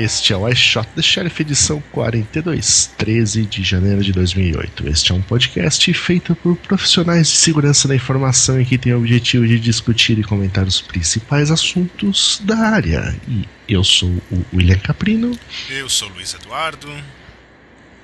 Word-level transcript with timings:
Este 0.00 0.32
é 0.32 0.36
o 0.36 0.48
iShot 0.48 0.88
The 0.96 1.02
Sheriff, 1.02 1.42
edição 1.42 1.78
42, 1.92 2.90
13 2.96 3.44
de 3.44 3.62
janeiro 3.62 4.02
de 4.02 4.12
2008. 4.12 4.88
Este 4.88 5.12
é 5.12 5.14
um 5.14 5.20
podcast 5.20 5.92
feito 5.92 6.34
por 6.36 6.56
profissionais 6.56 7.28
de 7.28 7.36
segurança 7.36 7.86
da 7.86 7.94
informação 7.94 8.58
e 8.58 8.64
que 8.64 8.78
tem 8.78 8.94
o 8.94 8.96
objetivo 8.96 9.46
de 9.46 9.60
discutir 9.60 10.18
e 10.18 10.22
comentar 10.22 10.66
os 10.66 10.80
principais 10.80 11.50
assuntos 11.50 12.40
da 12.42 12.56
área. 12.56 13.14
E 13.28 13.46
eu 13.68 13.84
sou 13.84 14.08
o 14.30 14.42
William 14.54 14.78
Caprino. 14.78 15.38
Eu 15.68 15.86
sou 15.90 16.08
o 16.08 16.14
Luiz 16.14 16.32
Eduardo. 16.32 16.88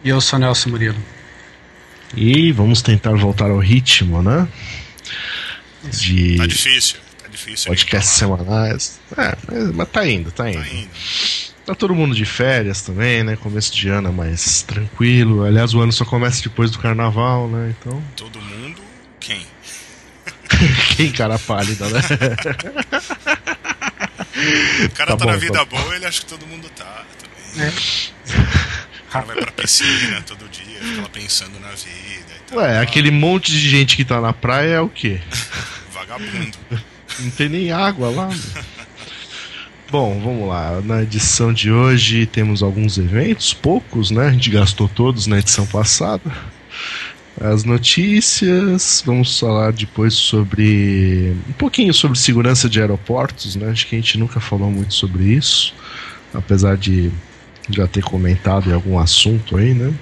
E 0.04 0.10
eu 0.10 0.20
sou 0.20 0.38
o 0.38 0.40
Nelson 0.40 0.68
Murilo. 0.68 1.02
E 2.14 2.52
vamos 2.52 2.82
tentar 2.82 3.16
voltar 3.16 3.50
ao 3.50 3.58
ritmo, 3.58 4.22
né? 4.22 4.46
De... 5.98 6.36
Tá 6.36 6.46
difícil, 6.46 6.98
tá 7.22 7.28
difícil. 7.30 7.68
Podcast 7.68 8.10
semanais. 8.10 9.00
É, 9.16 9.34
mas 9.72 9.88
tá 9.88 10.06
indo, 10.06 10.30
tá 10.30 10.50
indo. 10.50 10.60
Tá 10.60 10.68
indo. 10.74 10.90
Tá 11.66 11.74
todo 11.74 11.94
mundo 11.96 12.14
de 12.14 12.24
férias 12.24 12.80
também, 12.80 13.24
né? 13.24 13.34
Começo 13.34 13.74
de 13.74 13.88
ano 13.88 14.08
é 14.08 14.12
mais 14.12 14.62
tranquilo. 14.62 15.44
Aliás, 15.44 15.74
o 15.74 15.80
ano 15.80 15.92
só 15.92 16.04
começa 16.04 16.40
depois 16.40 16.70
do 16.70 16.78
carnaval, 16.78 17.48
né? 17.48 17.74
Então. 17.76 18.00
Todo 18.14 18.40
mundo? 18.40 18.80
Quem? 19.18 19.44
Quem, 20.96 21.10
cara 21.10 21.36
pálida, 21.40 21.88
né? 21.88 22.00
o 24.84 24.90
cara 24.90 25.10
tá, 25.10 25.16
tá 25.16 25.24
bom, 25.24 25.32
na 25.32 25.36
vida 25.36 25.58
tá... 25.58 25.64
boa, 25.64 25.96
ele 25.96 26.06
acha 26.06 26.20
que 26.20 26.26
todo 26.26 26.46
mundo 26.46 26.68
tá 26.70 27.04
também. 27.18 27.66
É. 27.66 27.72
O 29.08 29.10
cara 29.10 29.24
vai 29.26 29.36
pra 29.36 29.50
piscina 29.50 30.22
todo 30.22 30.48
dia, 30.48 30.78
fica 30.80 31.02
lá 31.02 31.08
pensando 31.08 31.58
na 31.58 31.70
vida 31.70 31.90
e 31.90 32.50
tal. 32.50 32.58
Ué, 32.58 32.78
aquele 32.78 33.10
monte 33.10 33.50
de 33.50 33.68
gente 33.68 33.96
que 33.96 34.04
tá 34.04 34.20
na 34.20 34.32
praia 34.32 34.74
é 34.74 34.80
o 34.80 34.88
quê? 34.88 35.20
Vagabundo. 35.90 36.58
Não 37.18 37.30
tem 37.30 37.48
nem 37.48 37.72
água 37.72 38.08
lá. 38.10 38.28
Bom, 39.88 40.20
vamos 40.20 40.48
lá. 40.48 40.80
Na 40.84 41.02
edição 41.02 41.52
de 41.52 41.70
hoje 41.70 42.26
temos 42.26 42.60
alguns 42.60 42.98
eventos, 42.98 43.54
poucos, 43.54 44.10
né? 44.10 44.26
A 44.26 44.32
gente 44.32 44.50
gastou 44.50 44.88
todos 44.88 45.28
na 45.28 45.38
edição 45.38 45.64
passada. 45.64 46.28
As 47.40 47.62
notícias, 47.62 49.00
vamos 49.06 49.38
falar 49.38 49.72
depois 49.72 50.14
sobre 50.14 51.36
um 51.48 51.52
pouquinho 51.52 51.94
sobre 51.94 52.18
segurança 52.18 52.68
de 52.68 52.80
aeroportos, 52.80 53.54
né? 53.54 53.70
Acho 53.70 53.86
que 53.86 53.94
a 53.94 53.98
gente 53.98 54.18
nunca 54.18 54.40
falou 54.40 54.72
muito 54.72 54.92
sobre 54.92 55.24
isso, 55.24 55.72
apesar 56.34 56.76
de 56.76 57.12
já 57.70 57.86
ter 57.86 58.02
comentado 58.02 58.68
em 58.68 58.72
algum 58.72 58.98
assunto 58.98 59.56
aí, 59.56 59.72
né? 59.72 59.94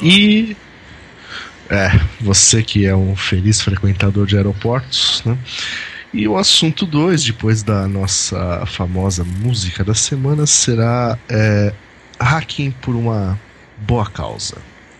E 0.00 0.56
é, 1.68 2.00
você 2.18 2.62
que 2.62 2.86
é 2.86 2.96
um 2.96 3.14
feliz 3.14 3.60
frequentador 3.60 4.26
de 4.26 4.38
aeroportos, 4.38 5.22
né? 5.26 5.36
E 6.12 6.26
o 6.26 6.36
assunto 6.36 6.86
2, 6.86 7.24
depois 7.24 7.62
da 7.62 7.86
nossa 7.88 8.64
famosa 8.66 9.24
música 9.24 9.84
da 9.84 9.94
semana, 9.94 10.46
será 10.46 11.18
é, 11.28 11.72
hacking 12.18 12.70
por 12.70 12.94
uma 12.94 13.38
boa 13.78 14.06
causa. 14.08 14.56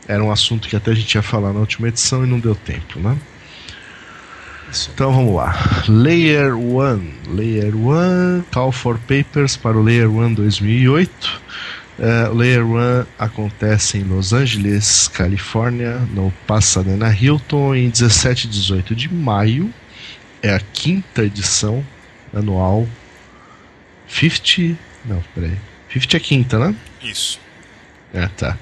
Era 0.09 0.23
um 0.23 0.31
assunto 0.31 0.69
que 0.69 0.77
até 0.77 0.91
a 0.91 0.95
gente 0.95 1.15
ia 1.15 1.23
falar 1.23 1.53
na 1.53 1.61
última 1.61 1.89
edição 1.89 2.25
e 2.25 2.29
não 2.29 2.39
deu 2.39 2.55
tempo, 2.55 2.99
né? 2.99 3.17
Então 4.93 5.13
vamos 5.13 5.35
lá. 5.35 5.85
Layer 5.89 6.57
1. 6.57 7.35
Layer 7.35 7.75
1, 7.75 8.45
Call 8.53 8.73
for 8.73 8.99
Papers 8.99 9.57
para 9.57 9.77
o 9.77 9.83
Layer 9.83 10.11
1 10.11 10.35
2008. 10.35 11.41
Uh, 11.99 12.35
Layer 12.35 12.67
1 12.67 13.07
acontece 13.19 13.99
em 13.99 14.03
Los 14.03 14.33
Angeles, 14.33 15.09
Califórnia, 15.09 15.97
no 16.13 16.33
Pasadena 16.47 17.11
Hilton, 17.11 17.75
em 17.75 17.89
17 17.89 18.47
e 18.47 18.51
18 18.51 18.95
de 18.95 19.13
maio 19.13 19.73
é 20.47 20.55
a 20.55 20.61
quinta 20.61 21.25
edição 21.25 21.85
anual. 22.33 22.87
50. 24.09 24.79
Não, 25.05 25.23
peraí. 25.35 25.57
50 25.93 26.17
é 26.17 26.21
quinta, 26.21 26.59
né? 26.59 26.75
Isso. 27.03 27.41
É, 28.15 28.29
tá. 28.29 28.57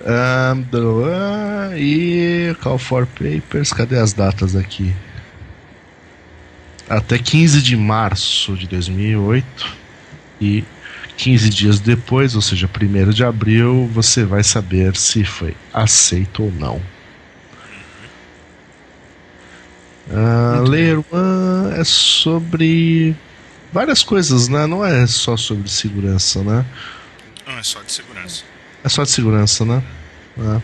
Um, 0.00 1.76
e 1.76 2.54
Call 2.60 2.78
for 2.78 3.06
Papers, 3.06 3.72
cadê 3.72 3.98
as 3.98 4.12
datas 4.12 4.54
aqui? 4.54 4.94
Até 6.88 7.18
15 7.18 7.62
de 7.62 7.76
março 7.76 8.54
de 8.56 8.66
2008 8.66 9.76
e 10.40 10.62
15 11.16 11.48
dias 11.48 11.80
depois, 11.80 12.34
ou 12.34 12.42
seja, 12.42 12.68
1 12.68 13.10
de 13.10 13.24
abril, 13.24 13.88
você 13.92 14.24
vai 14.24 14.44
saber 14.44 14.96
se 14.96 15.24
foi 15.24 15.56
aceito 15.72 16.44
ou 16.44 16.52
não. 16.52 16.93
Uh, 20.06 20.68
Layer 20.68 21.02
One 21.10 21.80
é 21.80 21.84
sobre 21.84 23.16
várias 23.72 24.02
coisas, 24.02 24.48
né? 24.48 24.66
Não 24.66 24.84
é 24.84 25.06
só 25.06 25.36
sobre 25.36 25.68
segurança, 25.70 26.42
né? 26.42 26.64
Não, 27.46 27.58
é 27.58 27.62
só 27.62 27.80
de 27.82 27.92
segurança. 27.92 28.44
É 28.82 28.88
só 28.88 29.02
de 29.02 29.10
segurança, 29.10 29.64
né? 29.64 29.82
É. 30.38 30.60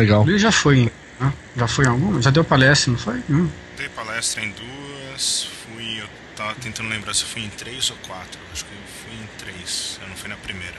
Legal. 0.00 0.28
Ele 0.28 0.38
já 0.38 0.52
foi, 0.52 0.84
né? 0.84 1.32
Já 1.56 1.66
foi 1.66 1.86
em 1.86 1.88
alguma? 1.88 2.20
Já 2.20 2.30
deu 2.30 2.44
palestra, 2.44 2.92
não 2.92 2.98
foi? 2.98 3.22
Hum. 3.30 3.48
Dei 3.78 3.88
palestra 3.88 4.44
em 4.44 4.50
duas, 4.52 5.48
fui. 5.64 6.00
Eu 6.00 6.06
tava 6.36 6.54
tentando 6.56 6.88
lembrar 6.88 7.14
se 7.14 7.22
eu 7.22 7.28
fui 7.28 7.42
em 7.42 7.48
três 7.48 7.90
ou 7.90 7.96
quatro. 8.06 8.38
Acho 8.52 8.64
que 8.66 8.72
eu 8.72 8.78
fui 9.02 9.14
em 9.14 9.26
três, 9.38 9.98
eu 10.02 10.08
não 10.08 10.16
fui 10.16 10.28
na 10.28 10.36
primeira. 10.36 10.74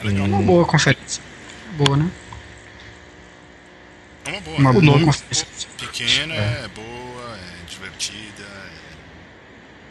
É 0.00 0.04
legal. 0.04 0.26
Uma 0.26 0.42
boa 0.42 0.64
conferência. 0.66 1.22
Boa, 1.78 1.96
né? 1.96 2.10
É 4.26 4.30
uma 4.30 4.40
boa. 4.40 4.58
Uma 4.58 4.70
o 4.70 4.82
nome 4.82 5.10
pequena, 5.94 6.34
é. 6.34 6.64
é 6.64 6.68
boa, 6.74 7.36
é 7.36 7.70
divertida. 7.70 8.42
É... 8.42 8.94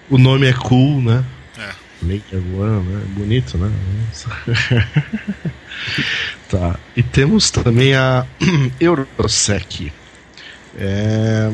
O 0.09 0.17
nome 0.17 0.47
é 0.47 0.53
cool, 0.53 1.01
né? 1.01 1.23
É. 1.57 1.71
Maker 2.01 2.39
One, 2.59 2.89
né? 2.89 3.05
Bonito, 3.09 3.57
né? 3.57 3.71
tá. 6.49 6.77
E 6.95 7.01
temos 7.01 7.49
também 7.49 7.95
a 7.95 8.27
Eurosec. 8.79 9.93
É, 10.77 11.51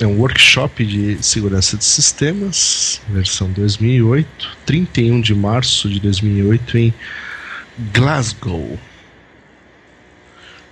é 0.00 0.06
um 0.06 0.18
workshop 0.18 0.84
de 0.86 1.22
segurança 1.22 1.76
de 1.76 1.84
sistemas, 1.84 3.02
versão 3.08 3.50
2008, 3.52 4.56
31 4.64 5.20
de 5.20 5.34
março 5.34 5.90
de 5.90 6.00
2008 6.00 6.78
em 6.78 6.94
Glasgow. 7.92 8.78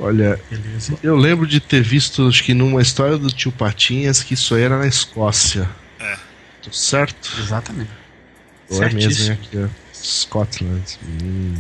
Olha, 0.01 0.41
Beleza. 0.51 0.99
eu 1.03 1.15
lembro 1.15 1.47
de 1.47 1.61
ter 1.61 1.83
visto, 1.83 2.27
acho 2.27 2.43
que 2.43 2.55
numa 2.55 2.81
história 2.81 3.19
do 3.19 3.31
tio 3.31 3.53
Patinhas, 3.53 4.23
que 4.23 4.33
isso 4.33 4.57
era 4.57 4.79
na 4.79 4.87
Escócia. 4.87 5.69
É. 6.01 6.17
Tô 6.63 6.73
certo? 6.73 7.31
Exatamente. 7.39 7.91
Ou 8.71 8.83
é 8.83 8.91
mesmo 8.91 9.33
aqui, 9.35 9.59
ó. 9.59 9.69
Scotland. 9.93 10.99
Hum. 11.05 11.55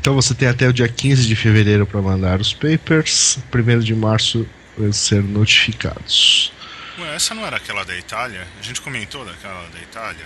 Então 0.00 0.14
você 0.14 0.34
tem 0.34 0.48
até 0.48 0.68
o 0.68 0.72
dia 0.72 0.88
15 0.88 1.26
de 1.26 1.36
fevereiro 1.36 1.86
para 1.86 2.02
mandar 2.02 2.40
os 2.40 2.52
papers. 2.52 3.38
1 3.54 3.78
de 3.80 3.94
março 3.94 4.46
vão 4.76 4.92
ser 4.92 5.22
notificados. 5.22 6.52
Ué, 6.98 7.14
essa 7.14 7.34
não 7.34 7.46
era 7.46 7.56
aquela 7.58 7.84
da 7.84 7.96
Itália? 7.96 8.46
A 8.58 8.62
gente 8.62 8.80
comentou 8.80 9.24
daquela 9.24 9.68
da 9.72 9.78
Itália? 9.80 10.24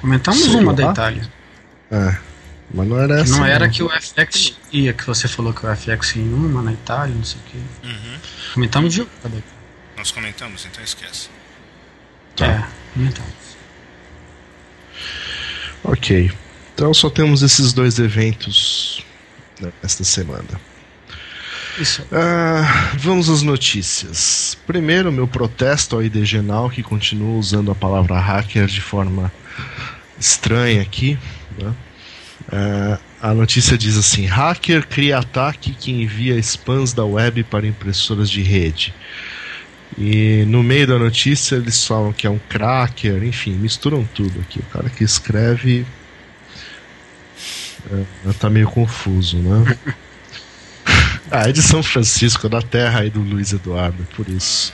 Comentamos 0.00 0.40
Sei 0.42 0.54
uma 0.56 0.72
lá? 0.72 0.76
da 0.76 0.90
Itália. 0.92 1.30
É. 1.90 2.16
Mas 2.72 2.88
não 2.88 2.98
era 2.98 3.20
essa. 3.20 3.36
Não 3.36 3.46
era 3.46 3.68
que 3.68 3.82
o 3.82 3.88
FX 3.88 4.58
ia, 4.72 4.92
que 4.92 5.06
você 5.06 5.28
falou 5.28 5.52
que 5.52 5.64
o 5.64 5.76
FX 5.76 6.16
em 6.16 6.32
uma 6.32 6.62
na 6.62 6.72
Itália, 6.72 7.14
não 7.14 7.24
sei 7.24 7.38
o 7.40 7.50
quê. 7.50 7.58
Uhum. 7.84 8.18
Comentamos 8.54 8.92
de 8.92 9.04
Cadê? 9.22 9.38
Nós 9.96 10.10
comentamos, 10.10 10.66
então 10.66 10.82
esquece. 10.82 11.28
Tá. 12.34 12.46
É, 12.46 12.66
comentamos. 12.92 13.32
Ok. 15.84 16.30
Então 16.74 16.92
só 16.92 17.08
temos 17.08 17.42
esses 17.42 17.72
dois 17.72 17.98
eventos 17.98 19.04
nesta 19.82 20.04
semana. 20.04 20.60
Isso. 21.78 22.06
Ah, 22.10 22.92
vamos 22.98 23.28
às 23.28 23.42
notícias. 23.42 24.56
Primeiro, 24.66 25.12
meu 25.12 25.28
protesto 25.28 25.96
ao 25.96 26.02
IDGenal, 26.02 26.70
que 26.70 26.82
continua 26.82 27.38
usando 27.38 27.70
a 27.70 27.74
palavra 27.74 28.18
hacker 28.18 28.66
de 28.66 28.80
forma 28.80 29.32
estranha 30.18 30.80
aqui. 30.82 31.18
Né? 31.58 31.72
É, 32.50 32.98
a 33.20 33.34
notícia 33.34 33.76
diz 33.76 33.96
assim: 33.96 34.26
hacker 34.26 34.86
cria 34.86 35.18
ataque 35.18 35.72
que 35.74 35.90
envia 35.90 36.38
spams 36.38 36.92
da 36.92 37.04
web 37.04 37.42
para 37.44 37.66
impressoras 37.66 38.30
de 38.30 38.42
rede. 38.42 38.94
E 39.98 40.44
no 40.46 40.62
meio 40.62 40.86
da 40.86 40.98
notícia 40.98 41.56
eles 41.56 41.86
falam 41.86 42.12
que 42.12 42.26
é 42.26 42.30
um 42.30 42.38
cracker, 42.38 43.22
enfim, 43.24 43.52
misturam 43.52 44.04
tudo 44.04 44.40
aqui. 44.40 44.58
O 44.58 44.64
cara 44.64 44.90
que 44.90 45.04
escreve 45.04 45.86
é, 47.90 48.32
tá 48.38 48.50
meio 48.50 48.68
confuso, 48.68 49.38
né? 49.38 49.78
ah, 51.30 51.48
é 51.48 51.52
de 51.52 51.62
São 51.62 51.82
Francisco, 51.82 52.48
da 52.48 52.60
terra 52.60 53.00
aí 53.00 53.10
do 53.10 53.20
Luiz 53.20 53.52
Eduardo, 53.52 54.06
por 54.16 54.28
isso. 54.28 54.72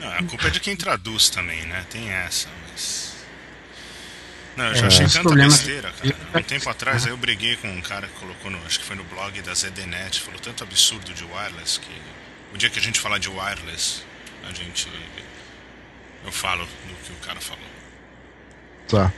Não, 0.00 0.08
a 0.08 0.22
culpa 0.22 0.46
é 0.46 0.50
de 0.50 0.60
quem 0.60 0.76
traduz 0.76 1.28
também, 1.28 1.66
né? 1.66 1.84
Tem 1.90 2.10
essa, 2.10 2.48
mas. 2.70 3.11
Não, 4.56 4.66
eu 4.66 4.74
já 4.74 4.84
é, 4.84 4.86
achei 4.86 5.06
tanta 5.06 5.22
problemas... 5.22 5.54
besteira, 5.54 5.92
cara. 5.92 6.16
Um 6.34 6.42
tempo 6.42 6.68
atrás 6.68 7.04
aí 7.04 7.10
eu 7.10 7.16
briguei 7.16 7.56
com 7.56 7.68
um 7.68 7.80
cara 7.80 8.06
que 8.06 8.14
colocou 8.14 8.50
no. 8.50 8.58
Acho 8.66 8.80
que 8.80 8.84
foi 8.84 8.96
no 8.96 9.04
blog 9.04 9.40
da 9.42 9.54
ZDNet, 9.54 10.20
falou 10.20 10.40
tanto 10.40 10.62
absurdo 10.62 11.12
de 11.12 11.24
wireless 11.24 11.80
que. 11.80 11.90
O 12.54 12.58
dia 12.58 12.68
que 12.68 12.78
a 12.78 12.82
gente 12.82 13.00
falar 13.00 13.18
de 13.18 13.28
wireless, 13.28 14.02
a 14.48 14.52
gente. 14.52 14.88
Eu 16.24 16.30
falo 16.30 16.64
do 16.64 16.94
que 17.04 17.12
o 17.12 17.26
cara 17.26 17.40
falou. 17.40 17.64
Tá. 18.88 19.12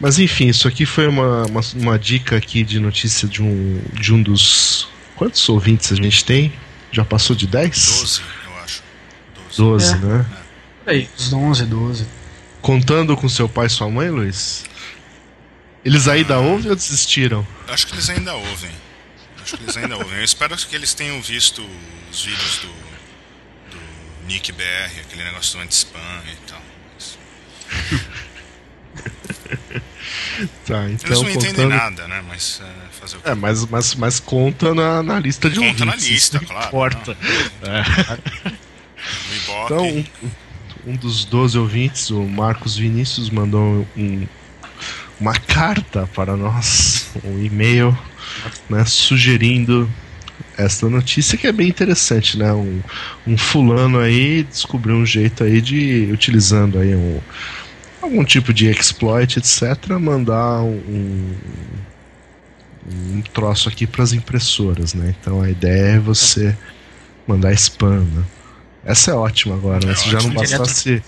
Mas 0.00 0.18
enfim, 0.18 0.48
isso 0.48 0.66
aqui 0.66 0.84
foi 0.84 1.06
uma, 1.06 1.46
uma, 1.46 1.60
uma, 1.74 1.98
dica 1.98 2.36
aqui 2.36 2.64
de 2.64 2.80
notícia 2.80 3.28
de 3.28 3.42
um, 3.42 3.80
de 3.92 4.12
um 4.12 4.22
dos. 4.22 4.88
Quantos 5.14 5.48
ouvintes 5.48 5.92
a 5.92 5.96
gente 5.96 6.24
tem? 6.24 6.52
Já 6.90 7.04
passou 7.04 7.34
de 7.34 7.46
10? 7.46 7.70
12, 7.70 8.22
eu 8.46 8.58
acho. 8.58 8.82
12, 9.56 9.56
12 9.56 9.92
é. 9.92 9.98
né? 9.98 10.26
É. 10.86 10.90
Aí, 10.90 11.10
uns 11.18 11.32
11, 11.32 11.66
12. 11.66 12.06
Contando 12.66 13.16
com 13.16 13.28
seu 13.28 13.48
pai 13.48 13.66
e 13.66 13.70
sua 13.70 13.88
mãe, 13.88 14.10
Luiz? 14.10 14.64
Eles 15.84 16.08
ainda 16.08 16.34
ah, 16.34 16.40
ouvem 16.40 16.68
ou 16.68 16.74
desistiram? 16.74 17.46
Acho 17.68 17.86
que 17.86 17.94
eles 17.94 18.10
ainda 18.10 18.34
ouvem. 18.34 18.72
Acho 19.40 19.56
que 19.56 19.62
eles 19.62 19.76
ainda 19.76 19.96
ouvem. 19.96 20.18
Eu 20.18 20.24
espero 20.24 20.56
que 20.56 20.74
eles 20.74 20.92
tenham 20.92 21.22
visto 21.22 21.64
os 22.10 22.24
vídeos 22.24 22.58
do, 22.58 22.66
do 23.70 23.78
Nick 24.26 24.50
BR, 24.50 24.98
aquele 25.00 25.22
negócio 25.22 25.56
do 25.56 25.62
anti-spam 25.62 26.00
e 26.26 26.36
tal. 26.48 26.60
tá, 30.66 30.90
então, 30.90 31.08
Eles 31.08 31.20
não 31.20 31.24
contando... 31.24 31.36
entendem 31.36 31.68
nada, 31.68 32.08
né? 32.08 32.24
Mas 32.26 32.60
é, 32.64 33.00
fazer 33.00 33.18
o 33.18 33.20
quê? 33.20 33.28
É, 33.28 33.34
mas, 33.36 33.64
mas, 33.66 33.94
mas 33.94 34.18
conta 34.18 34.74
na, 34.74 35.04
na 35.04 35.20
lista 35.20 35.48
de 35.48 35.60
conta 35.60 35.84
ouvintes. 35.84 35.84
Conta 35.84 35.96
na 35.96 36.02
lista, 36.02 36.40
claro. 36.40 36.66
Importa. 36.66 37.16
É. 37.62 38.50
então, 39.36 39.86
um, 39.86 40.04
um 40.86 40.94
dos 40.94 41.24
12 41.24 41.58
ouvintes, 41.58 42.10
o 42.10 42.22
Marcos 42.22 42.76
Vinícius, 42.76 43.28
mandou 43.28 43.86
um, 43.96 44.26
uma 45.20 45.34
carta 45.34 46.08
para 46.14 46.36
nós, 46.36 47.10
um 47.24 47.42
e-mail, 47.42 47.96
né, 48.70 48.84
sugerindo 48.84 49.90
esta 50.56 50.88
notícia 50.88 51.36
que 51.36 51.46
é 51.46 51.52
bem 51.52 51.68
interessante, 51.68 52.38
né? 52.38 52.52
Um, 52.52 52.80
um 53.26 53.36
fulano 53.36 53.98
aí 53.98 54.42
descobriu 54.44 54.94
um 54.96 55.04
jeito 55.04 55.42
aí 55.44 55.60
de 55.60 56.08
utilizando 56.12 56.78
aí 56.78 56.94
um 56.94 57.20
algum 58.00 58.24
tipo 58.24 58.52
de 58.52 58.70
exploit, 58.70 59.38
etc., 59.38 59.98
mandar 59.98 60.62
um, 60.62 61.34
um 62.88 63.22
troço 63.32 63.68
aqui 63.68 63.86
para 63.86 64.02
as 64.02 64.12
impressoras, 64.12 64.94
né? 64.94 65.14
Então 65.20 65.42
a 65.42 65.50
ideia 65.50 65.96
é 65.96 65.98
você 65.98 66.56
mandar 67.26 67.52
spam, 67.52 68.04
né? 68.04 68.22
Essa 68.86 69.10
é 69.10 69.14
ótima 69.14 69.54
agora, 69.54 69.84
né? 69.84 69.92
É 69.92 69.96
Se 69.96 70.10
já 70.10 70.18
não 70.20 70.30
bastasse 70.30 71.02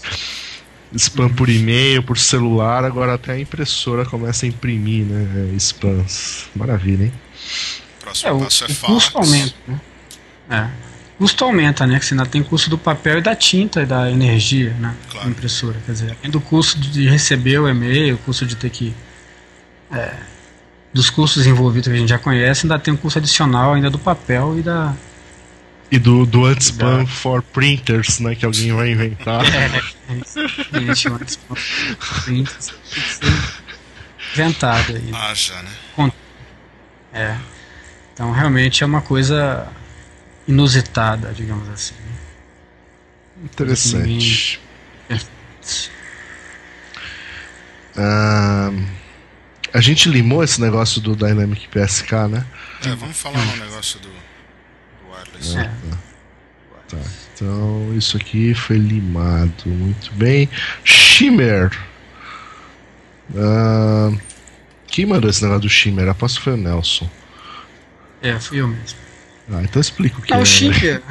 spam 0.94 1.28
por 1.28 1.48
e-mail, 1.48 2.02
por 2.02 2.18
celular, 2.18 2.84
agora 2.84 3.14
até 3.14 3.32
a 3.32 3.38
impressora 3.38 4.04
começa 4.04 4.46
a 4.46 4.48
imprimir, 4.48 5.04
né? 5.04 5.54
Spams. 5.58 6.46
Maravilha, 6.54 7.04
hein? 7.04 7.12
Próximo 8.00 8.40
é, 8.40 8.44
passo 8.44 8.64
o, 8.64 8.66
é 8.66 8.72
o 8.72 8.76
custo 8.76 9.18
aumenta, 9.18 9.54
né? 9.66 9.80
É 10.50 10.88
custo 11.18 11.44
aumenta, 11.44 11.86
né? 11.86 11.98
Que 11.98 12.06
você 12.06 12.14
ainda 12.14 12.24
tem 12.24 12.42
custo 12.42 12.70
do 12.70 12.78
papel 12.78 13.18
e 13.18 13.20
da 13.20 13.34
tinta 13.34 13.82
e 13.82 13.86
da 13.86 14.10
energia, 14.10 14.72
né? 14.78 14.94
Claro. 15.10 15.26
Da 15.26 15.30
impressora. 15.30 15.76
Quer 15.84 15.92
dizer, 15.92 16.16
além 16.18 16.30
do 16.30 16.40
custo 16.40 16.78
de 16.78 17.08
receber 17.08 17.58
o 17.58 17.68
e-mail, 17.68 18.14
o 18.14 18.18
custo 18.18 18.46
de 18.46 18.54
ter 18.54 18.70
que. 18.70 18.94
É, 19.90 20.14
dos 20.94 21.10
custos 21.10 21.46
envolvidos 21.46 21.88
que 21.88 21.94
a 21.94 21.98
gente 21.98 22.08
já 22.08 22.18
conhece, 22.18 22.64
ainda 22.64 22.78
tem 22.78 22.94
um 22.94 22.96
custo 22.96 23.18
adicional 23.18 23.74
ainda 23.74 23.90
do 23.90 23.98
papel 23.98 24.58
e 24.58 24.62
da. 24.62 24.94
E 25.90 25.98
do, 25.98 26.26
do 26.26 26.44
Antispam 26.44 27.06
for 27.06 27.42
Printers, 27.42 28.18
né? 28.20 28.34
Que 28.34 28.44
alguém 28.44 28.72
vai 28.72 28.90
inventar. 28.90 29.42
É, 29.44 30.80
gente, 30.80 31.08
o 31.08 31.14
Antispam 31.14 31.56
for 31.56 32.24
Printers 32.24 32.66
tem 32.66 33.02
que 33.02 33.08
ser 33.14 33.62
inventado 34.34 34.96
aí. 34.96 35.10
Haja, 35.14 35.62
né? 35.62 36.12
É. 37.12 37.36
Então 38.12 38.30
realmente 38.32 38.82
é 38.82 38.86
uma 38.86 39.00
coisa 39.00 39.66
inusitada, 40.46 41.32
digamos 41.32 41.68
assim. 41.68 41.94
Interessante. 43.42 44.60
Uh, 47.96 48.86
a 49.72 49.80
gente 49.80 50.08
limou 50.08 50.42
esse 50.42 50.60
negócio 50.60 51.00
do 51.00 51.16
Dynamic 51.16 51.68
PSK, 51.68 52.12
né? 52.28 52.46
É, 52.84 52.94
vamos 52.94 53.16
falar 53.16 53.44
no 53.44 53.56
negócio 53.56 53.98
do, 54.00 54.08
wireless. 55.40 55.58
É. 55.58 55.70
Tá. 56.88 56.96
Então, 57.34 57.94
isso 57.94 58.16
aqui 58.16 58.54
foi 58.54 58.78
limado. 58.78 59.66
Muito 59.66 60.12
bem. 60.14 60.48
Shimmer. 60.84 61.70
Uh, 63.30 64.18
quem 64.86 65.06
mandou 65.06 65.28
esse 65.28 65.42
negócio 65.42 65.62
do 65.62 65.68
Shimmer? 65.68 66.08
Aposto 66.08 66.38
que 66.38 66.44
foi 66.44 66.54
o 66.54 66.56
Nelson. 66.56 67.08
É, 68.22 68.38
fui 68.40 68.60
eu 68.60 68.68
mesmo. 68.68 68.98
Ah, 69.52 69.62
então 69.62 69.80
explica 69.80 70.18
o 70.18 70.22
que 70.22 70.32
ah, 70.32 70.38
é. 70.38 70.40
O 70.40 70.44
Shimmer, 70.44 71.02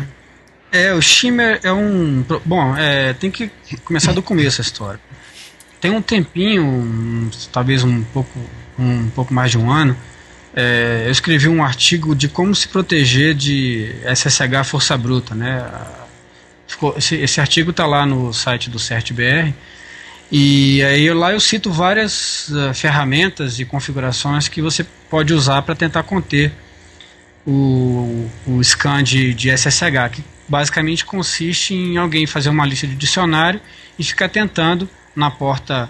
é, 0.72 0.94
o 0.94 1.02
Shimmer 1.02 1.60
é 1.64 1.72
um. 1.72 2.24
Bom, 2.46 2.76
é, 2.76 3.14
tem 3.14 3.32
que 3.32 3.50
começar 3.84 4.12
do 4.12 4.22
começo 4.22 4.62
a 4.62 4.64
história. 4.64 5.00
Tem 5.80 5.92
um 5.92 6.02
tempinho, 6.02 6.66
um, 6.66 7.30
talvez 7.52 7.84
um 7.84 8.04
pouco, 8.04 8.40
um 8.78 9.10
pouco 9.12 9.34
mais 9.34 9.52
de 9.52 9.58
um 9.58 9.72
ano, 9.72 9.96
é, 10.60 11.04
eu 11.06 11.12
escrevi 11.12 11.48
um 11.48 11.64
artigo 11.64 12.16
de 12.16 12.28
como 12.28 12.56
se 12.56 12.68
proteger 12.68 13.36
de 13.36 13.94
SSH 14.04 14.66
força 14.66 14.98
bruta, 14.98 15.36
né? 15.36 15.64
Ficou, 16.68 16.96
esse, 16.98 17.14
esse 17.16 17.40
artigo 17.40 17.70
está 17.70 17.86
lá 17.86 18.08
no 18.08 18.34
site 18.34 18.68
do 18.68 18.80
CertBR 18.80 19.54
e 20.32 20.82
aí 20.82 21.14
lá 21.14 21.32
eu 21.32 21.40
cito 21.40 21.72
várias 21.72 22.50
uh, 22.50 22.74
ferramentas 22.74 23.60
e 23.60 23.66
configurações 23.66 24.48
que 24.48 24.60
você 24.60 24.84
pode 25.12 25.32
usar 25.32 25.62
para 25.62 25.76
tentar 25.76 26.02
conter 26.02 26.52
o, 27.46 28.28
o 28.48 28.64
scan 28.64 29.04
de, 29.04 29.36
de 29.36 29.56
SSH, 29.56 30.10
que 30.12 30.24
basicamente 30.50 31.06
consiste 31.06 31.76
em 31.76 31.98
alguém 31.98 32.26
fazer 32.26 32.50
uma 32.50 32.66
lista 32.66 32.88
de 32.88 32.96
dicionário 32.96 33.62
e 34.00 34.04
ficar 34.04 34.28
tentando 34.28 34.90
na 35.16 35.30
porta 35.30 35.88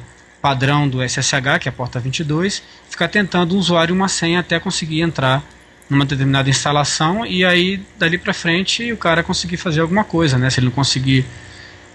padrão 0.48 0.88
do 0.88 1.04
SSH, 1.04 1.60
que 1.60 1.68
é 1.68 1.70
a 1.70 1.74
porta 1.74 2.00
22, 2.00 2.64
ficar 2.90 3.10
tentando 3.10 3.54
um 3.54 3.58
usuário 3.58 3.94
uma 3.94 4.08
senha 4.08 4.40
até 4.40 4.58
conseguir 4.58 5.02
entrar 5.02 5.44
numa 5.90 6.06
determinada 6.06 6.50
instalação 6.50 7.26
e 7.26 7.44
aí 7.44 7.82
dali 8.00 8.18
para 8.18 8.34
frente 8.34 8.94
o 8.94 8.96
cara 8.96 9.22
conseguir 9.24 9.58
fazer 9.58 9.82
alguma 9.82 10.06
coisa, 10.06 10.38
né? 10.38 10.50
Se 10.50 10.62
ele 10.62 10.68
não 10.68 10.72
conseguir 10.72 11.26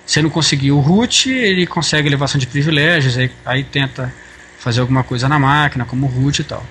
se 0.04 0.18
ele 0.18 0.24
não 0.24 0.30
conseguir 0.30 0.70
o 0.70 0.80
root, 0.80 1.30
ele 1.30 1.66
consegue 1.66 2.08
elevação 2.08 2.38
de 2.38 2.46
privilégios, 2.46 3.16
aí, 3.16 3.30
aí 3.46 3.64
tenta 3.64 4.12
fazer 4.58 4.80
alguma 4.80 5.02
coisa 5.02 5.26
na 5.30 5.38
máquina, 5.38 5.86
como 5.86 6.06
root 6.06 6.42
e 6.42 6.44
tal. 6.44 6.66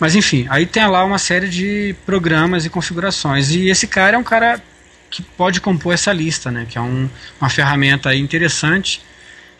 Mas 0.00 0.16
enfim, 0.16 0.48
aí 0.50 0.66
tem 0.66 0.84
lá 0.88 1.04
uma 1.04 1.18
série 1.18 1.48
de 1.48 1.94
programas 2.04 2.64
e 2.64 2.70
configurações. 2.70 3.52
E 3.52 3.68
esse 3.68 3.86
cara 3.86 4.16
é 4.16 4.18
um 4.18 4.24
cara 4.24 4.60
que 5.08 5.22
pode 5.22 5.60
compor 5.60 5.94
essa 5.94 6.12
lista, 6.12 6.50
né? 6.50 6.66
Que 6.68 6.76
é 6.76 6.80
um, 6.80 7.08
uma 7.40 7.50
ferramenta 7.50 8.12
interessante 8.16 9.00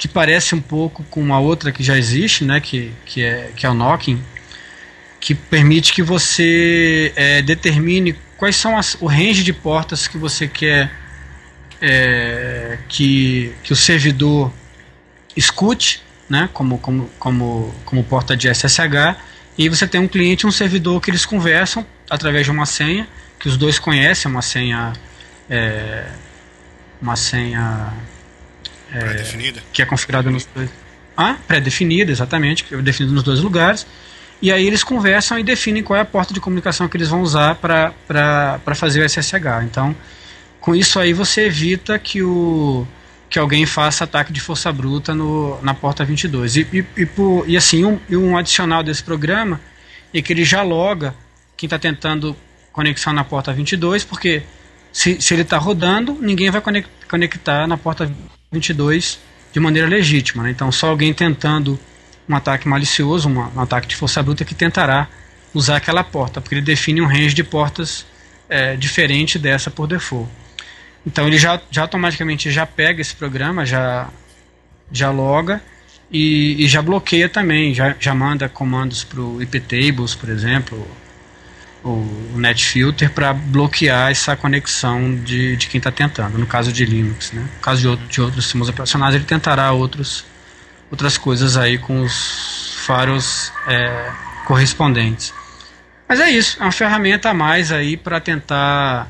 que 0.00 0.08
parece 0.08 0.54
um 0.54 0.62
pouco 0.62 1.04
com 1.10 1.20
uma 1.20 1.38
outra 1.38 1.70
que 1.70 1.82
já 1.82 1.94
existe, 1.98 2.42
né? 2.42 2.58
Que, 2.58 2.90
que, 3.04 3.22
é, 3.22 3.52
que 3.54 3.66
é 3.66 3.68
o 3.68 3.74
Knocking, 3.74 4.18
que 5.20 5.34
permite 5.34 5.92
que 5.92 6.02
você 6.02 7.12
é, 7.14 7.42
determine 7.42 8.16
quais 8.38 8.56
são 8.56 8.78
as, 8.78 8.96
o 8.98 9.06
range 9.06 9.44
de 9.44 9.52
portas 9.52 10.08
que 10.08 10.16
você 10.16 10.48
quer 10.48 10.90
é, 11.82 12.78
que, 12.88 13.52
que 13.62 13.74
o 13.74 13.76
servidor 13.76 14.50
escute, 15.36 16.02
né? 16.30 16.48
Como, 16.50 16.78
como, 16.78 17.10
como, 17.18 17.74
como 17.84 18.02
porta 18.02 18.34
de 18.34 18.48
SSH 18.48 19.18
e 19.58 19.68
você 19.68 19.86
tem 19.86 20.00
um 20.00 20.08
cliente 20.08 20.46
e 20.46 20.48
um 20.48 20.50
servidor 20.50 21.02
que 21.02 21.10
eles 21.10 21.26
conversam 21.26 21.84
através 22.08 22.46
de 22.46 22.50
uma 22.50 22.64
senha, 22.64 23.06
que 23.38 23.48
os 23.48 23.58
dois 23.58 23.78
conhecem, 23.78 24.30
uma 24.30 24.40
senha. 24.40 24.94
É, 25.50 26.06
uma 27.02 27.16
senha. 27.16 27.92
É, 28.92 28.98
pré-definida? 28.98 29.62
Que 29.72 29.82
é 29.82 29.86
configurada 29.86 30.30
nos 30.30 30.46
dois. 30.54 30.70
Ah, 31.16 31.36
pré-definida, 31.46 32.10
exatamente, 32.10 32.64
que 32.64 32.74
é 32.74 32.82
definida 32.82 33.14
nos 33.14 33.22
dois 33.22 33.40
lugares. 33.40 33.86
E 34.42 34.50
aí 34.50 34.66
eles 34.66 34.82
conversam 34.82 35.38
e 35.38 35.42
definem 35.42 35.82
qual 35.82 35.98
é 35.98 36.00
a 36.00 36.04
porta 36.04 36.32
de 36.32 36.40
comunicação 36.40 36.88
que 36.88 36.96
eles 36.96 37.08
vão 37.08 37.20
usar 37.20 37.56
para 37.56 37.94
fazer 38.74 39.02
o 39.02 39.08
SSH. 39.08 39.64
Então, 39.64 39.94
com 40.60 40.74
isso 40.74 40.98
aí 40.98 41.12
você 41.12 41.46
evita 41.46 41.98
que 41.98 42.22
o 42.22 42.86
que 43.28 43.38
alguém 43.38 43.64
faça 43.64 44.02
ataque 44.02 44.32
de 44.32 44.40
força 44.40 44.72
bruta 44.72 45.14
no, 45.14 45.60
na 45.62 45.72
porta 45.72 46.04
22. 46.04 46.56
E, 46.56 46.60
e, 46.72 46.84
e, 47.02 47.06
por, 47.06 47.48
e 47.48 47.56
assim, 47.56 47.84
um, 47.84 48.00
um 48.10 48.36
adicional 48.36 48.82
desse 48.82 49.04
programa 49.04 49.60
é 50.12 50.20
que 50.20 50.32
ele 50.32 50.44
já 50.44 50.62
loga 50.62 51.14
quem 51.56 51.68
está 51.68 51.78
tentando 51.78 52.36
conexão 52.72 53.12
na 53.12 53.22
porta 53.22 53.52
22, 53.52 54.02
porque 54.02 54.42
se, 54.92 55.20
se 55.20 55.32
ele 55.32 55.42
está 55.42 55.58
rodando, 55.58 56.18
ninguém 56.20 56.50
vai 56.50 56.60
conectar 57.08 57.68
na 57.68 57.76
porta 57.76 58.10
22 58.52 59.20
de 59.52 59.60
maneira 59.60 59.88
legítima. 59.88 60.42
Né? 60.42 60.50
Então, 60.50 60.70
só 60.72 60.88
alguém 60.88 61.12
tentando 61.14 61.78
um 62.28 62.34
ataque 62.34 62.68
malicioso, 62.68 63.28
uma, 63.28 63.50
um 63.54 63.60
ataque 63.60 63.88
de 63.88 63.96
força 63.96 64.22
bruta, 64.22 64.44
que 64.44 64.54
tentará 64.54 65.08
usar 65.52 65.76
aquela 65.76 66.04
porta, 66.04 66.40
porque 66.40 66.54
ele 66.54 66.62
define 66.62 67.00
um 67.00 67.06
range 67.06 67.34
de 67.34 67.42
portas 67.42 68.06
é, 68.48 68.76
diferente 68.76 69.38
dessa 69.38 69.70
por 69.70 69.86
default. 69.86 70.30
Então 71.06 71.26
ele 71.26 71.38
já, 71.38 71.60
já 71.70 71.82
automaticamente 71.82 72.50
já 72.50 72.66
pega 72.66 73.00
esse 73.00 73.14
programa, 73.14 73.64
já, 73.64 74.08
já 74.92 75.10
loga 75.10 75.62
e, 76.10 76.64
e 76.64 76.68
já 76.68 76.82
bloqueia 76.82 77.28
também, 77.28 77.72
já, 77.72 77.96
já 77.98 78.14
manda 78.14 78.48
comandos 78.48 79.02
para 79.02 79.20
o 79.20 79.42
iptables, 79.42 80.14
por 80.14 80.28
exemplo, 80.28 80.86
o 81.82 82.36
NetFilter 82.36 83.10
para 83.10 83.32
bloquear 83.32 84.10
essa 84.10 84.36
conexão 84.36 85.14
de, 85.16 85.56
de 85.56 85.66
quem 85.66 85.78
está 85.78 85.90
tentando, 85.90 86.36
no 86.36 86.46
caso 86.46 86.72
de 86.72 86.84
Linux. 86.84 87.32
Né? 87.32 87.42
No 87.42 87.60
caso 87.60 87.80
de, 87.80 87.88
outro, 87.88 88.06
de 88.06 88.20
outros 88.20 88.44
sistemas 88.44 88.68
operacionais, 88.68 89.14
ele 89.14 89.24
tentará 89.24 89.72
outros, 89.72 90.24
outras 90.90 91.16
coisas 91.16 91.56
aí 91.56 91.78
com 91.78 92.02
os 92.02 92.74
faros 92.86 93.52
é, 93.66 94.10
correspondentes. 94.46 95.32
Mas 96.08 96.20
é 96.20 96.30
isso, 96.30 96.58
é 96.60 96.62
uma 96.64 96.72
ferramenta 96.72 97.30
a 97.30 97.34
mais 97.34 97.72
aí 97.72 97.96
para 97.96 98.20
tentar 98.20 99.08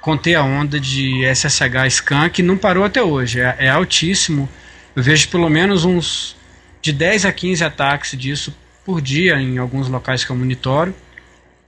conter 0.00 0.34
a 0.34 0.42
onda 0.42 0.80
de 0.80 1.24
SSH 1.24 1.90
scan 1.90 2.28
que 2.28 2.42
não 2.42 2.56
parou 2.56 2.84
até 2.84 3.02
hoje, 3.02 3.40
é, 3.40 3.54
é 3.58 3.68
altíssimo. 3.68 4.48
Eu 4.96 5.02
vejo 5.02 5.28
pelo 5.28 5.48
menos 5.48 5.84
uns 5.84 6.36
de 6.80 6.92
10 6.92 7.26
a 7.26 7.32
15 7.32 7.62
ataques 7.62 8.18
disso 8.18 8.52
por 8.84 9.00
dia 9.00 9.40
em 9.40 9.58
alguns 9.58 9.88
locais 9.88 10.24
que 10.24 10.30
eu 10.30 10.36
monitoro, 10.36 10.94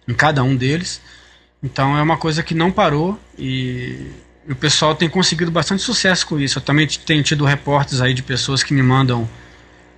em 0.06 0.14
cada 0.14 0.42
um 0.42 0.54
deles. 0.56 1.00
Então 1.62 1.96
é 1.96 2.02
uma 2.02 2.16
coisa 2.16 2.42
que 2.42 2.54
não 2.54 2.70
parou 2.70 3.18
e 3.38 4.10
o 4.48 4.54
pessoal 4.54 4.94
tem 4.94 5.08
conseguido 5.08 5.50
bastante 5.50 5.82
sucesso 5.82 6.26
com 6.26 6.38
isso. 6.38 6.58
Eu 6.58 6.62
também 6.62 6.86
tenho 6.86 7.22
tido 7.22 7.44
reportes 7.44 8.00
aí 8.00 8.12
de 8.12 8.22
pessoas 8.22 8.62
que 8.62 8.74
me 8.74 8.82
mandam 8.82 9.28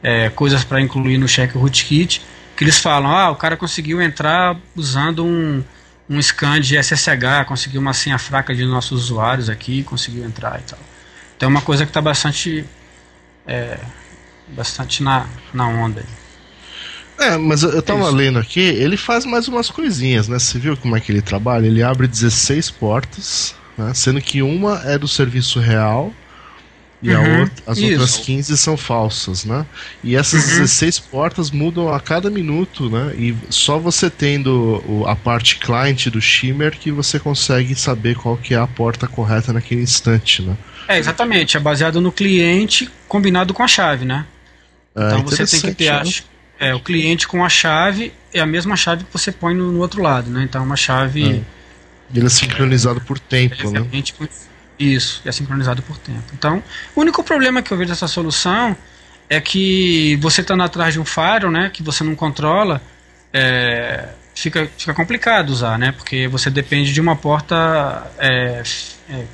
é, 0.02 0.28
coisas 0.30 0.62
para 0.62 0.80
incluir 0.80 1.18
no 1.18 1.26
check 1.26 1.52
rootkit, 1.54 2.22
que 2.56 2.62
eles 2.62 2.78
falam, 2.78 3.10
ah, 3.10 3.30
o 3.30 3.36
cara 3.36 3.56
conseguiu 3.56 4.00
entrar 4.00 4.56
usando 4.76 5.24
um, 5.24 5.62
um 6.08 6.22
scan 6.22 6.60
de 6.60 6.76
SSH, 6.80 7.44
conseguiu 7.46 7.80
uma 7.80 7.92
senha 7.92 8.18
fraca 8.18 8.54
de 8.54 8.64
nossos 8.64 9.04
usuários 9.04 9.50
aqui, 9.50 9.82
conseguiu 9.82 10.24
entrar 10.24 10.60
e 10.60 10.62
tal. 10.62 10.78
Então 11.36 11.48
é 11.48 11.50
uma 11.50 11.60
coisa 11.60 11.84
que 11.84 11.90
está 11.90 12.00
bastante 12.00 12.64
é, 13.46 13.78
bastante 14.48 15.02
na, 15.02 15.26
na 15.52 15.66
onda. 15.66 16.04
É, 17.18 17.36
mas 17.36 17.62
eu, 17.62 17.70
eu 17.70 17.82
tava 17.82 18.08
lendo 18.10 18.38
aqui, 18.38 18.60
ele 18.60 18.96
faz 18.96 19.24
mais 19.24 19.48
umas 19.48 19.70
coisinhas, 19.70 20.28
né? 20.28 20.38
Você 20.38 20.58
viu 20.58 20.76
como 20.76 20.96
é 20.96 21.00
que 21.00 21.10
ele 21.10 21.22
trabalha? 21.22 21.66
Ele 21.66 21.82
abre 21.82 22.06
16 22.06 22.70
portas, 22.72 23.54
né? 23.76 23.92
sendo 23.94 24.20
que 24.20 24.42
uma 24.42 24.82
é 24.84 24.98
do 24.98 25.08
serviço 25.08 25.58
real 25.58 26.12
e 27.02 27.10
uhum, 27.10 27.40
outra, 27.40 27.64
as 27.66 27.78
isso. 27.78 27.90
outras 27.92 28.16
15 28.18 28.56
são 28.56 28.76
falsas, 28.76 29.44
né? 29.44 29.66
E 30.02 30.16
essas 30.16 30.44
uhum. 30.44 30.60
16 30.60 30.98
portas 31.00 31.50
mudam 31.50 31.92
a 31.92 32.00
cada 32.00 32.30
minuto, 32.30 32.88
né? 32.88 33.14
E 33.16 33.36
só 33.50 33.78
você 33.78 34.08
tendo 34.08 35.04
a 35.06 35.14
parte 35.14 35.56
client 35.58 36.08
do 36.08 36.20
Shimmer 36.20 36.72
que 36.72 36.90
você 36.90 37.18
consegue 37.18 37.74
saber 37.74 38.16
qual 38.16 38.36
que 38.36 38.54
é 38.54 38.58
a 38.58 38.66
porta 38.66 39.06
correta 39.06 39.52
naquele 39.52 39.82
instante, 39.82 40.42
né? 40.42 40.56
É, 40.88 40.98
exatamente. 40.98 41.56
É 41.56 41.60
baseado 41.60 42.00
no 42.00 42.10
cliente 42.10 42.90
combinado 43.06 43.52
com 43.52 43.62
a 43.62 43.68
chave, 43.68 44.04
né? 44.04 44.24
É, 44.94 45.06
então 45.06 45.22
você 45.22 45.46
tem 45.46 45.60
que 45.60 45.74
ter 45.74 45.88
a, 45.88 46.02
né? 46.02 46.10
É, 46.58 46.74
o 46.74 46.80
cliente 46.80 47.28
com 47.28 47.44
a 47.44 47.48
chave 47.48 48.12
é 48.32 48.40
a 48.40 48.46
mesma 48.46 48.76
chave 48.76 49.04
que 49.04 49.12
você 49.12 49.30
põe 49.30 49.54
no, 49.54 49.72
no 49.72 49.80
outro 49.80 50.02
lado, 50.02 50.30
né? 50.30 50.42
Então 50.42 50.62
é 50.62 50.64
uma 50.64 50.76
chave. 50.76 51.44
É. 52.12 52.16
Ele 52.16 52.26
é 52.26 52.28
sincronizado 52.28 53.00
por 53.00 53.18
tempo, 53.18 53.70
né? 53.70 53.84
Isso, 54.78 55.22
é 55.24 55.32
sincronizado 55.32 55.82
por 55.82 55.96
tempo. 55.98 56.24
Então, 56.34 56.62
o 56.94 57.00
único 57.00 57.22
problema 57.24 57.62
que 57.62 57.72
eu 57.72 57.76
vejo 57.76 57.90
dessa 57.90 58.06
solução 58.06 58.76
é 59.28 59.40
que 59.40 60.16
você 60.16 60.40
estando 60.42 60.62
atrás 60.62 60.94
de 60.94 61.00
um 61.00 61.04
firewall, 61.04 61.50
né, 61.50 61.70
que 61.72 61.82
você 61.82 62.04
não 62.04 62.14
controla, 62.14 62.80
é, 63.32 64.10
fica, 64.34 64.70
fica 64.76 64.94
complicado 64.94 65.50
usar, 65.50 65.78
né? 65.78 65.92
Porque 65.92 66.28
você 66.28 66.50
depende 66.50 66.92
de 66.92 67.00
uma 67.00 67.16
porta 67.16 68.10
é, 68.18 68.62
é, 69.10 69.24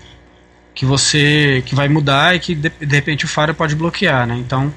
que 0.75 0.87
você 0.87 1.62
que 1.67 1.75
vai 1.75 1.88
mudar 1.88 2.35
e 2.35 2.41
que 2.41 2.55
de, 2.55 2.71
de 2.71 2.95
repente 2.95 3.25
o 3.25 3.29
firewall 3.29 3.55
pode 3.55 3.75
bloquear, 3.75 4.26
né? 4.26 4.37
Então, 4.37 4.73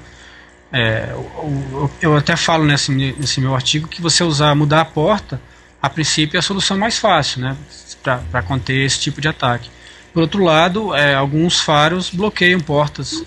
é, 0.76 1.08
eu, 1.10 1.90
eu, 2.02 2.16
até 2.16 2.36
falo 2.36 2.64
nesse, 2.64 2.92
nesse 2.92 3.40
meu 3.40 3.54
artigo 3.54 3.88
que 3.88 4.02
você 4.02 4.22
usar 4.22 4.54
mudar 4.54 4.82
a 4.82 4.84
porta, 4.84 5.40
a 5.80 5.88
princípio 5.88 6.36
é 6.36 6.40
a 6.40 6.42
solução 6.42 6.76
mais 6.76 6.98
fácil, 6.98 7.40
né? 7.40 7.56
Para 8.02 8.42
conter 8.42 8.84
esse 8.84 9.00
tipo 9.00 9.18
de 9.18 9.26
ataque. 9.26 9.70
Por 10.12 10.20
outro 10.20 10.44
lado, 10.44 10.94
é, 10.94 11.14
alguns 11.14 11.60
faros 11.60 12.10
bloqueiam 12.10 12.60
portas 12.60 13.24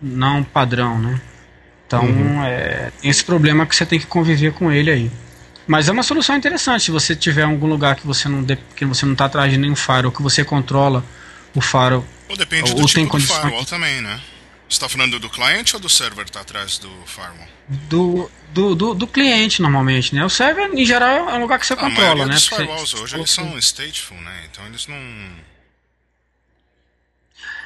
não 0.00 0.42
padrão, 0.42 0.98
né? 0.98 1.20
Então 1.86 2.04
uhum. 2.04 2.42
é, 2.42 2.90
tem 3.00 3.10
esse 3.10 3.22
problema 3.22 3.66
que 3.66 3.76
você 3.76 3.84
tem 3.84 4.00
que 4.00 4.06
conviver 4.06 4.52
com 4.54 4.72
ele 4.72 4.90
aí. 4.90 5.10
Mas 5.66 5.88
é 5.88 5.92
uma 5.92 6.02
solução 6.02 6.34
interessante. 6.34 6.84
Se 6.84 6.90
você 6.90 7.14
tiver 7.14 7.42
algum 7.42 7.66
lugar 7.66 7.96
que 7.96 8.06
você 8.06 8.26
não 8.28 8.44
que 8.74 8.86
você 8.86 9.04
não 9.04 9.12
está 9.12 9.26
atrás 9.26 9.52
de 9.52 9.58
nenhum 9.58 9.76
faro 9.76 10.08
ou 10.08 10.12
que 10.12 10.22
você 10.22 10.42
controla 10.44 11.04
o 11.54 11.60
faro. 11.60 12.06
Ou 12.28 12.36
depende 12.36 12.70
ou, 12.70 12.76
do 12.76 12.86
tipo 12.86 12.94
tem 12.94 13.06
condição... 13.06 13.40
firewall 13.40 13.64
também, 13.66 14.00
né? 14.00 14.18
Você 14.68 14.74
está 14.74 14.88
falando 14.88 15.20
do 15.20 15.30
cliente 15.30 15.76
ou 15.76 15.80
do 15.80 15.88
server 15.88 16.24
que 16.24 16.30
está 16.30 16.40
atrás 16.40 16.78
do 16.78 16.90
firewall? 17.06 17.48
Do, 17.68 18.30
do, 18.52 18.74
do, 18.74 18.94
do, 18.94 19.06
cliente, 19.06 19.62
normalmente, 19.62 20.14
né? 20.14 20.24
O 20.24 20.28
server, 20.30 20.70
em 20.72 20.84
geral, 20.84 21.30
é 21.30 21.34
um 21.34 21.40
lugar 21.40 21.58
que 21.58 21.66
você 21.66 21.74
ah, 21.74 21.76
controla, 21.76 22.26
né? 22.26 22.34
Os 22.34 22.48
firewalls 22.48 22.94
hoje, 22.94 23.16
eles 23.16 23.30
são 23.30 23.56
stateful, 23.58 24.20
né? 24.20 24.42
Então 24.50 24.66
eles 24.66 24.86
não 24.88 24.96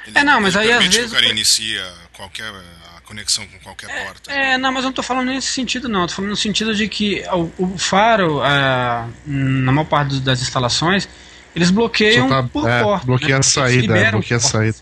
ele, 0.07 0.19
é, 0.19 0.25
não, 0.25 0.40
mas 0.40 0.57
aí 0.57 0.73
às 0.73 0.85
vezes. 0.87 1.11
o 1.11 1.14
cara 1.14 1.26
inicia 1.26 1.92
qualquer 2.12 2.52
a 2.97 3.00
conexão 3.02 3.47
com 3.47 3.59
qualquer 3.61 3.90
é, 3.90 4.04
porta. 4.04 4.33
É, 4.33 4.59
não, 4.59 4.73
mas 4.73 4.78
eu 4.78 4.85
não 4.85 4.90
estou 4.90 5.04
falando 5.04 5.28
nesse 5.28 5.49
sentido, 5.49 5.88
não. 5.88 6.04
Estou 6.04 6.16
falando 6.16 6.30
no 6.30 6.37
sentido 6.37 6.75
de 6.75 6.88
que 6.88 7.23
o, 7.33 7.50
o 7.59 7.78
faro, 7.78 8.42
é, 8.45 9.07
na 9.26 9.73
maior 9.73 9.87
parte 9.87 10.21
das 10.21 10.40
instalações, 10.42 11.09
eles 11.54 11.71
bloqueiam 11.71 12.28
tá, 12.28 12.42
por 12.42 12.69
é, 12.69 12.83
porta. 12.83 13.07
Bloqueia 13.07 13.35
né? 13.35 13.40
a 13.40 13.42
saída, 13.42 13.99
é, 13.99 14.11
bloqueia 14.11 14.38
a 14.38 14.40
saída. 14.40 14.76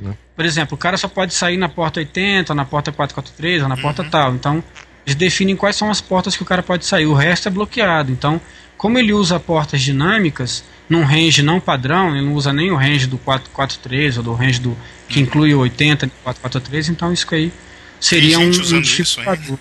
É. 0.00 0.08
Né? 0.08 0.14
Por 0.36 0.44
exemplo, 0.44 0.74
o 0.74 0.78
cara 0.78 0.96
só 0.96 1.08
pode 1.08 1.34
sair 1.34 1.56
na 1.56 1.68
porta 1.68 2.00
80, 2.00 2.54
na 2.54 2.64
porta 2.64 2.90
443, 2.90 3.62
ou 3.62 3.68
na 3.68 3.74
uhum. 3.74 3.82
porta 3.82 4.04
tal. 4.04 4.34
Então, 4.34 4.64
eles 5.06 5.14
definem 5.14 5.56
quais 5.56 5.76
são 5.76 5.90
as 5.90 6.00
portas 6.00 6.36
que 6.36 6.42
o 6.42 6.46
cara 6.46 6.62
pode 6.62 6.84
sair. 6.84 7.06
O 7.06 7.14
resto 7.14 7.48
é 7.48 7.50
bloqueado. 7.50 8.10
Então, 8.10 8.40
como 8.76 8.98
ele 8.98 9.12
usa 9.12 9.38
portas 9.38 9.82
dinâmicas, 9.82 10.64
num 10.88 11.04
range 11.04 11.42
não 11.42 11.60
padrão, 11.60 12.16
ele 12.16 12.24
não 12.24 12.32
usa 12.32 12.52
nem 12.52 12.70
o 12.70 12.76
range 12.76 13.06
do 13.06 13.18
443 13.18 14.16
ou 14.16 14.22
do 14.22 14.32
range 14.32 14.60
do 14.60 14.76
que 15.08 15.20
inclui 15.20 15.52
o 15.54 15.58
80 15.58 16.06
de 16.06 16.12
443, 16.24 16.88
então 16.88 17.12
isso 17.12 17.26
aí 17.34 17.52
seria 18.00 18.38
um, 18.38 18.46
um 18.46 18.80
dificultador. 18.80 19.58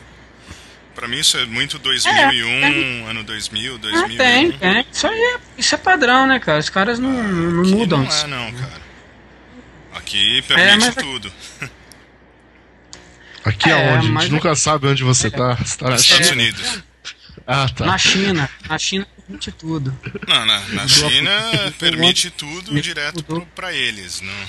Para 0.96 1.08
mim 1.08 1.20
isso 1.20 1.38
é 1.38 1.46
muito 1.46 1.78
2001, 1.80 2.48
é, 2.48 3.10
ano 3.10 3.24
2000, 3.24 3.78
2001. 3.78 4.04
Ah, 4.04 4.18
tem, 4.18 4.52
tem. 4.52 4.86
Isso 4.92 5.08
aí 5.08 5.20
é, 5.20 5.38
isso 5.58 5.76
é 5.76 5.78
padrão, 5.78 6.26
né, 6.26 6.40
cara? 6.40 6.60
Os 6.60 6.70
caras 6.70 7.00
não, 7.00 7.12
não 7.12 7.66
mudam. 7.66 8.04
Não 8.04 8.12
é, 8.12 8.28
não, 8.28 8.52
cara. 8.54 8.89
Aqui 9.94 10.42
permite 10.44 10.88
é, 10.88 10.92
tudo. 10.92 11.34
Aqui 13.44 13.70
é, 13.70 13.74
aonde? 13.74 14.08
A 14.08 14.22
gente 14.22 14.32
nunca 14.32 14.56
sabe 14.56 14.88
onde 14.88 15.04
você 15.04 15.28
é. 15.28 15.30
tá. 15.32 15.56
Você 15.56 15.78
tá 15.78 15.90
Nos 15.90 16.02
Estados 16.02 16.30
Unidos. 16.30 16.84
Ah, 17.48 17.68
tá. 17.70 17.86
Na 17.86 17.98
China. 17.98 18.50
Na 18.68 18.78
China 18.78 19.08
permite 19.16 19.52
tudo. 19.52 20.00
Não, 20.28 20.46
na, 20.46 20.60
na 20.70 20.88
China 20.88 21.32
permite 21.80 22.30
tudo 22.30 22.80
direto 22.82 23.24
para 23.56 23.74
eles. 23.74 24.22
Não, 24.22 24.48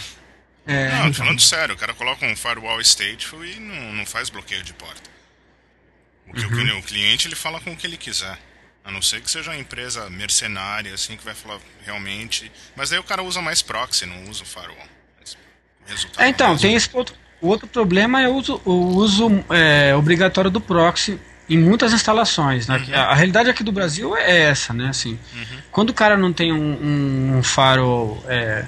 é, 0.66 0.90
não 0.90 1.08
então. 1.08 1.14
falando 1.14 1.40
sério, 1.40 1.74
o 1.74 1.78
cara 1.78 1.94
coloca 1.94 2.26
um 2.26 2.36
firewall 2.36 2.80
stateful 2.80 3.44
e 3.44 3.58
não, 3.58 3.92
não 3.94 4.06
faz 4.06 4.28
bloqueio 4.30 4.62
de 4.62 4.72
porta. 4.72 5.10
Porque 6.26 6.44
uhum. 6.44 6.78
o, 6.78 6.82
cliente 6.82 7.26
ele 7.26 7.34
fala 7.34 7.60
com 7.60 7.72
o 7.72 7.76
que 7.76 7.86
ele 7.86 7.96
quiser. 7.96 8.38
A 8.84 8.90
não 8.90 9.02
ser 9.02 9.20
que 9.20 9.30
seja 9.30 9.50
uma 9.50 9.58
empresa 9.58 10.08
mercenária, 10.08 10.94
assim, 10.94 11.16
que 11.16 11.24
vai 11.24 11.34
falar 11.34 11.60
realmente. 11.84 12.50
Mas 12.76 12.92
aí 12.92 12.98
o 12.98 13.04
cara 13.04 13.22
usa 13.22 13.42
mais 13.42 13.62
proxy, 13.62 14.06
não 14.06 14.24
usa 14.24 14.42
o 14.42 14.46
firewall. 14.46 14.88
É, 16.18 16.28
então, 16.28 16.56
tem 16.56 16.74
esse 16.74 16.88
outro. 16.92 17.14
O 17.40 17.48
outro 17.48 17.66
problema 17.66 18.20
é 18.20 18.28
o 18.28 18.34
uso, 18.34 18.60
o 18.66 18.72
uso 18.96 19.42
é, 19.48 19.94
obrigatório 19.96 20.50
do 20.50 20.60
proxy 20.60 21.18
em 21.48 21.58
muitas 21.58 21.92
instalações. 21.92 22.68
Né? 22.68 22.76
Uhum. 22.76 22.94
A, 22.94 23.00
a, 23.04 23.14
realidade 23.14 23.48
aqui 23.48 23.64
do 23.64 23.72
Brasil 23.72 24.14
é 24.14 24.42
essa, 24.42 24.74
né? 24.74 24.88
Assim, 24.88 25.18
uhum. 25.34 25.58
Quando 25.72 25.90
o 25.90 25.94
cara 25.94 26.16
não 26.18 26.32
tem 26.32 26.52
um, 26.52 27.38
um 27.38 27.42
faro 27.42 28.22
é, 28.28 28.66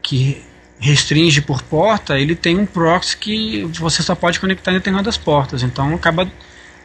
que 0.00 0.42
restringe 0.78 1.40
por 1.40 1.62
porta, 1.62 2.18
ele 2.18 2.34
tem 2.34 2.58
um 2.58 2.66
proxy 2.66 3.16
que 3.16 3.64
você 3.64 4.02
só 4.02 4.14
pode 4.14 4.38
conectar 4.38 4.70
em 4.70 4.74
determinadas 4.74 5.16
portas. 5.16 5.62
Então 5.62 5.94
acaba 5.94 6.30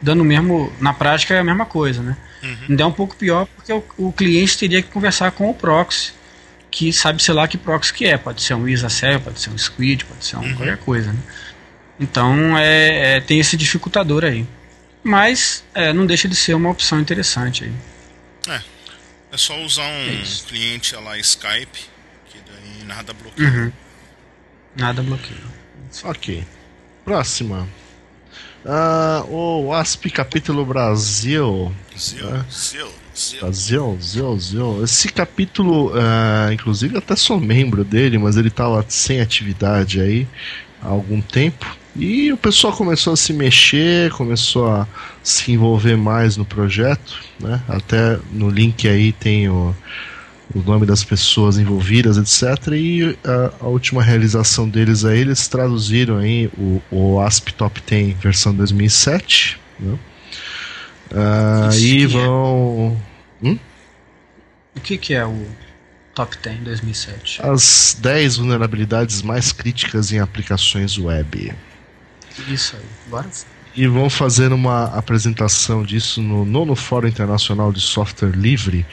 dando 0.00 0.24
mesmo, 0.24 0.72
na 0.80 0.92
prática 0.92 1.34
é 1.34 1.38
a 1.38 1.44
mesma 1.44 1.64
coisa, 1.64 2.02
né? 2.02 2.16
Uhum. 2.42 2.56
Ainda 2.70 2.82
é 2.82 2.86
um 2.86 2.92
pouco 2.92 3.14
pior 3.14 3.46
porque 3.54 3.72
o, 3.72 3.84
o, 3.96 4.12
cliente 4.12 4.58
teria 4.58 4.82
que 4.82 4.88
conversar 4.88 5.30
com 5.30 5.48
o 5.48 5.54
proxy, 5.54 6.12
que 6.72 6.90
sabe 6.90 7.22
sei 7.22 7.34
lá 7.34 7.46
que 7.46 7.58
proxy 7.58 7.92
que 7.92 8.06
é. 8.06 8.16
Pode 8.16 8.42
ser 8.42 8.54
um 8.54 8.66
ISA 8.66 8.88
server, 8.88 9.20
pode 9.20 9.40
ser 9.40 9.50
um 9.50 9.58
Squid, 9.58 10.06
pode 10.06 10.24
ser 10.24 10.36
um 10.36 10.40
uhum. 10.40 10.56
qualquer 10.56 10.78
coisa, 10.78 11.12
né? 11.12 11.20
Então 12.00 12.56
é, 12.58 13.16
é, 13.16 13.20
tem 13.20 13.38
esse 13.38 13.56
dificultador 13.56 14.24
aí. 14.24 14.46
Mas 15.04 15.62
é, 15.74 15.92
não 15.92 16.06
deixa 16.06 16.26
de 16.26 16.34
ser 16.34 16.54
uma 16.54 16.70
opção 16.70 16.98
interessante 16.98 17.64
aí. 17.64 17.72
É. 18.48 18.62
É 19.32 19.36
só 19.36 19.58
usar 19.60 19.82
um 19.82 19.86
é 19.86 20.22
cliente 20.48 20.94
lá 20.96 21.18
Skype, 21.18 21.78
que 22.28 22.38
daí 22.46 22.84
nada 22.86 23.12
bloqueia. 23.12 23.48
Uhum. 23.48 23.72
Nada 24.74 25.02
bloqueia. 25.02 25.40
Ok. 26.04 26.44
Próxima. 27.04 27.68
Uh, 28.64 29.66
o 29.66 29.74
ASP 29.74 30.10
Capítulo 30.10 30.64
Brasil. 30.64 31.74
Zil, 31.98 32.30
né? 32.30 32.46
Zil. 33.14 33.40
Brasil, 33.40 33.98
Zil, 34.00 34.38
Zil. 34.38 34.84
Esse 34.84 35.08
capítulo, 35.08 35.90
uh, 35.90 36.52
inclusive, 36.52 36.96
até 36.96 37.14
sou 37.14 37.38
membro 37.38 37.84
dele, 37.84 38.18
mas 38.18 38.36
ele 38.36 38.48
estava 38.48 38.84
sem 38.88 39.20
atividade 39.20 40.00
aí 40.00 40.26
há 40.82 40.88
algum 40.88 41.20
tempo. 41.20 41.76
E 41.94 42.32
o 42.32 42.38
pessoal 42.38 42.72
começou 42.72 43.12
a 43.12 43.16
se 43.16 43.32
mexer, 43.34 44.10
começou 44.12 44.66
a 44.68 44.86
se 45.22 45.52
envolver 45.52 45.96
mais 45.96 46.36
no 46.38 46.44
projeto, 46.44 47.20
né? 47.38 47.62
Até 47.68 48.18
no 48.32 48.48
link 48.48 48.88
aí 48.88 49.12
tem 49.12 49.48
o, 49.50 49.76
o 50.54 50.60
nome 50.60 50.86
das 50.86 51.04
pessoas 51.04 51.58
envolvidas, 51.58 52.16
etc. 52.16 52.68
E 52.72 53.18
a, 53.22 53.52
a 53.60 53.66
última 53.66 54.02
realização 54.02 54.66
deles 54.66 55.04
aí, 55.04 55.20
eles 55.20 55.46
traduziram 55.48 56.16
aí 56.16 56.50
o, 56.56 56.80
o 56.90 57.20
ASP 57.20 57.52
Top 57.52 57.78
10 57.86 58.16
versão 58.18 58.54
2007. 58.54 59.60
Né? 59.78 59.98
Uh, 61.12 61.74
e 61.74 62.06
vão. 62.06 62.98
É? 63.42 63.48
Hum? 63.48 63.58
O 64.74 64.80
que, 64.80 64.96
que 64.96 65.12
é 65.12 65.26
o 65.26 65.46
Top 66.14 66.36
10 66.42 66.60
2007? 66.60 67.42
As 67.42 67.96
10 68.00 68.38
vulnerabilidades 68.38 69.20
mais 69.20 69.52
críticas 69.52 70.10
em 70.10 70.20
aplicações 70.20 70.96
web. 70.96 71.54
Isso 72.48 72.76
aí, 72.76 73.10
bora. 73.10 73.28
E 73.74 73.86
vão 73.86 74.08
fazer 74.08 74.52
uma 74.52 74.86
apresentação 74.86 75.82
disso 75.82 76.22
no 76.22 76.44
nono 76.44 76.74
Fórum 76.74 77.08
Internacional 77.08 77.72
de 77.72 77.80
Software 77.80 78.36
Livre, 78.36 78.86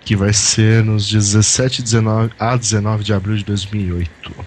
que 0.00 0.16
vai 0.16 0.32
ser 0.32 0.82
nos 0.82 1.10
17 1.10 1.82
19, 1.82 2.32
a 2.38 2.56
19 2.56 3.04
de 3.04 3.12
abril 3.12 3.36
de 3.36 3.44
2008. 3.44 4.46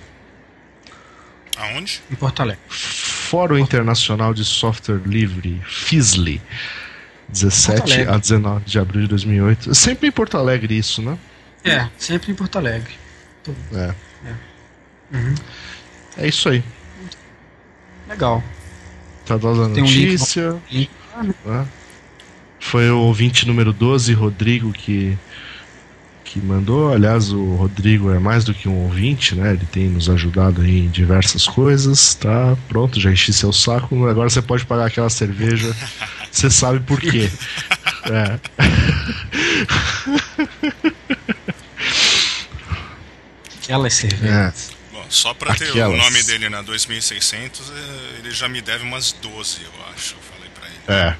Aonde? 1.58 2.02
Em 2.12 2.16
Porto 2.16 2.42
Alegre. 2.42 2.64
Fórum 2.70 3.58
Internacional 3.58 4.34
de 4.34 4.44
Software 4.44 5.02
Livre, 5.06 5.62
FISLI. 5.68 6.42
17 7.32 8.02
a 8.04 8.18
19 8.18 8.66
de 8.66 8.80
abril 8.80 9.02
de 9.04 9.08
2008. 9.08 9.74
Sempre 9.74 10.08
em 10.08 10.12
Porto 10.12 10.38
Alegre 10.38 10.78
isso, 10.78 11.02
né? 11.02 11.18
É, 11.64 11.88
sempre 11.98 12.32
em 12.32 12.36
Porto 12.36 12.58
Alegre. 12.58 12.94
É. 13.74 13.94
É, 14.26 15.18
uhum. 15.18 15.36
é 16.18 16.28
isso 16.28 16.50
aí. 16.50 16.64
Legal. 18.08 18.44
Tá 19.26 19.38
dando 19.38 19.64
a 19.64 19.68
notícia. 19.68 20.54
Um 20.54 20.62
link. 20.70 20.90
Né? 21.46 21.68
Foi 22.60 22.90
o 22.90 23.00
ouvinte 23.00 23.48
número 23.48 23.74
12, 23.74 24.14
Rodrigo, 24.14 24.72
que 24.72 25.18
que 26.32 26.40
mandou. 26.40 26.94
Aliás, 26.94 27.34
o 27.34 27.56
Rodrigo 27.56 28.10
é 28.10 28.18
mais 28.18 28.46
do 28.46 28.54
que 28.54 28.70
um 28.70 28.84
ouvinte, 28.84 29.36
né? 29.36 29.52
Ele 29.52 29.66
tem 29.70 29.90
nos 29.90 30.10
ajudado 30.10 30.66
em 30.66 30.88
diversas 30.88 31.46
coisas. 31.46 32.16
Tá 32.16 32.56
pronto, 32.70 33.02
já 33.02 33.12
enchi 33.12 33.34
seu 33.34 33.52
saco. 33.52 34.08
Agora 34.08 34.30
você 34.30 34.42
pode 34.42 34.66
pagar 34.66 34.86
aquela 34.86 35.10
cerveja. 35.10 35.76
Você 36.32 36.50
sabe 36.50 36.80
por 36.80 37.00
quê. 37.00 37.30
É. 38.06 38.40
Aquelas 43.62 43.94
cervejas. 43.94 44.72
É. 44.72 44.94
Bom, 44.94 45.06
só 45.10 45.34
pra 45.34 45.54
ter 45.56 45.70
Aquelas. 45.70 45.94
o 45.94 46.04
nome 46.04 46.24
dele 46.24 46.50
na 46.50 46.62
2600, 46.62 47.70
é, 47.70 48.20
ele 48.20 48.32
já 48.32 48.48
me 48.48 48.62
deve 48.62 48.84
umas 48.84 49.12
12, 49.12 49.62
eu 49.64 49.72
acho. 49.94 50.16
Eu 50.16 50.20
falei 50.34 50.50
pra 50.56 50.68
ele. 50.68 50.78
É 50.88 51.16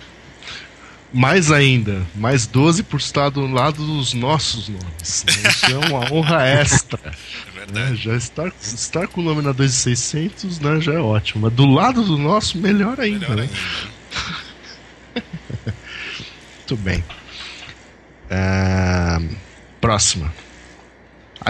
mais 1.14 1.52
ainda, 1.52 2.06
mais 2.16 2.48
12 2.48 2.84
por 2.84 3.00
estar 3.00 3.30
do 3.30 3.46
lado 3.46 3.86
dos 3.86 4.14
nossos 4.14 4.70
nomes. 4.70 5.26
Né? 5.28 5.50
Isso 5.50 5.66
é 5.66 5.78
uma 5.78 6.12
honra 6.12 6.46
extra. 6.48 7.00
É 7.62 7.72
né? 7.72 7.96
Já 7.96 8.16
estar, 8.16 8.52
estar 8.60 9.08
com 9.08 9.22
o 9.22 9.24
nome 9.24 9.44
na 9.44 9.52
2600 9.52 10.60
né, 10.60 10.82
já 10.82 10.94
é 10.94 11.00
ótimo. 11.00 11.44
Mas 11.44 11.54
do 11.54 11.68
lado 11.68 12.04
do 12.04 12.18
nosso, 12.18 12.58
melhor 12.58 13.00
ainda. 13.00 13.30
Melhor 13.30 13.38
né? 13.38 13.50
Muito 16.72 16.84
bem. 16.86 17.04
É... 18.30 19.20
Próxima. 19.82 20.34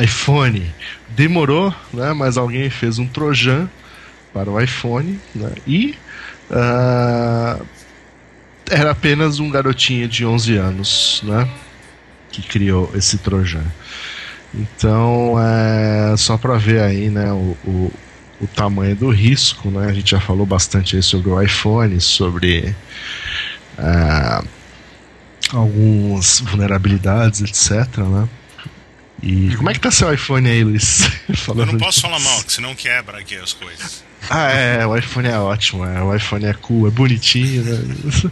iPhone. 0.02 0.66
Demorou, 1.10 1.74
né? 1.94 2.12
Mas 2.14 2.38
alguém 2.38 2.72
fez 2.72 2.98
um 2.98 3.06
Trojan 3.06 3.70
para 4.34 4.50
o 4.50 4.60
iPhone 4.60 5.20
né? 5.36 5.52
e 5.68 5.96
uh, 6.50 7.64
era 8.68 8.92
apenas 8.92 9.40
um 9.40 9.50
garotinho 9.52 10.08
de 10.08 10.26
11 10.26 10.56
anos, 10.56 11.22
né? 11.24 11.48
Que 12.32 12.42
criou 12.42 12.92
esse 12.96 13.20
Trojan. 13.20 13.66
Então, 14.56 15.36
é 15.40 16.16
só 16.18 16.36
para 16.36 16.58
ver 16.58 16.82
aí, 16.82 17.10
né, 17.10 17.32
o, 17.32 17.56
o, 17.64 17.94
o, 18.42 18.48
tamanho 18.48 18.96
do 18.96 19.10
risco, 19.10 19.70
né? 19.70 19.88
A 19.88 19.94
gente 19.94 20.12
já 20.12 20.20
falou 20.20 20.46
bastante 20.46 20.96
aí 20.96 21.04
sobre 21.04 21.30
o 21.30 21.42
iPhone, 21.42 22.00
sobre 22.02 22.76
é, 23.78 24.44
algumas 25.54 26.40
vulnerabilidades, 26.40 27.42
etc, 27.42 27.98
né? 27.98 28.30
E 29.22 29.56
como 29.56 29.70
é 29.70 29.74
que 29.74 29.80
tá 29.80 29.92
seu 29.92 30.12
iPhone 30.12 30.50
aí, 30.50 30.64
Luiz? 30.64 31.02
Eu 31.48 31.66
não 31.66 31.78
posso 31.78 31.92
disso. 31.92 32.02
falar 32.02 32.20
mal, 32.20 32.44
que 32.44 32.54
senão 32.54 32.74
quebra 32.74 33.20
aqui 33.20 33.36
as 33.36 33.54
coisas. 33.54 34.04
Ah, 34.30 34.52
é, 34.52 34.86
o 34.86 34.98
iPhone 34.98 35.28
é 35.28 35.38
ótimo, 35.38 35.86
é, 35.86 36.02
o 36.02 36.16
iPhone 36.16 36.46
é 36.46 36.54
cool, 36.54 36.88
é 36.88 36.92
bonitinho, 36.92 37.64
né? 37.64 38.32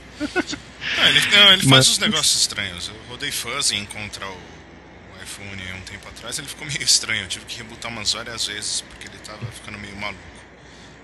Não, 0.97 1.07
ele, 1.07 1.21
não, 1.27 1.53
ele 1.53 1.69
faz 1.69 1.87
uns 1.89 1.99
negócios 1.99 2.41
estranhos. 2.41 2.87
Eu 2.87 2.95
rodei 3.09 3.31
fuzzy 3.31 3.75
em 3.75 3.81
encontrar 3.81 4.27
o, 4.27 4.31
o 4.31 5.23
iPhone 5.23 5.61
um 5.73 5.81
tempo 5.81 6.07
atrás, 6.07 6.39
ele 6.39 6.47
ficou 6.47 6.65
meio 6.65 6.81
estranho. 6.81 7.23
Eu 7.23 7.27
tive 7.27 7.45
que 7.45 7.57
rebutar 7.57 7.91
umas 7.91 8.13
várias 8.13 8.47
vezes 8.47 8.81
porque 8.81 9.07
ele 9.07 9.17
tava 9.23 9.45
ficando 9.51 9.77
meio 9.77 9.95
maluco. 9.95 10.19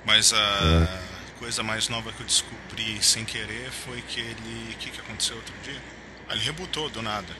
Mas 0.05 0.33
a 0.33 0.37
é. 0.37 1.39
coisa 1.39 1.61
mais 1.61 1.89
nova 1.89 2.11
que 2.11 2.21
eu 2.21 2.25
descobri 2.25 2.97
sem 3.01 3.25
querer 3.25 3.69
foi 3.85 4.01
que 4.01 4.19
ele. 4.19 4.73
O 4.73 4.77
que, 4.77 4.89
que 4.89 4.99
aconteceu 4.99 5.35
outro 5.35 5.53
dia? 5.63 5.94
Ah, 6.29 6.33
ele 6.33 6.43
rebutou 6.43 6.89
do 6.89 7.01
nada. 7.01 7.33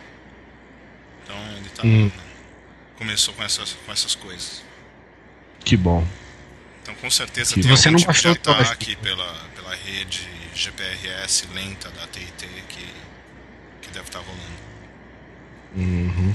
Então 1.24 1.36
ele 1.58 1.70
tá. 1.70 1.86
Hum. 1.86 2.12
Começou 2.98 3.34
com 3.34 3.44
essas, 3.44 3.74
com 3.86 3.92
essas 3.92 4.16
coisas. 4.16 4.64
Que 5.64 5.76
bom. 5.76 6.08
Então 6.82 6.94
com 6.96 7.10
certeza 7.10 7.54
que 7.54 7.62
tem 7.62 7.70
você 7.70 7.90
não 7.90 7.98
tipo 7.98 8.14
de 8.14 8.28
ataque 8.28 8.96
pela, 8.98 9.34
pela 9.56 9.76
rede 9.76 10.30
GPRS 10.54 11.48
lenta 11.54 11.90
da 11.90 12.08
TIT 12.08 12.48
que, 12.70 12.88
que 13.82 13.90
deve 13.92 14.06
estar 14.06 14.20
tá 14.20 14.26
rolando. 14.26 14.66
Uhum. 15.76 16.34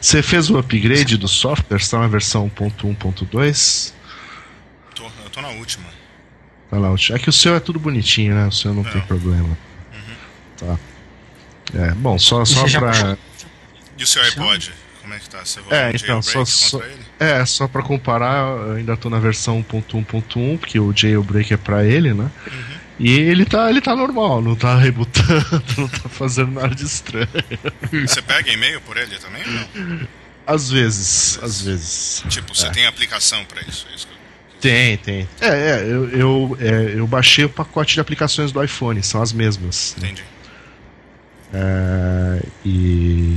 Você 0.00 0.22
fez 0.22 0.48
o 0.48 0.58
upgrade 0.58 1.16
do 1.16 1.26
software? 1.26 1.78
Está 1.78 1.98
na 1.98 2.06
versão 2.06 2.48
1.1.2? 2.50 3.92
Tô, 4.94 5.04
eu 5.24 5.30
tô 5.30 5.40
na 5.40 5.48
última. 5.48 5.88
Tá 6.70 6.78
na 6.78 6.90
última. 6.90 7.16
É 7.16 7.20
que 7.20 7.28
o 7.28 7.32
seu 7.32 7.56
é 7.56 7.60
tudo 7.60 7.80
bonitinho, 7.80 8.34
né? 8.34 8.46
O 8.46 8.52
seu 8.52 8.72
não, 8.72 8.84
não. 8.84 8.90
tem 8.92 9.00
problema. 9.02 9.48
Uhum. 9.48 10.16
Tá. 10.56 10.78
É, 11.74 11.92
bom, 11.92 12.18
só, 12.18 12.44
só 12.44 12.64
pra. 12.78 13.16
E 13.96 14.02
o 14.02 14.06
seu 14.06 14.22
iPod? 14.22 14.72
Como 15.02 15.14
é 15.14 15.18
que 15.18 15.30
tá? 15.30 15.44
Você 15.44 15.60
é, 15.70 15.90
então, 15.94 16.20
só, 16.20 16.44
só, 16.44 16.80
é, 17.18 17.44
só 17.46 17.66
pra 17.66 17.82
comparar, 17.82 18.46
eu 18.68 18.72
ainda 18.74 18.96
tô 18.96 19.08
na 19.08 19.18
versão 19.18 19.62
1.1.1, 19.62 20.58
porque 20.58 20.78
o 20.78 20.94
jailbreak 20.94 21.54
é 21.54 21.56
pra 21.56 21.84
ele, 21.84 22.12
né? 22.12 22.30
Uhum. 22.46 22.78
E 22.98 23.10
ele 23.12 23.46
tá, 23.46 23.70
ele 23.70 23.80
tá 23.80 23.96
normal, 23.96 24.42
não 24.42 24.54
tá 24.54 24.76
rebutando, 24.76 25.62
não 25.78 25.88
tá 25.88 26.08
fazendo 26.08 26.52
nada 26.52 26.74
de 26.74 26.84
estranho. 26.84 27.28
Você 28.06 28.20
pega 28.20 28.52
e-mail 28.52 28.80
por 28.82 28.96
ele 28.96 29.16
também 29.16 29.42
ou 29.46 29.86
não? 29.86 30.08
Às 30.46 30.70
vezes, 30.70 31.38
às 31.42 31.62
vezes. 31.62 32.24
Tipo, 32.28 32.54
você 32.54 32.66
é. 32.66 32.70
tem 32.70 32.86
aplicação 32.86 33.44
pra 33.44 33.62
isso? 33.62 33.86
É 33.90 33.94
isso 33.94 34.08
tem, 34.60 34.96
tem. 34.98 35.28
É, 35.40 35.48
é, 35.48 35.82
eu, 35.84 36.08
eu, 36.10 36.58
é, 36.60 36.98
eu 36.98 37.06
baixei 37.06 37.44
o 37.44 37.48
pacote 37.48 37.94
de 37.94 38.00
aplicações 38.00 38.52
do 38.52 38.62
iPhone, 38.62 39.02
são 39.02 39.22
as 39.22 39.32
mesmas. 39.32 39.94
Entendi. 39.96 40.24
É, 41.52 42.42
e 42.64 43.36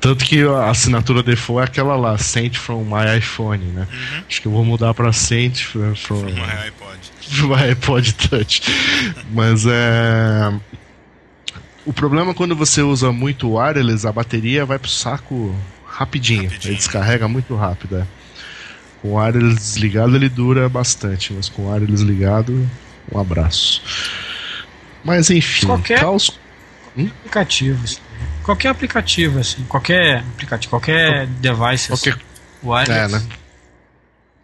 tanto 0.00 0.24
que 0.24 0.42
a 0.42 0.70
assinatura 0.70 1.22
default 1.22 1.60
é 1.60 1.64
aquela 1.64 1.96
lá, 1.96 2.16
Sent 2.16 2.56
from 2.56 2.84
my 2.84 3.18
iPhone, 3.18 3.64
né? 3.64 3.86
Uhum. 3.90 4.22
Acho 4.28 4.40
que 4.40 4.46
eu 4.46 4.52
vou 4.52 4.64
mudar 4.64 4.94
pra 4.94 5.12
Sent 5.12 5.64
from, 5.64 5.94
from 5.94 6.22
my 6.22 6.68
iPod. 6.68 6.98
From 7.28 7.48
my 7.56 7.70
iPod 7.70 8.14
Touch. 8.14 8.62
Mas 9.32 9.66
é. 9.66 10.52
O 11.84 11.92
problema 11.92 12.30
é 12.30 12.34
quando 12.34 12.54
você 12.54 12.82
usa 12.82 13.10
muito 13.10 13.56
wireless, 13.56 14.06
a 14.06 14.12
bateria 14.12 14.64
vai 14.64 14.78
pro 14.78 14.90
saco 14.90 15.54
rapidinho. 15.86 16.44
rapidinho. 16.44 16.70
Ele 16.70 16.76
descarrega 16.76 17.26
muito 17.26 17.56
rápido. 17.56 17.98
É. 17.98 18.06
Com 19.02 19.12
o 19.12 19.14
wireless 19.16 19.56
desligado 19.56 20.14
ele 20.14 20.28
dura 20.28 20.68
bastante, 20.68 21.32
mas 21.32 21.48
com 21.48 21.62
o 21.62 21.72
wireless 21.72 22.04
ligado, 22.04 22.68
um 23.12 23.18
abraço. 23.18 23.82
Mas 25.04 25.30
enfim, 25.30 25.66
qualquer 25.66 26.00
caos... 26.00 26.38
hum? 26.98 27.10
aplicativo 27.20 27.86
qualquer 28.48 28.68
aplicativo, 28.68 29.40
assim, 29.40 29.62
qualquer 29.64 30.20
aplicativo, 30.20 30.70
qualquer 30.70 31.26
device, 31.26 31.88
qualquer... 31.88 32.14
Assim, 32.14 32.22
o 32.62 32.70
wireless, 32.70 33.14
é, 33.14 33.18
né? 33.18 33.28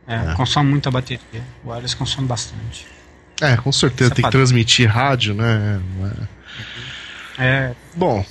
É, 0.07 0.33
é. 0.33 0.35
consome 0.35 0.69
muita 0.69 0.91
bateria. 0.91 1.43
O 1.65 1.71
wireless 1.71 1.97
consome 1.97 2.29
bastante. 2.29 2.87
É, 3.41 3.57
com 3.57 3.73
certeza, 3.73 4.09
Isso 4.09 4.15
tem 4.17 4.25
é 4.25 4.29
que 4.29 4.31
transmitir 4.31 4.91
rádio, 4.91 5.33
né? 5.33 5.81
É. 7.39 7.45
é. 7.45 7.75
Bom, 7.97 8.25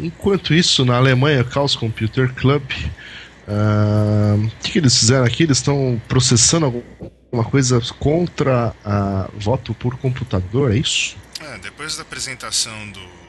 enquanto 0.00 0.54
isso, 0.54 0.84
na 0.84 0.96
Alemanha, 0.96 1.42
o 1.42 1.52
Chaos 1.52 1.74
Computer 1.74 2.32
Club, 2.32 2.62
ah, 3.48 4.36
o 4.38 4.44
uh, 4.44 4.52
que, 4.62 4.72
que, 4.72 4.78
eles 4.78 4.96
fizeram 4.96 5.24
aqui? 5.24 5.42
Eles 5.42 5.58
estão 5.58 6.00
processando 6.06 6.66
alguma 6.66 7.44
coisa 7.50 7.80
contra 7.98 8.72
a 8.84 9.28
voto 9.34 9.74
por 9.74 9.96
computador, 9.96 10.72
é 10.72 10.76
isso? 10.76 11.16
É, 11.40 11.58
depois 11.58 11.96
da 11.96 12.02
apresentação 12.02 12.72
do, 12.90 13.23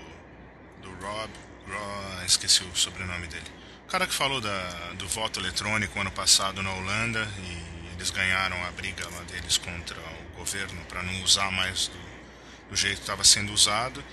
do 1.28 1.72
Rob 1.72 2.26
esqueci 2.26 2.64
o 2.64 2.76
sobrenome 2.76 3.28
dele. 3.28 3.46
O 3.88 3.88
cara 3.88 4.08
que 4.08 4.14
falou 4.14 4.42
da, 4.42 4.94
do 4.98 5.08
voto 5.08 5.40
eletrônico 5.40 6.00
ano 6.00 6.12
passado 6.12 6.62
na 6.62 6.74
Holanda 6.74 7.28
e 7.40 7.94
eles 7.96 8.10
ganharam 8.10 8.62
a 8.66 8.72
briga 8.72 9.08
lá 9.10 9.22
deles 9.24 9.58
contra 9.58 9.98
o 10.00 10.38
governo 10.38 10.84
para 10.86 11.02
não 11.04 11.22
usar 11.24 11.52
mais 11.52 11.88
do, 11.88 12.00
do 12.70 12.76
jeito 12.76 12.98
que 12.98 13.02
estava 13.02 13.24
sendo 13.24 13.54
usado. 13.54 14.04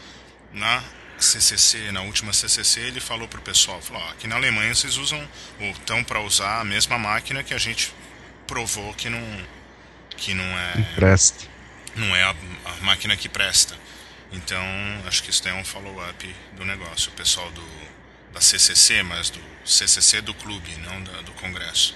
Na, 0.52 0.82
CCC, 1.18 1.92
na 1.92 2.02
última 2.02 2.32
CCC, 2.32 2.80
ele 2.80 3.00
falou 3.00 3.28
pro 3.28 3.40
pessoal, 3.40 3.80
falou, 3.80 4.02
ó, 4.02 4.10
aqui 4.10 4.26
na 4.26 4.36
Alemanha 4.36 4.74
vocês 4.74 4.96
usam, 4.96 5.28
ou 5.60 5.70
estão 5.70 6.02
para 6.02 6.20
usar 6.20 6.60
a 6.60 6.64
mesma 6.64 6.98
máquina 6.98 7.42
que 7.42 7.54
a 7.54 7.58
gente 7.58 7.94
provou 8.46 8.92
que 8.94 9.08
não 9.08 9.22
que 10.16 10.34
não 10.34 10.44
é 10.44 10.94
presta. 10.94 11.44
Não 11.96 12.14
é 12.14 12.22
a, 12.22 12.34
a, 12.64 12.84
máquina 12.84 13.16
que 13.16 13.28
presta. 13.28 13.76
Então, 14.32 14.64
acho 15.06 15.22
que 15.22 15.30
isso 15.30 15.46
é 15.46 15.52
um 15.54 15.64
follow-up 15.64 16.36
do 16.52 16.64
negócio. 16.64 17.10
O 17.10 17.14
pessoal 17.14 17.50
do, 17.52 17.68
da 18.32 18.40
CCC, 18.40 19.02
mas 19.02 19.30
do 19.30 19.40
CCC 19.64 20.20
do 20.20 20.32
clube, 20.34 20.74
não 20.76 21.02
da, 21.02 21.20
do 21.22 21.32
congresso. 21.32 21.94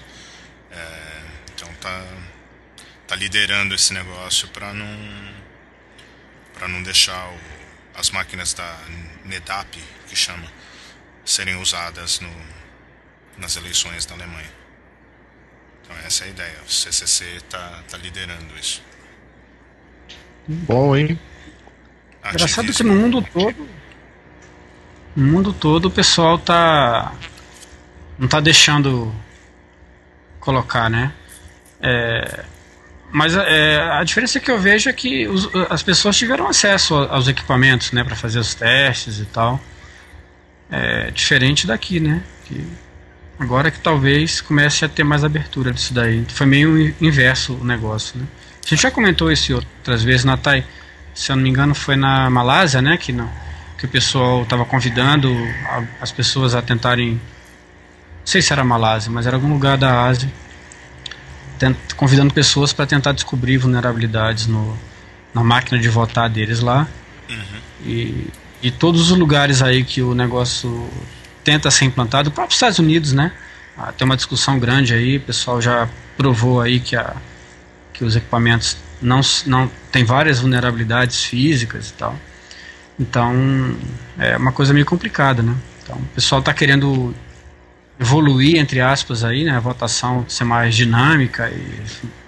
É, 0.71 1.21
então, 1.53 1.73
tá, 1.75 2.05
tá 3.07 3.15
liderando 3.15 3.73
esse 3.73 3.93
negócio 3.93 4.47
para 4.49 4.73
não 4.73 5.37
para 6.53 6.67
não 6.67 6.81
deixar 6.81 7.29
o, 7.29 7.39
as 7.93 8.09
máquinas 8.09 8.53
da 8.53 8.79
NEDAP, 9.25 9.79
que 10.07 10.15
chama, 10.15 10.51
serem 11.23 11.55
usadas 11.55 12.19
no, 12.19 12.31
nas 13.37 13.55
eleições 13.55 14.05
da 14.05 14.15
Alemanha. 14.15 14.51
Então 15.83 15.95
essa 15.99 16.23
é 16.23 16.27
a 16.27 16.29
ideia. 16.29 16.61
O 16.65 16.69
CCC 16.69 17.25
está 17.37 17.83
tá 17.89 17.97
liderando 17.97 18.57
isso. 18.57 18.83
Bom, 20.47 20.95
hein? 20.95 21.19
Engraçado 22.25 22.73
que 22.73 22.83
no 22.83 22.93
mundo 22.93 23.21
todo, 23.21 23.69
no 25.15 25.31
mundo 25.31 25.53
todo 25.53 25.85
o 25.85 25.91
pessoal 25.91 26.37
tá 26.37 27.13
não 28.17 28.27
tá 28.27 28.39
deixando 28.39 29.13
colocar, 30.39 30.89
né? 30.89 31.13
É, 31.79 32.43
mas 33.11 33.35
é, 33.35 33.79
a 33.81 34.03
diferença 34.03 34.39
que 34.39 34.49
eu 34.49 34.59
vejo 34.59 34.89
é 34.89 34.93
que 34.93 35.27
os, 35.27 35.49
as 35.69 35.81
pessoas 35.81 36.17
tiveram 36.17 36.47
acesso 36.47 36.95
aos 36.95 37.27
equipamentos, 37.27 37.91
né, 37.91 38.03
para 38.03 38.15
fazer 38.15 38.39
os 38.39 38.53
testes 38.53 39.19
e 39.19 39.25
tal. 39.25 39.59
É 40.69 41.11
diferente 41.11 41.65
daqui, 41.65 41.99
né? 41.99 42.21
Que 42.45 42.67
agora 43.39 43.71
que 43.71 43.79
talvez 43.79 44.41
comece 44.41 44.83
a 44.83 44.89
ter 44.89 45.03
mais 45.03 45.23
abertura 45.23 45.71
disso 45.71 45.93
daí. 45.93 46.25
Foi 46.27 46.45
meio 46.45 46.93
inverso 46.99 47.53
o 47.53 47.63
negócio, 47.63 48.19
né? 48.19 48.25
A 48.65 48.69
gente 48.69 48.81
já 48.81 48.91
comentou 48.91 49.31
isso 49.31 49.55
outras 49.55 50.03
vezes, 50.03 50.25
Natai. 50.25 50.65
Se 51.17 51.31
eu 51.31 51.35
não 51.35 51.41
me 51.41 51.49
engano, 51.49 51.73
foi 51.73 51.95
na 51.95 52.29
Malásia, 52.29 52.79
né? 52.79 52.95
Que, 52.95 53.11
não, 53.11 53.27
que 53.75 53.85
o 53.85 53.87
pessoal 53.87 54.43
estava 54.43 54.63
convidando 54.63 55.35
as 55.99 56.11
pessoas 56.11 56.53
a 56.53 56.61
tentarem. 56.61 57.13
Não 57.13 57.19
sei 58.23 58.39
se 58.39 58.53
era 58.53 58.63
Malásia, 58.63 59.11
mas 59.11 59.25
era 59.25 59.35
algum 59.35 59.51
lugar 59.51 59.79
da 59.79 60.03
Ásia 60.05 60.31
convidando 61.95 62.31
pessoas 62.31 62.71
para 62.71 62.85
tentar 62.85 63.13
descobrir 63.13 63.57
vulnerabilidades 63.57 64.45
no, 64.45 64.77
na 65.33 65.43
máquina 65.43 65.81
de 65.81 65.89
votar 65.89 66.29
deles 66.29 66.59
lá. 66.59 66.87
Uhum. 67.27 67.59
E, 67.83 68.27
e 68.61 68.69
todos 68.69 69.09
os 69.09 69.17
lugares 69.17 69.63
aí 69.63 69.83
que 69.83 70.03
o 70.03 70.13
negócio 70.13 70.87
tenta 71.43 71.71
ser 71.71 71.85
implantado, 71.85 72.29
o 72.29 72.31
próprio 72.31 72.53
Estados 72.53 72.77
Unidos, 72.77 73.11
né? 73.11 73.31
Ah, 73.75 73.91
tem 73.91 74.05
uma 74.05 74.15
discussão 74.15 74.59
grande 74.59 74.93
aí, 74.93 75.17
o 75.17 75.21
pessoal 75.21 75.59
já 75.59 75.89
provou 76.15 76.61
aí 76.61 76.79
que, 76.79 76.95
a, 76.95 77.15
que 77.91 78.03
os 78.03 78.15
equipamentos 78.15 78.77
não, 79.01 79.21
não 79.45 79.71
tem 79.91 80.03
várias 80.03 80.39
vulnerabilidades 80.39 81.23
físicas 81.23 81.89
e 81.89 81.93
tal. 81.93 82.15
Então 82.99 83.33
é 84.17 84.37
uma 84.37 84.51
coisa 84.51 84.73
meio 84.73 84.85
complicada, 84.85 85.43
né? 85.43 85.55
Então 85.83 85.97
o 85.97 86.07
pessoal 86.15 86.39
está 86.39 86.53
querendo 86.53 87.13
evoluir, 87.99 88.57
entre 88.57 88.79
aspas, 88.79 89.23
aí, 89.23 89.43
né, 89.43 89.55
a 89.55 89.59
votação 89.59 90.25
ser 90.27 90.43
mais 90.43 90.75
dinâmica 90.75 91.49
e 91.49 91.83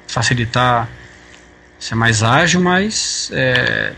facilitar, 0.08 0.88
ser 1.80 1.96
mais 1.96 2.24
ágil, 2.24 2.62
mas 2.62 3.30
é, 3.34 3.94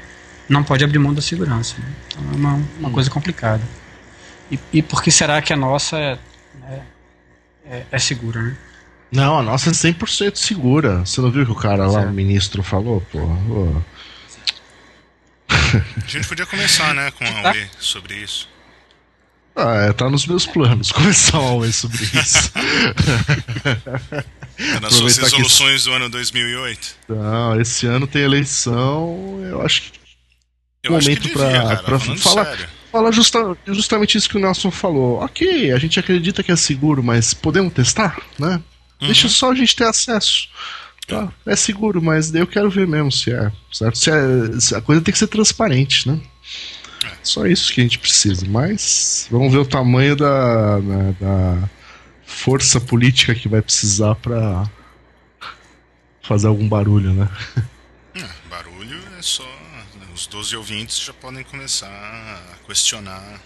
não 0.50 0.64
pode 0.64 0.84
abrir 0.84 1.00
mão 1.00 1.14
da 1.14 1.22
segurança. 1.22 1.76
Né? 1.80 1.86
Então 2.08 2.24
é 2.32 2.36
uma, 2.36 2.54
uma 2.80 2.90
hum. 2.90 2.92
coisa 2.92 3.10
complicada. 3.10 3.64
E, 4.52 4.60
e 4.74 4.82
por 4.82 5.02
que 5.02 5.12
será 5.12 5.42
que 5.42 5.54
a 5.54 5.56
nossa 5.56 5.98
é, 5.98 6.20
é, 6.70 6.82
é, 7.66 7.86
é 7.92 8.00
segura, 8.00 8.42
né? 8.42 8.56
Não, 9.12 9.40
a 9.40 9.44
nossa 9.44 9.70
é 9.70 9.74
100% 9.74 10.38
segura. 10.38 11.00
Você 11.00 11.20
não 11.20 11.30
viu 11.30 11.46
que 11.46 11.52
o 11.52 11.56
cara 11.56 11.86
lá, 11.86 12.02
o 12.02 12.12
ministro, 12.12 12.64
falou? 12.64 13.02
Porra, 13.12 13.84
A 15.50 16.08
gente 16.08 16.28
podia 16.28 16.46
começar, 16.46 16.94
né, 16.94 17.12
com 17.12 17.26
a 17.26 17.52
UE 17.52 17.68
sobre 17.80 18.16
isso. 18.16 18.50
Ah, 19.56 19.88
é, 19.90 19.94
tá 19.94 20.10
nos 20.10 20.26
meus 20.26 20.46
planos 20.46 20.92
começar 20.94 21.38
a 21.38 21.42
aula 21.42 21.70
sobre 21.72 22.04
isso. 22.04 22.52
tá 24.74 24.80
nas 24.82 24.94
suas 24.94 25.18
resoluções 25.18 25.84
que... 25.84 25.90
do 25.90 25.96
ano 25.96 26.10
2008? 26.10 26.96
Não, 27.10 27.60
esse 27.60 27.86
ano 27.86 28.08
tem 28.08 28.22
eleição, 28.22 29.42
eu 29.44 29.62
acho 29.62 29.84
que. 29.84 30.00
Eu 30.84 30.94
momento 30.94 31.30
para 31.30 32.00
falar. 32.18 32.58
Fala 32.92 33.12
justa, 33.12 33.58
justamente 33.68 34.18
isso 34.18 34.28
que 34.28 34.38
o 34.38 34.40
Nelson 34.40 34.70
falou. 34.70 35.24
Ok, 35.24 35.72
a 35.72 35.78
gente 35.78 36.00
acredita 36.00 36.44
que 36.44 36.52
é 36.52 36.56
seguro, 36.56 37.02
mas 37.02 37.34
podemos 37.34 37.72
testar, 37.72 38.20
né? 38.38 38.62
Uhum. 39.02 39.08
Deixa 39.08 39.28
só 39.28 39.52
a 39.52 39.56
gente 39.56 39.76
ter 39.76 39.86
acesso. 39.86 40.48
Tá? 41.08 41.34
É 41.46 41.56
seguro, 41.56 42.02
mas 42.02 42.34
eu 42.34 42.48
quero 42.48 42.70
ver 42.70 42.88
mesmo 42.88 43.12
se 43.12 43.32
é. 43.34 43.52
Certo? 43.72 43.98
Se, 43.98 44.12
é, 44.12 44.60
se 44.60 44.76
a 44.76 44.82
coisa 44.82 45.02
tem 45.02 45.12
que 45.12 45.18
ser 45.18 45.28
transparente, 45.28 46.08
né? 46.08 46.22
Só 47.24 47.46
isso 47.46 47.74
que 47.74 47.82
a 47.82 47.84
gente 47.84 48.00
precisa. 48.00 48.46
Mas 48.48 49.28
vamos 49.30 49.52
ver 49.52 49.60
o 49.60 49.66
tamanho 49.66 50.16
da, 50.16 50.80
né, 50.80 51.16
da 51.20 51.70
força 52.26 52.80
política 52.80 53.36
que 53.36 53.48
vai 53.48 53.62
precisar 53.62 54.16
para 54.16 54.70
fazer 56.24 56.48
algum 56.48 56.68
barulho, 56.68 57.14
né? 57.14 57.30
É, 58.16 58.30
barulho 58.50 59.00
é 59.18 59.22
só. 59.22 59.48
Os 60.14 60.28
12 60.28 60.56
ouvintes 60.58 61.00
já 61.00 61.14
podem 61.14 61.44
começar 61.44 61.88
a 61.88 62.68
questionar 62.68 63.42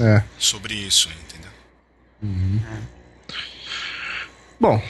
é. 0.00 0.22
sobre 0.38 0.74
isso, 0.74 1.08
entendeu? 1.08 1.50
Uhum. 2.22 2.60
Bom, 4.60 4.82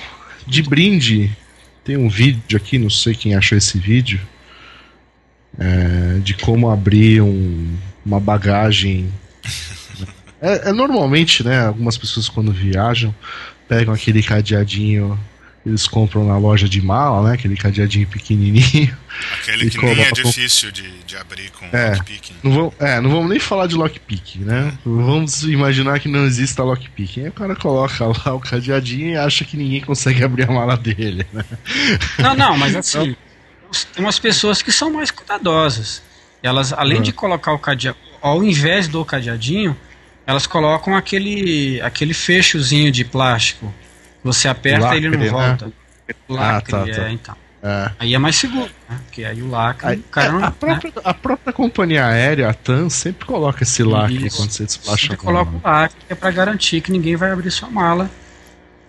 de 0.46 0.62
brinde, 0.62 1.37
tem 1.85 1.96
um 1.96 2.09
vídeo 2.09 2.57
aqui, 2.57 2.78
não 2.78 2.88
sei 2.88 3.14
quem 3.14 3.35
achou 3.35 3.57
esse 3.57 3.78
vídeo 3.78 4.20
é, 5.59 6.18
de 6.20 6.35
como 6.35 6.70
abrir 6.70 7.20
um, 7.20 7.76
uma 8.04 8.20
bagagem. 8.20 9.12
É, 10.40 10.68
é, 10.68 10.72
normalmente, 10.72 11.44
né? 11.44 11.66
Algumas 11.66 11.98
pessoas 11.98 12.28
quando 12.28 12.52
viajam 12.52 13.14
pegam 13.68 13.92
aquele 13.92 14.22
cadeadinho 14.22 15.18
eles 15.68 15.87
compram 15.87 16.24
na 16.24 16.38
loja 16.38 16.68
de 16.68 16.81
mala, 16.81 17.28
né? 17.28 17.35
Aquele 17.35 17.57
cadeadinho 17.57 18.07
pequenininho. 18.07 18.96
Aquele 19.40 19.68
que 19.70 19.78
nem 19.78 20.00
é 20.00 20.11
difícil 20.11 20.72
de, 20.72 20.90
de 21.04 21.16
abrir 21.16 21.50
com 21.50 21.66
é, 21.66 21.90
lockpicking. 21.90 22.35
Não 22.42 22.52
vamos, 22.52 22.74
é, 22.78 23.00
não 23.00 23.11
vamos 23.11 23.28
nem 23.28 23.38
falar 23.38 23.66
de 23.66 23.74
lockpicking, 23.74 24.40
né? 24.40 24.72
Vamos 24.85 25.42
imaginar 25.42 26.00
que 26.00 26.09
não 26.09 26.24
exista 26.24 26.62
lockpicking. 26.62 27.24
Aí 27.24 27.28
o 27.28 27.33
cara 27.33 27.54
coloca 27.54 28.07
lá 28.07 28.35
o 28.35 28.40
cadeadinho 28.40 29.11
e 29.11 29.16
acha 29.16 29.44
que 29.44 29.57
ninguém 29.57 29.81
consegue 29.83 30.24
abrir 30.24 30.48
a 30.48 30.52
mala 30.52 30.76
dele, 30.76 31.26
né? 31.33 31.44
Não, 32.18 32.35
não, 32.35 32.57
mas 32.57 32.74
assim, 32.76 32.98
então, 32.98 33.16
tem 33.94 34.04
umas 34.04 34.18
pessoas 34.18 34.62
que 34.62 34.72
são 34.72 34.90
mais 34.90 35.11
cuidadosas. 35.11 36.02
Elas, 36.42 36.72
além 36.72 37.02
de 37.02 37.12
colocar 37.12 37.52
o 37.52 37.59
cadeado, 37.59 37.98
ao 38.22 38.42
invés 38.42 38.88
do 38.88 39.04
cadeadinho, 39.04 39.76
elas 40.26 40.46
colocam 40.46 40.96
aquele, 40.96 41.81
aquele 41.83 42.14
fechozinho 42.14 42.90
de 42.90 43.04
plástico. 43.04 43.72
Você 44.24 44.48
aperta 44.48 44.87
lacre, 44.87 45.00
e 45.00 45.07
ele 45.07 45.16
não 45.16 45.24
né? 45.24 45.31
volta. 45.31 45.66
Né? 45.66 45.72
Lacre, 46.28 46.74
ah, 46.74 46.78
tá, 46.78 46.92
tá. 46.92 47.02
É, 47.02 47.12
então. 47.12 47.37
É. 47.62 47.90
Aí 47.98 48.14
é 48.14 48.18
mais 48.18 48.37
seguro, 48.37 48.70
né? 48.88 48.98
Porque 49.04 49.24
aí 49.24 49.42
o 49.42 49.50
lacre. 49.50 49.88
Aí, 49.88 49.96
o 49.98 50.02
cara 50.04 50.33
não, 50.33 50.44
a, 50.44 50.50
própria, 50.50 50.92
né? 50.94 51.02
a 51.04 51.14
própria 51.14 51.52
companhia 51.52 52.07
aérea, 52.07 52.48
a 52.48 52.54
TAM, 52.54 52.88
sempre 52.88 53.26
coloca 53.26 53.64
esse 53.64 53.83
lacre 53.83 54.26
Isso, 54.26 54.37
quando 54.37 54.50
você 54.50 54.64
despacha. 54.64 55.02
Sempre 55.02 55.16
coloca 55.16 55.50
o 55.50 55.61
lacre, 55.62 55.98
é 56.09 56.14
para 56.14 56.31
garantir 56.31 56.81
que 56.81 56.92
ninguém 56.92 57.16
vai 57.16 57.33
abrir 57.33 57.50
sua 57.50 57.68
mala 57.68 58.09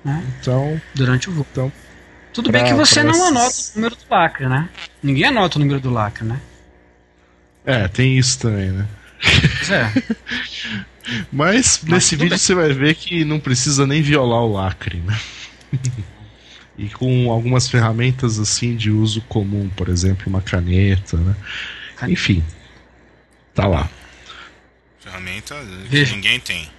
né? 0.03 0.23
então, 0.39 0.79
durante 0.93 1.29
o 1.29 1.33
voo. 1.33 1.45
Então, 1.51 1.71
tudo 2.31 2.51
pra, 2.51 2.61
bem 2.61 2.71
que 2.71 2.77
você 2.77 3.01
não 3.01 3.27
anota 3.27 3.55
o 3.73 3.75
número 3.75 3.95
do 3.95 4.03
lacre, 4.09 4.47
né? 4.47 4.69
Ninguém 5.01 5.25
anota 5.25 5.57
o 5.57 5.59
número 5.59 5.79
do 5.79 5.89
lacre, 5.89 6.25
né? 6.25 6.39
É, 7.65 7.87
tem 7.87 8.17
isso 8.17 8.39
também, 8.39 8.69
né? 8.69 8.87
Pois 9.21 9.69
é. 9.69 9.93
Mas, 11.31 11.81
Mas 11.83 11.83
nesse 11.83 12.15
vídeo 12.15 12.29
bem. 12.29 12.37
você 12.37 12.53
vai 12.53 12.71
ver 12.71 12.95
que 12.95 13.25
não 13.25 13.39
precisa 13.39 13.85
nem 13.85 14.01
violar 14.01 14.41
o 14.41 14.53
lacre, 14.53 14.97
né? 14.97 15.19
e 16.77 16.87
com 16.89 17.31
algumas 17.31 17.67
ferramentas 17.67 18.39
assim 18.39 18.75
de 18.75 18.91
uso 18.91 19.21
comum, 19.21 19.69
por 19.69 19.89
exemplo, 19.89 20.25
uma 20.27 20.41
caneta, 20.41 21.17
né? 21.17 21.35
Enfim, 22.07 22.43
tá 23.53 23.67
lá. 23.67 23.89
Ferramenta 24.99 25.55
que 25.89 26.05
ninguém 26.05 26.39
tem. 26.39 26.69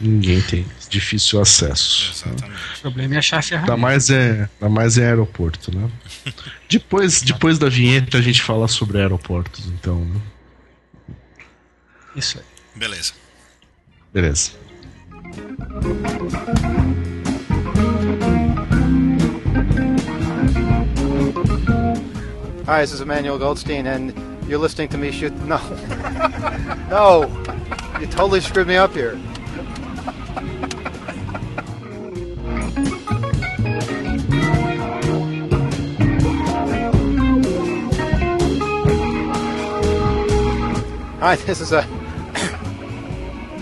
Ninguém 0.00 0.40
tem. 0.42 0.66
Difícil 0.88 1.40
acesso. 1.40 2.12
Exatamente. 2.12 2.60
O 2.78 2.80
problema 2.80 3.14
é 3.14 3.18
achar 3.18 3.38
a 3.38 3.42
ferramenta. 3.42 3.72
Dá 3.72 3.76
mais 3.76 4.10
é, 4.10 4.48
dá 4.60 4.68
mais 4.68 4.96
em 4.96 5.02
aeroporto, 5.02 5.76
né? 5.76 5.88
depois, 6.68 7.22
depois 7.22 7.58
da 7.58 7.68
vinheta 7.68 8.18
a 8.18 8.22
gente 8.22 8.42
fala 8.42 8.66
sobre 8.66 8.98
aeroportos, 8.98 9.66
então. 9.66 10.04
Né? 10.04 10.20
Isso 12.14 12.38
aí. 12.38 12.44
Beleza. 12.74 13.12
Beleza. 14.12 14.52
Hi, 22.66 22.82
this 22.82 22.92
is 22.92 23.00
Emmanuel 23.00 23.38
Goldstein, 23.38 23.86
and 23.86 24.14
you're 24.48 24.58
listening 24.58 24.88
to 24.88 24.98
me 24.98 25.10
shoot. 25.10 25.32
No. 25.46 25.58
no. 26.88 27.22
You 28.00 28.06
totally 28.06 28.40
screwed 28.40 28.66
me 28.66 28.76
up 28.76 28.92
here. 28.92 29.16
Hi, 41.20 41.36
this 41.36 41.60
is 41.60 41.72
a. 41.72 41.99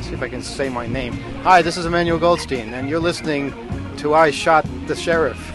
see 0.09 0.14
if 0.14 0.23
I 0.23 0.29
can 0.29 0.40
say 0.40 0.71
my 0.71 0.87
name. 0.87 1.12
Hi, 1.42 1.61
this 1.61 1.77
is 1.77 1.85
Emmanuel 1.85 2.18
Goldstein, 2.18 2.73
and 2.73 2.88
you're 2.88 2.99
listening 2.99 3.53
to 3.99 4.14
I 4.14 4.31
Shot 4.31 4.66
the 4.87 4.97
Sheriff. 4.97 5.38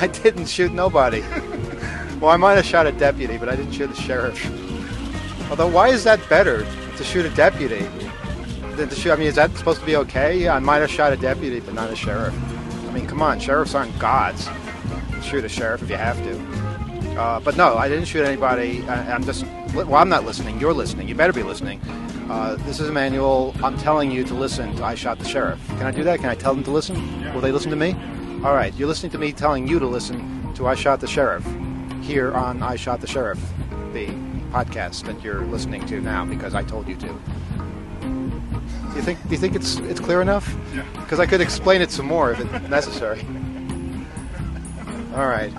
I 0.00 0.06
didn't 0.22 0.46
shoot 0.46 0.72
nobody. 0.72 1.20
Well, 2.20 2.30
I 2.30 2.38
might 2.38 2.54
have 2.54 2.64
shot 2.64 2.86
a 2.86 2.92
deputy, 2.92 3.36
but 3.36 3.50
I 3.50 3.56
didn't 3.56 3.72
shoot 3.72 3.88
the 3.88 4.00
sheriff. 4.00 4.40
Although, 5.50 5.68
why 5.68 5.88
is 5.88 6.04
that 6.04 6.26
better 6.30 6.64
to 6.96 7.04
shoot 7.04 7.26
a 7.26 7.30
deputy 7.30 7.84
than 8.76 8.88
to 8.88 8.94
shoot? 8.94 9.12
I 9.12 9.16
mean, 9.16 9.26
is 9.26 9.34
that 9.34 9.54
supposed 9.58 9.80
to 9.80 9.86
be 9.86 9.96
okay? 9.96 10.38
Yeah, 10.38 10.54
I 10.54 10.60
might 10.60 10.78
have 10.78 10.90
shot 10.90 11.12
a 11.12 11.18
deputy, 11.18 11.60
but 11.60 11.74
not 11.74 11.90
a 11.90 11.96
sheriff. 11.96 12.34
I 12.88 12.92
mean, 12.92 13.06
come 13.06 13.20
on, 13.20 13.38
sheriffs 13.38 13.74
aren't 13.74 13.98
gods. 13.98 14.48
Shoot 15.22 15.44
a 15.44 15.48
sheriff 15.50 15.82
if 15.82 15.90
you 15.90 15.96
have 15.96 16.16
to. 16.22 17.20
Uh, 17.20 17.40
but 17.40 17.58
no, 17.58 17.76
I 17.76 17.90
didn't 17.90 18.06
shoot 18.06 18.24
anybody. 18.24 18.82
I, 18.88 19.14
am 19.14 19.24
just. 19.24 19.44
Well, 19.74 19.96
I'm 19.96 20.08
not 20.08 20.24
listening. 20.24 20.58
You're 20.58 20.72
listening. 20.72 21.08
You 21.08 21.14
better 21.14 21.32
be 21.32 21.42
listening. 21.42 21.80
Uh, 22.28 22.54
this 22.64 22.80
is 22.80 22.88
Emmanuel. 22.88 23.54
I'm 23.62 23.76
telling 23.76 24.10
you 24.10 24.24
to 24.24 24.34
listen 24.34 24.74
to 24.76 24.84
I 24.84 24.94
Shot 24.94 25.18
the 25.18 25.26
Sheriff. 25.26 25.64
Can 25.68 25.82
I 25.82 25.90
do 25.90 26.02
that? 26.04 26.20
Can 26.20 26.30
I 26.30 26.34
tell 26.34 26.54
them 26.54 26.64
to 26.64 26.70
listen? 26.70 26.96
Will 27.34 27.42
they 27.42 27.52
listen 27.52 27.70
to 27.70 27.76
me? 27.76 27.92
All 28.44 28.54
right, 28.54 28.72
you're 28.74 28.88
listening 28.88 29.12
to 29.12 29.18
me 29.18 29.32
telling 29.32 29.68
you 29.68 29.78
to 29.78 29.86
listen 29.86 30.52
to 30.54 30.66
I 30.66 30.74
Shot 30.74 31.00
the 31.00 31.06
Sheriff 31.06 31.46
here 32.02 32.32
on 32.32 32.62
I 32.62 32.76
Shot 32.76 33.02
the 33.02 33.06
Sheriff, 33.06 33.38
the 33.92 34.06
podcast 34.52 35.04
that 35.04 35.22
you're 35.22 35.42
listening 35.42 35.84
to 35.86 36.00
now 36.00 36.24
because 36.24 36.54
I 36.54 36.62
told 36.62 36.88
you 36.88 36.96
to. 36.96 37.06
Do 37.08 38.96
you 38.96 39.02
think 39.02 39.22
do 39.24 39.28
you 39.30 39.38
think 39.38 39.54
it's 39.54 39.76
it's 39.80 40.00
clear 40.00 40.22
enough? 40.22 40.54
Yeah. 40.74 40.84
Because 41.00 41.20
I 41.20 41.26
could 41.26 41.42
explain 41.42 41.82
it 41.82 41.90
some 41.90 42.06
more 42.06 42.32
if 42.32 42.40
it's 42.40 42.68
necessary. 42.70 43.20
All 45.14 45.26
right. 45.26 45.52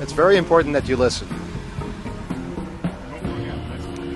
It's 0.00 0.12
very 0.12 0.36
important 0.36 0.72
that 0.74 0.88
you 0.88 0.96
listen. 0.96 1.28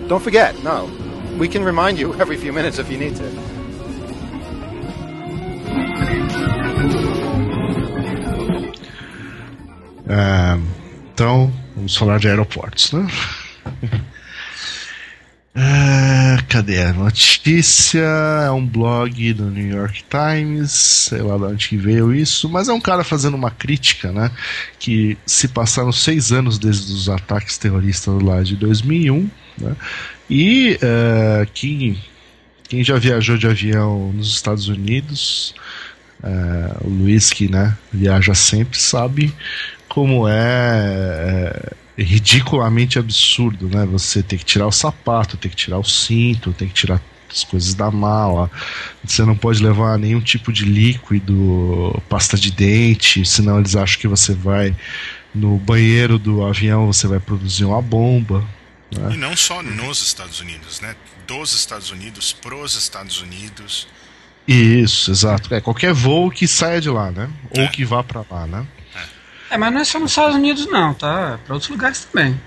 Don't 0.08 0.22
forget. 0.22 0.62
No. 0.62 0.90
We 1.38 1.48
can 1.48 1.64
remind 1.64 1.98
you 1.98 2.14
every 2.20 2.36
few 2.36 2.52
minutes 2.52 2.78
if 2.78 2.90
you 2.90 2.98
need 2.98 3.16
to. 3.16 3.24
É, 10.08 10.58
então, 11.14 11.50
vamos 11.74 11.96
falar 11.96 12.18
de 12.18 12.28
aeroportos, 12.28 12.92
né? 12.92 13.06
Cadê 16.52 16.82
a 16.82 16.92
notícia? 16.92 18.04
É 18.46 18.50
um 18.50 18.66
blog 18.66 19.32
do 19.32 19.50
New 19.50 19.74
York 19.74 20.04
Times, 20.04 20.70
sei 20.70 21.22
lá 21.22 21.38
de 21.38 21.44
onde 21.44 21.68
que 21.70 21.78
veio 21.78 22.14
isso, 22.14 22.46
mas 22.46 22.68
é 22.68 22.72
um 22.74 22.80
cara 22.80 23.02
fazendo 23.02 23.38
uma 23.38 23.50
crítica, 23.50 24.12
né? 24.12 24.30
Que 24.78 25.16
se 25.24 25.48
passaram 25.48 25.90
seis 25.90 26.30
anos 26.30 26.58
desde 26.58 26.92
os 26.92 27.08
ataques 27.08 27.56
terroristas 27.56 28.22
lá 28.22 28.42
de 28.42 28.54
2001, 28.56 29.30
né? 29.58 29.74
E 30.28 30.78
uh, 30.82 31.48
quem, 31.54 31.98
quem 32.68 32.84
já 32.84 32.98
viajou 32.98 33.38
de 33.38 33.46
avião 33.46 34.12
nos 34.12 34.34
Estados 34.34 34.68
Unidos, 34.68 35.54
uh, 36.22 36.86
o 36.86 36.90
Luiz 36.90 37.30
que 37.30 37.50
né, 37.50 37.74
viaja 37.90 38.34
sempre, 38.34 38.78
sabe 38.78 39.34
como 39.88 40.28
é, 40.28 40.32
é, 40.34 41.72
ridiculamente 41.96 42.98
absurdo, 42.98 43.68
né? 43.68 43.86
Você 43.86 44.22
tem 44.22 44.38
que 44.38 44.44
tirar 44.44 44.66
o 44.66 44.72
sapato, 44.72 45.36
tem 45.36 45.50
que 45.50 45.56
tirar 45.56 45.78
o 45.78 45.84
cinto, 45.84 46.52
tem 46.52 46.68
que 46.68 46.74
tirar 46.74 47.00
as 47.30 47.44
coisas 47.44 47.74
da 47.74 47.90
mala. 47.90 48.50
Você 49.04 49.24
não 49.24 49.36
pode 49.36 49.62
levar 49.62 49.98
nenhum 49.98 50.20
tipo 50.20 50.52
de 50.52 50.64
líquido, 50.64 52.00
pasta 52.08 52.36
de 52.36 52.50
dente, 52.50 53.24
senão 53.24 53.58
eles 53.58 53.76
acham 53.76 54.00
que 54.00 54.08
você 54.08 54.34
vai 54.34 54.74
no 55.34 55.56
banheiro 55.56 56.18
do 56.18 56.44
avião, 56.44 56.86
você 56.86 57.06
vai 57.06 57.18
produzir 57.18 57.64
uma 57.64 57.80
bomba. 57.80 58.44
Né? 58.90 59.14
E 59.14 59.16
não 59.16 59.36
só 59.36 59.62
nos 59.62 60.02
Estados 60.02 60.40
Unidos, 60.40 60.80
né? 60.80 60.94
Dos 61.26 61.54
Estados 61.54 61.90
Unidos, 61.90 62.32
pros 62.32 62.74
Estados 62.74 63.20
Unidos. 63.20 63.88
Isso, 64.46 65.10
exato. 65.10 65.54
É 65.54 65.60
qualquer 65.60 65.94
voo 65.94 66.30
que 66.30 66.46
saia 66.46 66.80
de 66.80 66.90
lá, 66.90 67.10
né? 67.10 67.30
Ou 67.56 67.62
é. 67.62 67.68
que 67.68 67.84
vá 67.84 68.02
para 68.02 68.24
lá, 68.28 68.46
né? 68.46 68.66
É, 69.52 69.58
mas 69.58 69.70
não 69.70 69.80
é 69.82 69.84
só 69.84 69.98
nos 69.98 70.12
Estados 70.12 70.34
Unidos, 70.34 70.66
não, 70.66 70.94
tá? 70.94 71.34
É 71.34 71.36
para 71.44 71.52
outros 71.52 71.70
lugares 71.70 72.06
também. 72.10 72.40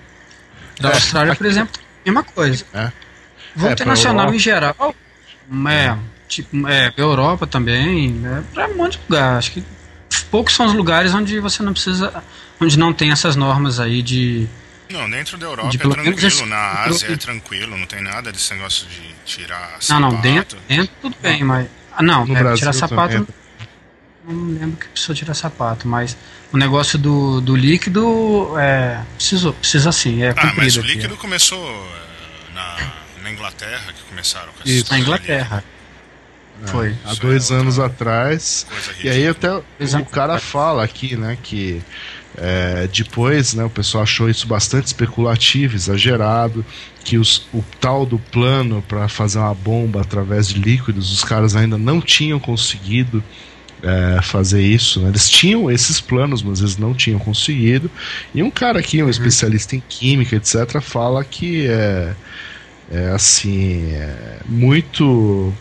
Da 0.82 0.90
é, 0.90 0.94
Austrália, 0.94 1.34
aqui... 1.34 1.38
por 1.38 1.48
exemplo, 1.48 1.80
mesma 2.04 2.24
coisa. 2.24 2.66
É. 2.74 2.92
Voo 3.56 3.70
é, 3.70 3.74
internacional 3.74 4.34
em 4.34 4.40
geral, 4.40 4.96
é, 5.70 5.98
tipo, 6.28 6.68
é, 6.68 6.92
Europa 6.98 7.46
também, 7.46 8.20
é 8.26 8.42
para 8.52 8.68
um 8.70 8.76
monte 8.76 8.98
de 8.98 9.04
lugar. 9.08 9.38
Acho 9.38 9.52
que 9.52 9.64
poucos 10.32 10.56
são 10.56 10.66
os 10.66 10.74
lugares 10.74 11.14
onde 11.14 11.40
você 11.40 11.62
não 11.62 11.74
precisa, 11.74 12.24
onde 12.60 12.78
não 12.78 12.92
tem 12.92 13.12
essas 13.12 13.36
normas 13.36 13.80
aí 13.80 14.02
de. 14.02 14.48
Não, 14.90 15.08
dentro 15.08 15.38
da 15.38 15.46
Europa 15.46 15.70
de, 15.70 15.78
é 15.78 15.80
tranquilo, 15.80 16.28
esse, 16.28 16.46
na 16.46 16.86
Ásia 16.86 17.14
é 17.14 17.18
tranquilo, 17.18 17.78
não 17.78 17.86
tem 17.86 18.02
nada 18.02 18.32
desse 18.32 18.52
negócio 18.56 18.88
de 18.88 19.14
tirar 19.26 19.78
sapato. 19.80 20.02
Não, 20.02 20.12
não, 20.12 20.22
dentro, 20.22 20.58
dentro 20.68 20.92
tudo 21.04 21.16
bem, 21.22 21.44
mas. 21.44 21.68
Ah, 21.96 22.02
não, 22.02 22.26
no 22.26 22.36
é, 22.36 22.56
tirar 22.56 22.74
sapato. 22.74 23.14
Também 23.14 23.45
não 24.34 24.60
lembro 24.60 24.78
que 24.78 24.88
precisou 24.88 25.16
tirar 25.16 25.34
sapato, 25.34 25.88
mas 25.88 26.18
o 26.52 26.58
negócio 26.58 26.98
do, 26.98 27.42
do 27.42 27.56
líquido 27.56 28.58
é, 28.58 29.02
precisou, 29.16 29.54
precisa 29.54 29.92
sim, 29.92 30.24
é 30.24 30.34
ah, 30.36 30.54
mas 30.58 30.76
o 30.78 30.80
aqui, 30.80 30.90
líquido 30.90 31.14
é. 31.14 31.18
começou 31.18 31.60
é, 31.60 32.54
na, 32.54 32.78
na, 33.24 33.32
Inglaterra 33.32 33.94
que 33.94 34.04
começaram 34.10 34.52
com 34.54 34.68
Isso, 34.68 34.92
na 34.92 35.00
Inglaterra. 35.00 35.64
É, 36.64 36.68
Foi. 36.68 36.96
Há 37.04 37.14
dois 37.16 37.52
é 37.52 37.56
anos 37.56 37.80
atrás. 37.80 38.66
E 39.04 39.10
aí 39.10 39.28
até 39.28 39.52
o 39.54 40.06
cara 40.10 40.40
fala 40.40 40.84
aqui, 40.84 41.16
né, 41.16 41.38
que 41.42 41.82
é, 42.38 42.88
depois 42.88 43.54
né, 43.54 43.64
o 43.64 43.70
pessoal 43.70 44.04
achou 44.04 44.30
isso 44.30 44.48
bastante 44.48 44.88
especulativo, 44.88 45.76
exagerado, 45.76 46.66
que 47.04 47.18
os, 47.18 47.48
o 47.54 47.64
tal 47.80 48.06
do 48.06 48.18
plano 48.18 48.82
para 48.88 49.08
fazer 49.08 49.40
uma 49.40 49.54
bomba 49.54 50.02
através 50.02 50.48
de 50.48 50.60
líquidos, 50.60 51.12
os 51.12 51.24
caras 51.24 51.56
ainda 51.56 51.78
não 51.78 52.02
tinham 52.02 52.40
conseguido 52.40 53.24
é, 53.86 54.22
fazer 54.22 54.62
isso. 54.62 55.00
Né? 55.00 55.10
Eles 55.10 55.30
tinham 55.30 55.70
esses 55.70 56.02
planos, 56.02 56.42
mas 56.42 56.60
eles 56.60 56.78
não 56.78 56.94
tinham 56.94 57.20
conseguido. 57.20 57.90
E 58.34 58.42
um 58.42 58.50
cara 58.50 58.80
aqui, 58.80 59.02
um 59.02 59.06
uhum. 59.06 59.12
especialista 59.12 59.76
em 59.76 59.84
química, 59.88 60.36
etc., 60.36 60.82
fala 60.82 61.24
que 61.24 61.68
é, 61.68 62.14
é 62.92 63.10
assim, 63.12 63.94
é 63.94 64.40
muito 64.48 65.54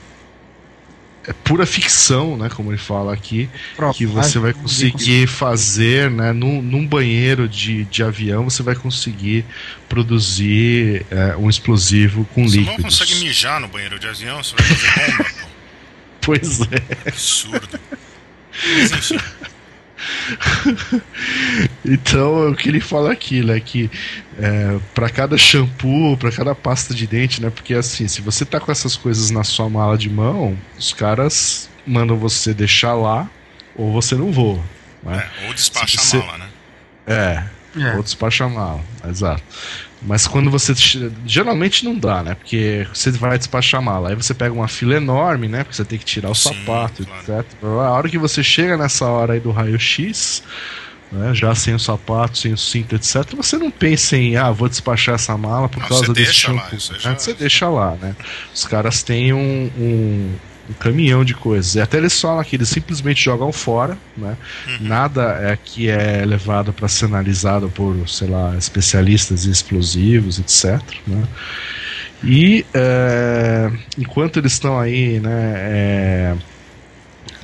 é 1.27 1.33
pura 1.33 1.65
ficção, 1.65 2.37
né, 2.37 2.51
como 2.55 2.71
ele 2.71 2.79
fala 2.79 3.15
aqui, 3.15 3.49
que 3.95 4.05
você 4.05 4.39
vai 4.39 4.53
conseguir 4.53 5.27
fazer, 5.27 6.11
né, 6.11 6.33
num, 6.35 6.61
num 6.61 6.87
banheiro 6.87 7.49
de, 7.49 7.85
de 7.87 8.03
avião, 8.03 8.45
você 8.45 8.63
vai 8.63 8.75
conseguir 8.75 9.43
produzir 9.89 11.07
é, 11.11 11.35
um 11.37 11.49
explosivo 11.49 12.27
com 12.35 12.43
líquidos. 12.43 12.67
Você 12.67 12.77
não 12.77 12.83
consegue 12.91 13.15
mijar 13.25 13.59
no 13.59 13.69
banheiro 13.69 13.99
de 13.99 14.07
avião, 14.07 14.43
você 14.43 14.55
vai 14.55 14.67
fazer 14.67 15.17
bomba, 15.17 15.31
pô. 15.41 15.55
Pois 16.21 16.61
é. 16.61 17.09
Absurdo. 17.09 17.81
Então, 21.85 22.51
o 22.51 22.57
que 22.57 22.69
ele 22.69 22.81
fala 22.81 23.13
aqui, 23.13 23.43
né, 23.43 23.61
que 23.61 23.91
é, 24.39 24.79
para 24.95 25.09
cada 25.09 25.37
shampoo, 25.37 26.17
para 26.17 26.31
cada 26.31 26.55
pasta 26.55 26.95
de 26.95 27.07
dente, 27.07 27.43
né, 27.43 27.51
porque 27.51 27.75
assim, 27.75 28.09
se 28.09 28.21
você 28.21 28.45
tá 28.45 28.61
com 28.61 28.71
essas 28.71 28.97
coisas 28.97 29.31
na 29.31 29.45
sua 29.45 29.69
mala 29.69 29.97
de 29.97 30.11
mão, 30.11 30.57
os 30.79 30.93
caras 30.93 31.69
mandam 31.87 32.17
você 32.17 32.53
deixar 32.55 32.95
lá 32.95 33.29
ou 33.77 33.93
você 33.93 34.15
não 34.15 34.33
voa. 34.33 34.63
Né? 35.03 35.29
É, 35.43 35.47
ou 35.49 35.55
despacha 35.55 36.01
você... 36.01 36.17
a 36.17 36.21
mala, 36.21 36.39
né? 36.39 36.49
É, 37.07 37.45
é. 37.81 37.97
ou 37.97 38.03
despacha 38.03 38.45
a 38.45 38.49
mala, 38.49 38.81
exato. 39.09 39.43
Mas 40.07 40.27
quando 40.27 40.51
você. 40.51 40.75
Geralmente 41.25 41.85
não 41.85 41.99
dá, 41.99 42.23
né? 42.23 42.35
Porque 42.35 42.87
você 42.93 43.11
vai 43.11 43.39
despachar 43.39 43.81
a 43.81 43.85
mala. 43.85 44.11
Aí 44.11 44.15
você 44.15 44.35
pega 44.35 44.53
uma 44.53 44.69
fila 44.69 44.95
enorme, 44.97 45.49
né? 45.49 45.65
Porque 45.65 45.77
você 45.77 45.85
tem 45.85 45.99
que 45.99 46.05
tirar 46.05 46.31
o 46.31 46.35
Sim, 46.35 46.51
sapato, 46.51 47.05
claro. 47.05 47.41
etc. 47.41 47.65
A 47.65 47.91
hora 47.91 48.09
que 48.09 48.19
você 48.19 48.43
chega 48.43 48.77
nessa 48.77 49.07
hora 49.07 49.33
aí 49.35 49.41
do 49.41 49.51
raio-x. 49.51 50.43
Né, 51.13 51.33
já 51.33 51.55
sem 51.55 51.73
o 51.73 51.79
sapato, 51.79 52.37
sem 52.37 52.53
o 52.53 52.59
cinto, 52.59 52.97
etc. 52.97 53.37
Você 53.37 53.57
não 53.57 53.71
pensa 53.71 54.17
em, 54.17 54.37
ah, 54.37 54.51
vou 54.51 54.69
despachar 54.69 55.15
essa 55.15 55.37
mala 55.37 55.69
por 55.69 55.81
não, 55.81 55.89
causa 55.89 56.13
desse 56.13 56.35
shampoo. 56.35 56.59
Lá, 56.59 56.71
né? 56.73 56.99
já... 56.99 57.15
Você 57.17 57.35
deixa 57.35 57.69
lá, 57.69 57.95
né? 58.03 58.17
Os 58.53 58.65
caras 58.65 59.01
têm 59.05 59.33
um, 59.33 59.71
um 59.79 60.35
um 60.69 60.73
caminhão 60.75 61.25
de 61.25 61.35
coisas. 61.35 61.75
E 61.75 61.81
até 61.81 61.99
eles 61.99 62.19
falam 62.21 62.43
que 62.45 62.57
eles 62.57 62.69
simplesmente 62.69 63.23
jogam 63.23 63.53
fora, 63.53 63.99
né? 64.17 64.37
Uhum. 64.67 64.89
Nada 64.89 65.39
é 65.43 65.57
que 65.63 65.89
é 65.89 66.25
levado 66.25 66.73
para 66.73 66.89
ser 66.89 67.07
analisado 67.07 67.69
por, 67.69 68.09
sei 68.09 68.29
lá, 68.29 68.57
especialistas 68.57 69.47
em 69.47 69.51
explosivos, 69.51 70.39
etc. 70.39 70.81
Né? 71.07 71.25
E 72.23 72.65
é, 72.73 73.71
enquanto 73.99 74.39
eles 74.39 74.53
estão 74.53 74.79
aí, 74.79 75.21
né? 75.21 75.53
É, 75.57 76.37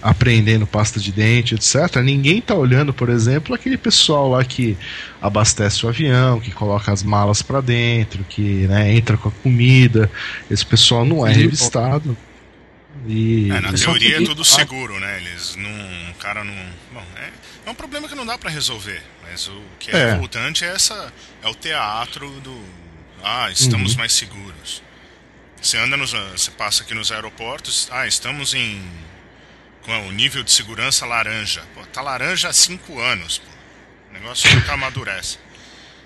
apreendendo 0.02 0.66
pasta 0.66 0.98
de 0.98 1.12
dente, 1.12 1.54
etc. 1.54 1.96
Ninguém 2.02 2.40
tá 2.40 2.54
olhando, 2.54 2.92
por 2.92 3.08
exemplo, 3.08 3.54
aquele 3.54 3.76
pessoal 3.76 4.30
lá 4.30 4.42
que 4.44 4.76
abastece 5.20 5.84
o 5.84 5.88
avião, 5.88 6.40
que 6.40 6.50
coloca 6.50 6.90
as 6.90 7.02
malas 7.02 7.42
para 7.42 7.60
dentro, 7.60 8.24
que 8.24 8.66
né, 8.66 8.94
entra 8.94 9.16
com 9.16 9.28
a 9.28 9.32
comida. 9.32 10.10
Esse 10.50 10.64
pessoal 10.64 11.04
não 11.04 11.26
é 11.26 11.32
revistado. 11.32 12.16
E 13.06 13.50
é, 13.50 13.60
na 13.60 13.72
teoria 13.72 14.18
é 14.18 14.24
tudo 14.24 14.44
seguro, 14.44 14.98
né? 15.00 15.18
Eles 15.18 15.56
não. 15.56 16.10
O 16.10 16.14
cara 16.14 16.44
não. 16.44 16.54
Bom, 16.92 17.04
é, 17.16 17.30
é 17.66 17.70
um 17.70 17.74
problema 17.74 18.08
que 18.08 18.14
não 18.14 18.26
dá 18.26 18.36
para 18.36 18.50
resolver. 18.50 19.02
Mas 19.22 19.48
o 19.48 19.62
que 19.78 19.90
é, 19.90 19.98
é 19.98 20.12
revoltante 20.12 20.64
é 20.64 20.68
essa. 20.68 21.12
É 21.42 21.48
o 21.48 21.54
teatro 21.54 22.28
do. 22.40 22.64
Ah, 23.22 23.50
estamos 23.50 23.92
uhum. 23.92 23.98
mais 23.98 24.12
seguros. 24.12 24.82
Você 25.60 25.78
anda 25.78 25.96
nos. 25.96 26.12
Você 26.12 26.50
passa 26.50 26.82
aqui 26.82 26.94
nos 26.94 27.10
aeroportos. 27.10 27.88
Ah, 27.90 28.06
estamos 28.06 28.54
em. 28.54 28.82
Com 29.82 30.08
o 30.08 30.12
nível 30.12 30.42
de 30.42 30.52
segurança 30.52 31.06
laranja. 31.06 31.62
Pô, 31.74 31.84
tá 31.86 32.02
laranja 32.02 32.48
há 32.48 32.52
cinco 32.52 33.00
anos, 33.00 33.38
pô. 33.38 33.50
O 34.10 34.12
negócio 34.12 34.54
nunca 34.54 34.72
amadurece. 34.72 35.38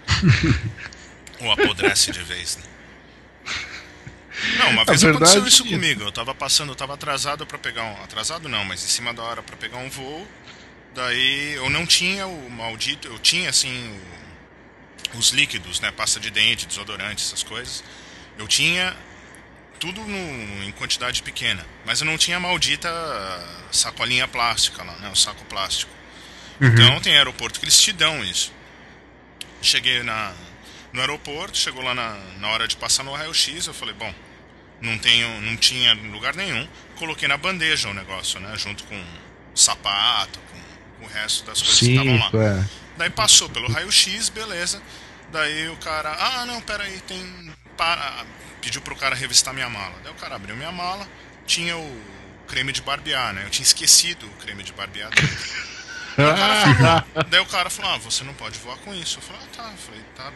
Ou 1.40 1.50
apodrece 1.50 2.12
de 2.12 2.22
vez, 2.22 2.56
né? 2.56 2.73
Não, 4.58 4.70
uma 4.70 4.84
vez 4.84 5.02
verdade, 5.02 5.24
aconteceu 5.24 5.46
isso 5.46 5.64
comigo. 5.64 6.02
Eu 6.02 6.12
tava 6.12 6.34
passando, 6.34 6.70
eu 6.70 6.76
tava 6.76 6.94
atrasado 6.94 7.46
para 7.46 7.58
pegar 7.58 7.84
um. 7.84 8.02
Atrasado 8.02 8.48
não, 8.48 8.64
mas 8.64 8.84
em 8.84 8.88
cima 8.88 9.12
da 9.12 9.22
hora 9.22 9.42
para 9.42 9.56
pegar 9.56 9.78
um 9.78 9.90
voo. 9.90 10.26
Daí 10.94 11.54
eu 11.54 11.68
não 11.70 11.86
tinha 11.86 12.26
o 12.26 12.50
maldito. 12.50 13.08
Eu 13.08 13.18
tinha 13.18 13.50
assim. 13.50 14.00
O, 15.14 15.18
os 15.18 15.30
líquidos, 15.30 15.80
né? 15.80 15.90
Pasta 15.90 16.18
de 16.18 16.30
dente, 16.30 16.66
desodorante, 16.66 17.22
essas 17.22 17.42
coisas. 17.42 17.84
Eu 18.38 18.48
tinha 18.48 18.96
tudo 19.78 20.00
no, 20.00 20.64
em 20.64 20.72
quantidade 20.72 21.22
pequena. 21.22 21.64
Mas 21.84 22.00
eu 22.00 22.06
não 22.06 22.18
tinha 22.18 22.36
a 22.36 22.40
maldita 22.40 22.90
sacolinha 23.70 24.26
plástica 24.26 24.82
lá, 24.82 24.96
né? 24.96 25.10
O 25.10 25.16
saco 25.16 25.44
plástico. 25.44 25.92
Uhum. 26.60 26.68
Então 26.68 27.00
tem 27.00 27.16
aeroporto 27.16 27.58
que 27.58 27.64
eles 27.64 27.80
te 27.80 27.92
dão 27.92 28.24
isso. 28.24 28.52
Cheguei 29.60 30.02
na, 30.02 30.32
no 30.92 31.00
aeroporto, 31.00 31.58
chegou 31.58 31.82
lá 31.82 31.94
na, 31.94 32.16
na 32.38 32.48
hora 32.48 32.68
de 32.68 32.76
passar 32.76 33.02
no 33.02 33.12
raio-x, 33.12 33.66
eu 33.66 33.74
falei, 33.74 33.94
bom, 33.94 34.14
não 34.84 34.98
tenho, 34.98 35.40
não 35.40 35.56
tinha 35.56 35.94
lugar 35.94 36.34
nenhum, 36.34 36.66
coloquei 36.96 37.26
na 37.26 37.36
bandeja 37.36 37.88
o 37.88 37.94
negócio, 37.94 38.38
né, 38.40 38.56
junto 38.56 38.84
com 38.84 39.04
sapato, 39.54 40.38
com, 40.50 40.58
com 40.98 41.04
o 41.06 41.08
resto 41.08 41.44
das 41.44 41.60
coisas 41.60 41.78
Sim, 41.78 41.86
que 41.86 41.92
estavam 41.92 42.18
lá. 42.18 42.30
É. 42.44 42.64
Daí 42.96 43.10
passou 43.10 43.48
pelo 43.48 43.70
raio-x, 43.70 44.28
beleza. 44.28 44.80
Daí 45.32 45.68
o 45.68 45.76
cara, 45.76 46.16
ah, 46.18 46.46
não, 46.46 46.60
peraí, 46.60 47.00
tem 47.00 47.52
para 47.76 48.24
pediu 48.60 48.80
pro 48.80 48.96
cara 48.96 49.14
revistar 49.14 49.52
minha 49.52 49.68
mala. 49.68 49.94
Daí 50.02 50.12
o 50.12 50.16
cara 50.16 50.36
abriu 50.36 50.56
minha 50.56 50.72
mala, 50.72 51.06
tinha 51.46 51.76
o 51.76 52.02
creme 52.46 52.72
de 52.72 52.80
barbear, 52.80 53.34
né? 53.34 53.44
Eu 53.44 53.50
tinha 53.50 53.64
esquecido 53.64 54.26
o 54.26 54.30
creme 54.36 54.62
de 54.62 54.72
barbear 54.72 55.10
dentro. 55.10 55.74
Daí 56.16 56.30
o 56.30 56.36
cara 56.36 56.54
falou, 56.54 57.24
daí 57.28 57.40
o 57.40 57.46
cara 57.46 57.70
falou 57.70 57.90
ah, 57.90 57.98
você 57.98 58.22
não 58.22 58.34
pode 58.34 58.56
voar 58.60 58.76
com 58.78 58.94
isso. 58.94 59.18
Eu 59.18 59.22
falei, 59.22 59.42
ah, 59.42 59.56
tá. 59.56 59.70
Eu 59.72 59.78
falei, 59.78 60.00
tá, 60.14 60.32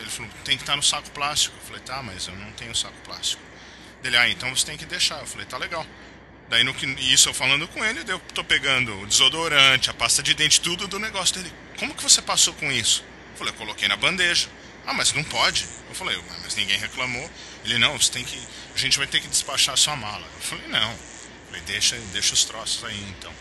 ele 0.00 0.08
falou, 0.08 0.30
tem 0.42 0.56
que 0.56 0.62
estar 0.62 0.74
no 0.74 0.82
saco 0.82 1.10
plástico. 1.10 1.54
Eu 1.60 1.66
falei, 1.66 1.82
tá, 1.82 2.02
mas 2.02 2.28
eu 2.28 2.34
não 2.36 2.50
tenho 2.52 2.74
saco 2.74 2.96
plástico. 3.04 3.42
Ele, 4.02 4.16
ah, 4.16 4.28
então 4.28 4.54
você 4.54 4.66
tem 4.66 4.76
que 4.76 4.86
deixar. 4.86 5.20
Eu 5.20 5.26
falei, 5.26 5.46
tá 5.46 5.56
legal. 5.56 5.86
Daí 6.48 6.64
no 6.64 6.74
que 6.74 6.86
isso 7.00 7.28
eu 7.28 7.34
falando 7.34 7.66
com 7.68 7.84
ele, 7.84 8.02
eu 8.06 8.18
tô 8.34 8.44
pegando 8.44 9.00
o 9.00 9.06
desodorante, 9.06 9.88
a 9.88 9.94
pasta 9.94 10.22
de 10.22 10.34
dente, 10.34 10.60
tudo 10.60 10.86
do 10.86 10.98
negócio 10.98 11.36
dele. 11.36 11.52
Como 11.78 11.94
que 11.94 12.02
você 12.02 12.20
passou 12.20 12.52
com 12.54 12.70
isso? 12.70 13.02
Eu 13.32 13.38
falei, 13.38 13.52
eu 13.52 13.56
coloquei 13.56 13.88
na 13.88 13.96
bandeja. 13.96 14.48
Ah, 14.86 14.92
mas 14.92 15.12
não 15.12 15.24
pode. 15.24 15.66
Eu 15.88 15.94
falei, 15.94 16.20
mas 16.42 16.56
ninguém 16.56 16.76
reclamou. 16.76 17.30
Ele, 17.64 17.78
não, 17.78 17.98
você 17.98 18.10
tem 18.10 18.24
que. 18.24 18.38
A 18.74 18.78
gente 18.78 18.98
vai 18.98 19.06
ter 19.06 19.20
que 19.20 19.28
despachar 19.28 19.74
a 19.74 19.76
sua 19.76 19.96
mala. 19.96 20.26
Eu 20.34 20.42
falei, 20.42 20.66
não. 20.68 20.90
Eu 20.90 20.98
falei, 21.46 21.62
deixa, 21.62 21.96
deixa 22.12 22.34
os 22.34 22.44
troços 22.44 22.84
aí 22.84 23.00
então. 23.16 23.32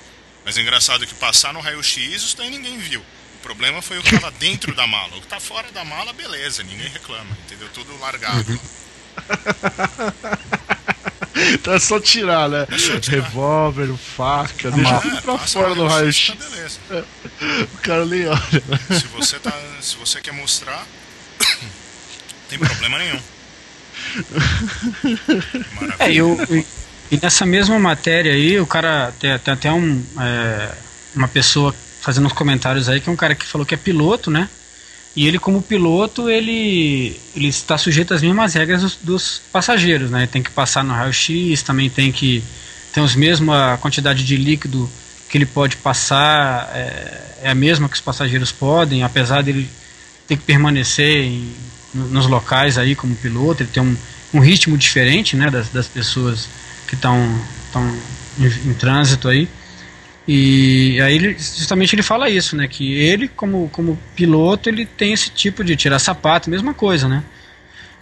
Mas 0.46 0.58
é 0.58 0.62
engraçado 0.62 1.06
que 1.06 1.14
passar 1.16 1.54
no 1.54 1.60
raio-x, 1.60 1.98
isso 1.98 2.38
daí 2.38 2.50
ninguém 2.50 2.78
viu. 2.78 3.02
O 3.02 3.40
problema 3.42 3.82
foi 3.82 3.98
o 3.98 4.04
que 4.04 4.14
estava 4.14 4.32
dentro 4.32 4.74
da 4.76 4.86
mala. 4.88 5.16
O 5.18 5.20
que 5.20 5.26
está 5.26 5.40
fora 5.40 5.72
da 5.72 5.84
mala, 5.84 6.14
beleza, 6.14 6.64
ninguém 6.64 6.88
reclama, 6.88 7.38
entendeu? 7.46 7.68
Tudo 7.74 7.98
largado. 8.00 8.52
Uhum. 8.52 8.81
então 11.54 11.74
é 11.74 11.80
só 11.80 12.00
tirar, 12.00 12.50
né? 12.50 12.66
É 12.70 12.78
só 12.78 13.00
tirar. 13.00 13.24
Revólver, 13.24 13.94
faca, 13.96 14.70
ah, 14.70 14.72
deixa 14.72 15.00
tudo 15.00 15.22
pra 15.22 15.38
fora 15.38 15.76
do 15.76 15.88
raio-x. 15.88 16.36
Tá 16.88 17.04
o 17.74 17.78
cara 17.82 18.06
nem 18.06 18.28
olha. 18.28 18.40
Se 18.90 19.08
você, 19.08 19.40
tá, 19.40 19.54
se 19.82 19.96
você 19.96 20.22
quer 20.22 20.34
mostrar, 20.34 20.86
tem 22.50 22.60
problema 22.60 22.98
nenhum. 22.98 23.20
Maravilha. 25.76 25.96
É, 26.00 26.14
eu, 26.14 26.38
e 27.12 27.20
nessa 27.22 27.46
mesma 27.46 27.78
matéria 27.78 28.34
aí, 28.34 28.60
o 28.60 28.66
cara 28.66 29.14
tem, 29.20 29.38
tem 29.40 29.54
até 29.54 29.72
um, 29.72 30.04
é, 30.20 30.72
uma 31.16 31.28
pessoa 31.28 31.76
fazendo 32.02 32.26
uns 32.26 32.34
comentários 32.34 32.90
aí, 32.90 33.02
que 33.02 33.10
é 33.10 33.12
um 33.12 33.18
cara 33.18 33.36
que 33.36 33.46
falou 33.46 33.66
que 33.66 33.74
é 33.74 33.78
piloto, 33.78 34.32
né? 34.32 34.50
E 35.16 35.28
ele, 35.28 35.38
como 35.38 35.62
piloto, 35.62 36.30
ele, 36.30 37.20
ele 37.36 37.48
está 37.48 37.78
sujeito 37.78 38.14
às 38.14 38.22
mesmas 38.22 38.54
regras 38.54 38.82
dos, 38.82 38.96
dos 38.96 39.42
passageiros, 39.52 40.10
né? 40.10 40.20
Ele 40.20 40.28
tem 40.28 40.42
que 40.42 40.52
passar 40.52 40.84
no 40.84 40.94
raio-x, 40.94 41.62
também 41.64 41.90
tem 41.90 42.12
que 42.12 42.44
tem 42.94 43.02
os 43.04 43.16
mesmos 43.16 43.56
a 43.56 43.78
quantidade 43.78 44.24
de 44.24 44.36
líquido 44.36 44.90
que 45.30 45.38
ele 45.38 45.46
pode 45.46 45.78
passar 45.78 46.70
é, 46.74 47.38
é, 47.44 47.50
a 47.50 47.56
mesma 47.56 47.88
que 47.88 47.96
os 47.96 48.02
passageiros 48.02 48.52
podem, 48.52 49.04
apesar 49.04 49.42
dele 49.42 49.70
ter 50.28 50.36
que 50.36 50.44
permanecer 50.44 51.24
em, 51.24 51.54
nos 51.94 52.28
locais 52.28 52.78
aí 52.78 52.96
como 52.96 53.16
piloto, 53.16 53.64
ele 53.64 53.70
tem 53.72 53.82
um, 53.82 53.96
um 54.34 54.40
ritmo 54.40 54.78
diferente, 54.78 55.36
né, 55.36 55.50
das, 55.50 55.70
das 55.70 55.88
pessoas 55.88 56.50
que 56.88 56.96
estão 56.96 57.18
em, 58.38 58.70
em 58.70 58.74
trânsito 58.74 59.30
aí. 59.30 59.48
E 60.28 61.02
aí 61.02 61.16
ele, 61.16 61.34
justamente 61.38 61.96
ele 61.96 62.04
fala 62.04 62.30
isso, 62.30 62.56
né? 62.56 62.68
Que 62.68 62.94
ele, 62.94 63.28
como, 63.28 63.70
como 63.70 64.00
piloto, 64.16 64.70
ele 64.70 64.86
tem 64.86 65.14
esse 65.14 65.30
tipo 65.30 65.64
de 65.64 65.76
tirar 65.76 66.00
sapato, 66.00 66.50
mesma 66.50 66.74
coisa, 66.74 67.08
né? 67.08 67.24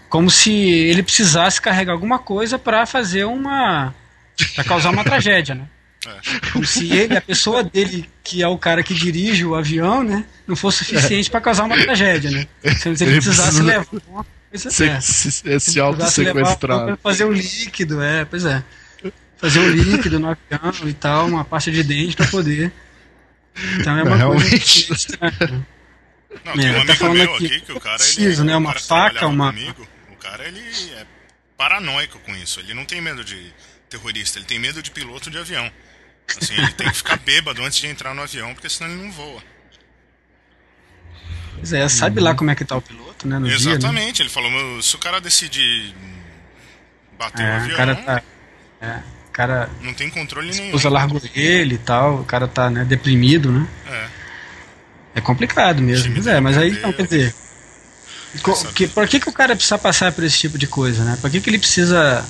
Como 0.10 0.30
se 0.30 0.52
ele 0.52 1.04
precisasse 1.04 1.62
carregar 1.62 1.94
alguma 1.94 2.20
coisa 2.20 2.60
para 2.60 2.86
fazer 2.86 3.26
uma. 3.26 3.94
para 4.56 4.64
causar 4.64 4.90
uma 4.90 5.04
tragédia, 5.06 5.56
né? 5.56 5.66
É. 6.06 6.52
Como 6.52 6.66
se 6.66 6.92
ele, 6.92 7.16
a 7.16 7.22
pessoa 7.22 7.64
dele, 7.64 8.10
que 8.24 8.42
é 8.42 8.48
o 8.48 8.58
cara 8.58 8.82
que 8.84 8.94
dirige 8.94 9.46
o 9.46 9.56
avião, 9.56 10.04
né? 10.04 10.26
Não 10.48 10.56
fosse 10.56 10.84
suficiente 10.84 11.30
para 11.30 11.42
causar 11.42 11.66
uma 11.66 11.78
tragédia, 11.78 12.32
né? 12.32 12.48
Se 12.76 12.90
ele 12.90 13.14
precisasse 13.14 13.62
levar 13.62 13.86
uma 14.08 14.26
coisa. 14.50 14.72
Se, 14.72 14.86
é. 14.86 15.00
se, 15.00 15.32
se, 15.32 15.60
se 15.60 15.80
auto-sequestrar. 15.80 16.98
Fazer 17.04 17.26
um 17.26 17.32
líquido, 17.32 18.02
é, 18.02 18.26
pois 18.26 18.46
é 18.46 18.64
fazer 19.40 19.60
o 19.60 19.70
líquido 19.70 20.20
no 20.20 20.30
avião 20.30 20.88
e 20.88 20.94
tal, 20.94 21.28
uma 21.28 21.46
pasta 21.46 21.72
de 21.72 21.84
dente 21.84 22.16
para 22.16 22.28
poder. 22.28 22.72
Então 23.80 23.98
é 23.98 24.04
uma 24.04 24.16
Realmente. 24.16 24.88
coisa. 24.88 25.18
Né? 25.22 25.66
Não, 26.46 26.54
tem 26.54 26.70
um 26.70 26.86
tá 26.86 26.94
amigo 26.94 27.10
meu 27.10 27.36
aqui, 27.36 27.46
aqui 27.48 27.62
que 27.62 27.72
o 27.72 27.80
cara 27.80 27.98
preciso, 27.98 28.44
ele, 28.44 28.52
né, 28.52 28.56
uma 28.56 28.74
faca, 28.74 29.26
uma 29.28 29.52
comigo, 29.52 29.88
o 30.12 30.16
cara 30.16 30.48
ele 30.48 30.62
é 30.94 31.06
paranoico 31.58 32.20
com 32.20 32.36
isso. 32.36 32.60
Ele 32.60 32.74
não 32.74 32.86
tem 32.86 33.02
medo 33.02 33.24
de 33.24 33.52
terrorista, 33.90 34.38
ele 34.38 34.46
tem 34.46 34.60
medo 34.60 34.84
de 34.84 34.92
piloto 34.92 35.32
de 35.32 35.38
avião. 35.38 35.72
Assim, 36.40 36.54
ele 36.54 36.72
tem 36.74 36.88
que 36.88 36.98
ficar 36.98 37.18
bêbado 37.26 37.64
antes 37.64 37.80
de 37.80 37.88
entrar 37.88 38.14
no 38.14 38.22
avião, 38.22 38.54
porque 38.54 38.70
senão 38.70 38.92
ele 38.92 39.02
não 39.02 39.12
voa. 39.12 39.42
Pois 41.56 41.74
é, 41.74 41.90
sabe 41.90 42.22
lá 42.22 42.36
como 42.36 42.52
é 42.52 42.56
que 42.56 42.64
tá 42.64 42.78
o 42.78 42.82
piloto, 42.82 43.28
né? 43.28 43.38
Exatamente, 43.50 43.82
dia, 43.82 43.92
né? 43.92 44.14
ele 44.20 44.30
falou, 44.30 44.82
se 44.82 44.96
o 44.96 45.00
cara 45.00 45.20
decidir 45.20 45.94
bater 47.18 47.44
é, 47.44 47.50
o 47.50 47.54
avião. 47.56 47.74
O 47.74 47.78
cara 47.78 47.96
tá, 47.96 48.24
é 48.82 49.19
cara. 49.40 49.70
Não 49.82 49.94
tem 49.94 50.10
controle 50.10 50.52
nenhum. 50.52 50.76
Usa 50.76 50.90
largo 50.90 51.22
ele 51.34 51.76
e 51.76 51.78
tal, 51.78 52.20
o 52.20 52.26
cara 52.26 52.46
tá 52.46 52.70
né, 52.70 52.84
deprimido, 52.84 53.50
né? 53.50 53.66
É. 53.88 54.08
É 55.16 55.22
complicado 55.22 55.82
mesmo. 55.82 56.14
Mas 56.14 56.28
é, 56.28 56.42
mas 56.42 56.58
aí, 56.58 56.72
então, 56.72 56.92
quer 56.92 57.04
dizer. 57.04 57.36
Que, 58.76 58.86
por 58.86 59.08
que, 59.08 59.20
que 59.20 59.30
o 59.30 59.32
cara 59.32 59.56
precisa 59.56 59.78
passar 59.78 60.12
por 60.12 60.26
esse 60.26 60.38
tipo 60.38 60.58
de 60.58 60.68
coisa, 60.68 61.06
né? 61.06 61.18
Por 61.22 61.32
que, 61.32 61.40
que 61.40 61.50
ele 61.50 61.58
precisa 61.58 62.24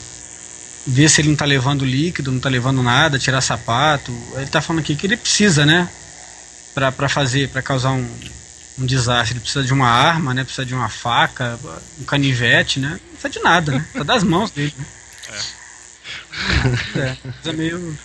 ver 0.85 1.09
se 1.09 1.19
ele 1.19 1.29
não 1.29 1.35
tá 1.35 1.45
levando 1.45 1.83
líquido, 1.83 2.31
não 2.31 2.39
tá 2.39 2.47
levando 2.47 2.83
nada, 2.83 3.17
tirar 3.17 3.41
sapato? 3.41 4.15
Ele 4.35 4.45
tá 4.45 4.61
falando 4.61 4.81
aqui 4.81 4.95
que 4.95 5.07
ele 5.07 5.17
precisa, 5.17 5.65
né? 5.65 5.89
Pra, 6.75 6.91
pra 6.91 7.09
fazer, 7.09 7.49
pra 7.49 7.63
causar 7.63 7.91
um, 7.91 8.07
um 8.77 8.85
desastre. 8.85 9.33
Ele 9.33 9.39
precisa 9.41 9.63
de 9.65 9.73
uma 9.73 9.89
arma, 9.89 10.31
né? 10.31 10.43
Precisa 10.43 10.65
de 10.65 10.75
uma 10.75 10.89
faca, 10.89 11.59
um 11.99 12.03
canivete, 12.03 12.79
né? 12.79 12.91
Não 12.91 13.19
precisa 13.19 13.29
de 13.29 13.39
nada, 13.39 13.71
né? 13.71 13.85
Tá 13.93 14.03
das 14.03 14.23
mãos 14.23 14.51
dele. 14.51 14.73
Né? 14.77 14.85
É. 15.33 15.58
É, 16.95 17.15
coisa 17.43 17.57
meio 17.57 17.97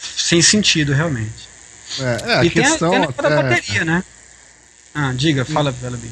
sem 0.00 0.40
sentido, 0.40 0.92
realmente. 0.92 1.48
É, 1.98 2.32
é 2.32 2.36
a 2.36 2.44
e 2.44 2.50
questão. 2.50 2.90
Tem 2.90 3.02
a, 3.02 3.06
tem 3.06 3.26
a 3.26 3.28
da 3.28 3.42
bateria, 3.42 3.84
né? 3.84 4.04
Ah, 4.94 5.12
diga, 5.14 5.44
fala, 5.44 5.72
Bela 5.72 5.96
Bim. 5.96 6.10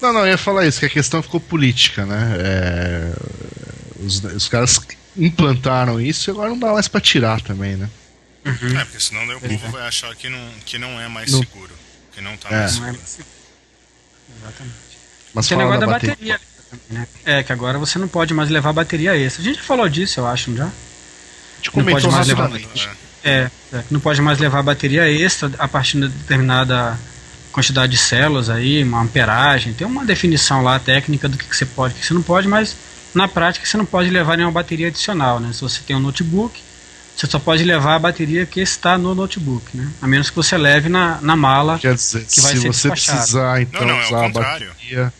Não, 0.00 0.12
não, 0.12 0.20
eu 0.20 0.28
ia 0.28 0.38
falar 0.38 0.66
isso, 0.66 0.78
que 0.78 0.86
a 0.86 0.90
questão 0.90 1.22
ficou 1.22 1.40
política, 1.40 2.06
né? 2.06 2.36
É, 2.38 3.12
os, 4.00 4.22
os 4.22 4.48
caras 4.48 4.80
implantaram 5.16 6.00
isso 6.00 6.30
e 6.30 6.32
agora 6.32 6.50
não 6.50 6.58
dá 6.58 6.72
mais 6.72 6.86
pra 6.86 7.00
tirar 7.00 7.40
também, 7.40 7.76
né? 7.76 7.90
Uhum. 8.44 8.78
É, 8.78 8.84
porque 8.84 9.00
senão 9.00 9.36
o 9.36 9.40
povo 9.40 9.66
é. 9.66 9.70
vai 9.70 9.82
achar 9.88 10.14
que 10.14 10.28
não, 10.28 10.50
que 10.64 10.78
não 10.78 11.00
é 11.00 11.08
mais 11.08 11.32
não. 11.32 11.40
seguro. 11.40 11.72
Que 12.12 12.20
não 12.20 12.36
tá 12.36 12.48
é. 12.50 12.60
mais 12.60 12.72
seguro. 12.72 12.98
Exatamente. 14.40 14.76
Mas 15.34 15.48
Tem 15.48 15.58
negócio 15.58 15.80
da, 15.80 15.86
da 15.86 15.92
bateria. 15.92 16.40
Né? 16.90 17.06
É, 17.24 17.42
que 17.42 17.52
agora 17.52 17.78
você 17.78 17.98
não 17.98 18.08
pode 18.08 18.34
mais 18.34 18.50
levar 18.50 18.72
bateria 18.72 19.16
extra. 19.16 19.42
A 19.42 19.44
gente 19.44 19.56
já 19.56 19.62
falou 19.62 19.88
disso, 19.88 20.20
eu 20.20 20.26
acho, 20.26 20.54
já? 20.54 20.64
A 20.64 20.70
gente 21.56 21.70
comentou 21.70 22.10
mais 22.10 22.26
levar... 22.26 22.50
É, 22.50 22.88
É, 23.24 23.50
é, 23.72 23.84
não 23.90 24.00
pode 24.00 24.20
mais 24.22 24.38
levar 24.38 24.62
bateria 24.62 25.10
extra 25.10 25.50
a 25.58 25.66
partir 25.66 26.00
de 26.00 26.08
determinada 26.08 26.98
quantidade 27.52 27.92
de 27.92 27.98
células 27.98 28.48
aí, 28.48 28.84
uma 28.84 29.00
amperagem, 29.00 29.72
tem 29.72 29.86
uma 29.86 30.04
definição 30.04 30.62
lá 30.62 30.78
técnica 30.78 31.28
do 31.28 31.36
que, 31.36 31.44
que 31.44 31.56
você 31.56 31.66
pode, 31.66 31.94
o 31.94 31.96
que 31.98 32.06
você 32.06 32.14
não 32.14 32.22
pode, 32.22 32.46
mas 32.46 32.76
na 33.12 33.26
prática 33.26 33.66
você 33.66 33.76
não 33.76 33.84
pode 33.84 34.10
levar 34.10 34.36
nenhuma 34.36 34.52
bateria 34.52 34.88
adicional, 34.88 35.40
né? 35.40 35.52
Se 35.52 35.60
você 35.60 35.80
tem 35.84 35.96
um 35.96 36.00
notebook, 36.00 36.60
você 37.16 37.26
só 37.26 37.38
pode 37.40 37.64
levar 37.64 37.96
a 37.96 37.98
bateria 37.98 38.46
que 38.46 38.60
está 38.60 38.96
no 38.96 39.14
notebook, 39.14 39.76
né? 39.76 39.90
A 40.00 40.06
menos 40.06 40.30
que 40.30 40.36
você 40.36 40.56
leve 40.56 40.88
na, 40.88 41.20
na 41.20 41.34
mala 41.34 41.78
Quer 41.78 41.94
dizer, 41.94 42.24
que 42.24 42.40
vai 42.40 42.52
se 42.52 42.60
ser 42.60 42.72
você 42.72 42.88
despachado. 42.90 43.18
precisar 43.18 43.62
então 43.62 43.80
não, 43.80 43.96
não, 43.96 44.04
usar 44.04 44.22
é 44.22 44.26
a 44.26 44.28
bateria... 44.28 45.12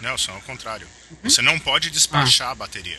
Nelson, 0.00 0.32
ao 0.32 0.40
contrário. 0.42 0.86
Você 1.22 1.42
não 1.42 1.58
pode 1.58 1.90
despachar 1.90 2.48
ah. 2.48 2.52
a 2.52 2.54
bateria. 2.54 2.98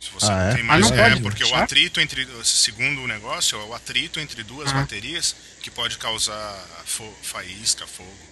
Se 0.00 0.10
você 0.12 0.32
ah, 0.32 0.50
é? 0.50 0.54
tem 0.54 0.64
mais. 0.64 0.90
Ah, 0.90 0.96
é, 0.96 1.16
porque 1.16 1.44
o 1.44 1.54
atrito 1.54 2.00
entre. 2.00 2.26
Segundo 2.42 3.02
o 3.02 3.06
negócio, 3.06 3.60
é 3.60 3.64
o 3.64 3.74
atrito 3.74 4.18
entre 4.18 4.42
duas 4.42 4.70
ah. 4.70 4.74
baterias 4.74 5.36
que 5.60 5.70
pode 5.70 5.98
causar 5.98 6.66
fo 6.86 7.04
faísca, 7.22 7.86
fogo. 7.86 8.30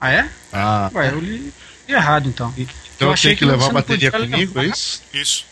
Ah, 0.00 0.12
é? 0.12 0.30
Ah. 0.52 0.90
Ué, 0.94 1.10
eu 1.10 1.20
li 1.20 1.52
errado 1.88 2.28
então. 2.28 2.54
Então 2.56 3.08
eu, 3.08 3.10
eu 3.10 3.16
tenho 3.16 3.36
que 3.36 3.44
levar 3.44 3.66
a 3.66 3.72
bateria 3.72 4.12
comigo, 4.12 4.60
é 4.60 4.66
isso? 4.66 5.02
Isso. 5.12 5.46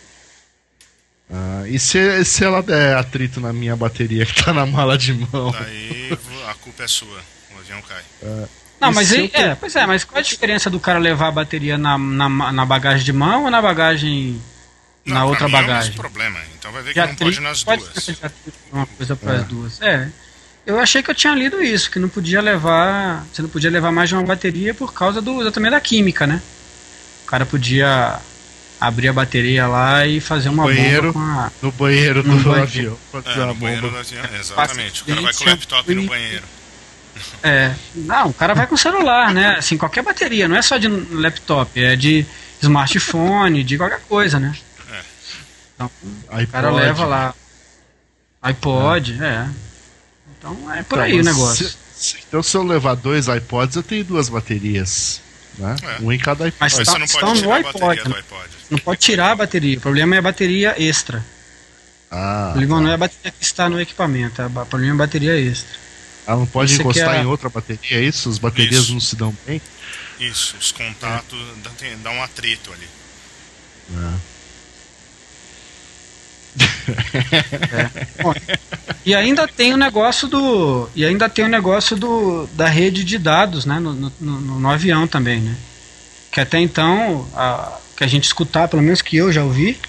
Ah, 1.30 1.64
e 1.66 1.78
se, 1.78 2.24
se 2.24 2.44
ela 2.44 2.62
der 2.62 2.96
atrito 2.96 3.40
na 3.40 3.52
minha 3.52 3.74
bateria 3.74 4.26
que 4.26 4.44
tá 4.44 4.52
na 4.52 4.66
mala 4.66 4.96
de 4.96 5.14
mão? 5.14 5.50
Daí 5.50 6.16
a 6.48 6.54
culpa 6.54 6.84
é 6.84 6.88
sua, 6.88 7.20
o 7.54 7.58
avião 7.58 7.80
cai. 7.82 8.04
Ah, 8.22 8.48
não, 8.86 8.94
mas 8.94 9.12
aí, 9.12 9.30
é, 9.32 9.54
pois 9.54 9.74
é, 9.76 9.86
mas 9.86 10.04
qual 10.04 10.18
a 10.18 10.22
diferença 10.22 10.70
do 10.70 10.80
cara 10.80 10.98
levar 10.98 11.28
a 11.28 11.32
bateria 11.32 11.76
na, 11.78 11.98
na, 11.98 12.28
na 12.28 12.64
bagagem 12.64 13.04
de 13.04 13.12
mão 13.12 13.44
ou 13.44 13.50
na 13.50 13.60
bagagem 13.60 14.40
não, 15.04 15.14
na 15.14 15.24
outra 15.24 15.48
bagagem? 15.48 15.90
Não, 15.90 15.96
é 15.96 16.00
problema. 16.00 16.40
Então 16.58 16.72
vai 16.72 16.82
ver 16.82 16.94
que 16.94 17.00
não 17.00 17.14
pode 17.14 17.40
nas 17.40 17.64
pode 17.64 17.82
duas. 17.82 18.08
Uma 18.72 18.86
coisa 18.86 19.16
para 19.16 19.32
as 19.32 19.42
é. 19.42 19.44
duas. 19.44 19.82
É. 19.82 20.08
Eu 20.66 20.80
achei 20.80 21.02
que 21.02 21.10
eu 21.10 21.14
tinha 21.14 21.34
lido 21.34 21.62
isso, 21.62 21.90
que 21.90 21.98
não 21.98 22.08
podia 22.08 22.40
levar, 22.40 23.26
você 23.30 23.42
não 23.42 23.50
podia 23.50 23.70
levar 23.70 23.92
mais 23.92 24.08
de 24.08 24.14
uma 24.14 24.24
bateria 24.24 24.72
por 24.72 24.94
causa 24.94 25.20
do 25.20 25.50
também 25.52 25.70
da 25.70 25.80
química, 25.80 26.26
né? 26.26 26.40
O 27.24 27.26
cara 27.26 27.44
podia 27.44 28.18
abrir 28.80 29.08
a 29.08 29.12
bateria 29.12 29.66
lá 29.66 30.06
e 30.06 30.20
fazer 30.20 30.48
uma 30.48 30.64
banheiro, 30.64 31.12
bomba 31.12 31.26
com 31.26 31.40
a, 31.40 31.52
no 31.62 31.72
banheiro 31.72 32.22
do 32.22 32.28
banheiro. 32.30 32.62
avião. 32.62 32.98
É, 33.12 33.46
no 33.46 33.54
banheiro 33.54 33.90
do 33.90 33.98
avião, 33.98 34.24
exatamente. 34.38 35.02
O 35.02 35.06
cara 35.06 35.20
vai 35.20 35.32
com 35.34 35.44
o 35.44 35.46
laptop 35.48 35.94
no 35.94 36.06
banheiro. 36.06 36.44
É, 37.42 37.74
não, 37.94 38.28
o 38.28 38.34
cara 38.34 38.54
vai 38.54 38.66
com 38.66 38.76
celular, 38.76 39.32
né? 39.32 39.56
Assim, 39.56 39.76
qualquer 39.76 40.02
bateria, 40.02 40.48
não 40.48 40.56
é 40.56 40.62
só 40.62 40.76
de 40.78 40.88
laptop, 40.88 41.82
é 41.82 41.96
de 41.96 42.26
smartphone, 42.60 43.62
de 43.62 43.76
qualquer 43.76 44.00
coisa, 44.00 44.40
né? 44.40 44.54
É. 44.90 45.00
Então, 45.74 45.90
o 46.30 46.46
cara 46.48 46.70
leva 46.70 47.04
lá. 47.04 47.34
iPod, 48.42 49.18
é. 49.20 49.26
é. 49.26 49.48
Então 50.38 50.72
é 50.72 50.82
por 50.82 50.98
então, 50.98 51.00
aí 51.00 51.20
o 51.20 51.24
negócio. 51.24 51.74
Se, 51.94 52.16
então 52.28 52.42
se 52.42 52.56
eu 52.56 52.62
levar 52.62 52.94
dois 52.94 53.28
iPods, 53.28 53.76
eu 53.76 53.82
tenho 53.82 54.04
duas 54.04 54.28
baterias. 54.28 55.22
Né? 55.58 55.76
É. 55.82 56.02
Um 56.02 56.12
em 56.12 56.18
cada 56.18 56.44
iPod. 56.44 56.60
Mas, 56.60 56.78
Mas 56.78 56.86
tá, 56.86 56.92
você 56.92 56.98
não 56.98 57.06
pode 57.06 57.40
tirar 57.40 57.56
iPod, 57.56 57.68
a 57.68 57.86
bateria 57.86 58.04
né? 58.04 58.10
do 58.10 58.16
iPod. 58.16 58.50
Não 58.70 58.78
pode 58.78 59.00
tirar 59.00 59.30
a 59.30 59.36
bateria. 59.36 59.78
O 59.78 59.80
problema 59.80 60.14
é 60.14 60.18
a 60.18 60.22
bateria 60.22 60.74
extra. 60.82 61.24
Ah, 62.10 62.48
o 62.48 62.50
problema 62.52 62.76
tá. 62.76 62.82
não 62.82 62.90
é 62.90 62.94
a 62.94 62.98
bateria 62.98 63.30
que 63.32 63.44
está 63.44 63.68
no 63.68 63.80
equipamento, 63.80 64.40
é 64.40 64.46
o 64.46 64.50
problema 64.50 64.92
é 64.92 64.94
a 64.94 65.06
bateria 65.06 65.40
extra. 65.40 65.78
Ela 66.26 66.38
não 66.38 66.46
pode 66.46 66.74
encostar 66.74 67.14
quer... 67.14 67.22
em 67.22 67.26
outra 67.26 67.48
bateria, 67.48 67.98
é 67.98 68.02
isso? 68.02 68.28
As 68.28 68.38
baterias 68.38 68.84
isso. 68.84 68.92
não 68.92 69.00
se 69.00 69.14
dão 69.16 69.36
bem? 69.46 69.60
Isso, 70.18 70.56
os 70.58 70.72
contatos 70.72 71.38
é. 71.82 71.96
dão 71.96 72.14
um 72.14 72.22
atrito 72.22 72.72
ali. 72.72 72.88
É. 77.72 78.22
Bom, 78.22 78.34
e 79.04 79.14
ainda 79.14 79.48
tem 79.48 79.72
o 79.72 79.76
negócio 79.76 80.28
do 80.28 80.88
e 80.94 81.04
ainda 81.04 81.28
tem 81.28 81.44
o 81.44 81.48
negócio 81.48 81.96
do 81.96 82.46
da 82.52 82.68
rede 82.68 83.02
de 83.02 83.18
dados 83.18 83.64
né 83.64 83.80
no, 83.80 83.92
no, 83.92 84.12
no, 84.20 84.60
no 84.60 84.70
avião 84.70 85.08
também 85.08 85.40
né 85.40 85.56
que 86.30 86.40
até 86.40 86.60
então 86.60 87.26
a, 87.34 87.78
que 87.96 88.04
a 88.04 88.06
gente 88.06 88.24
escutar 88.24 88.68
pelo 88.68 88.82
menos 88.82 89.02
que 89.02 89.16
eu 89.16 89.32
já 89.32 89.42
ouvi 89.42 89.80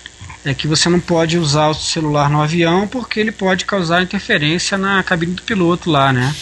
é 0.46 0.54
que 0.54 0.68
você 0.68 0.88
não 0.90 1.00
pode 1.00 1.38
usar 1.38 1.68
o 1.68 1.74
celular 1.74 2.30
no 2.30 2.42
avião 2.42 2.88
porque 2.88 3.20
ele 3.20 3.32
pode 3.32 3.66
causar 3.66 4.04
interferência 4.04 4.78
na 4.78 5.02
cabine 5.04 5.34
do 5.34 5.42
piloto 5.42 5.90
lá, 5.90 6.14
né? 6.14 6.34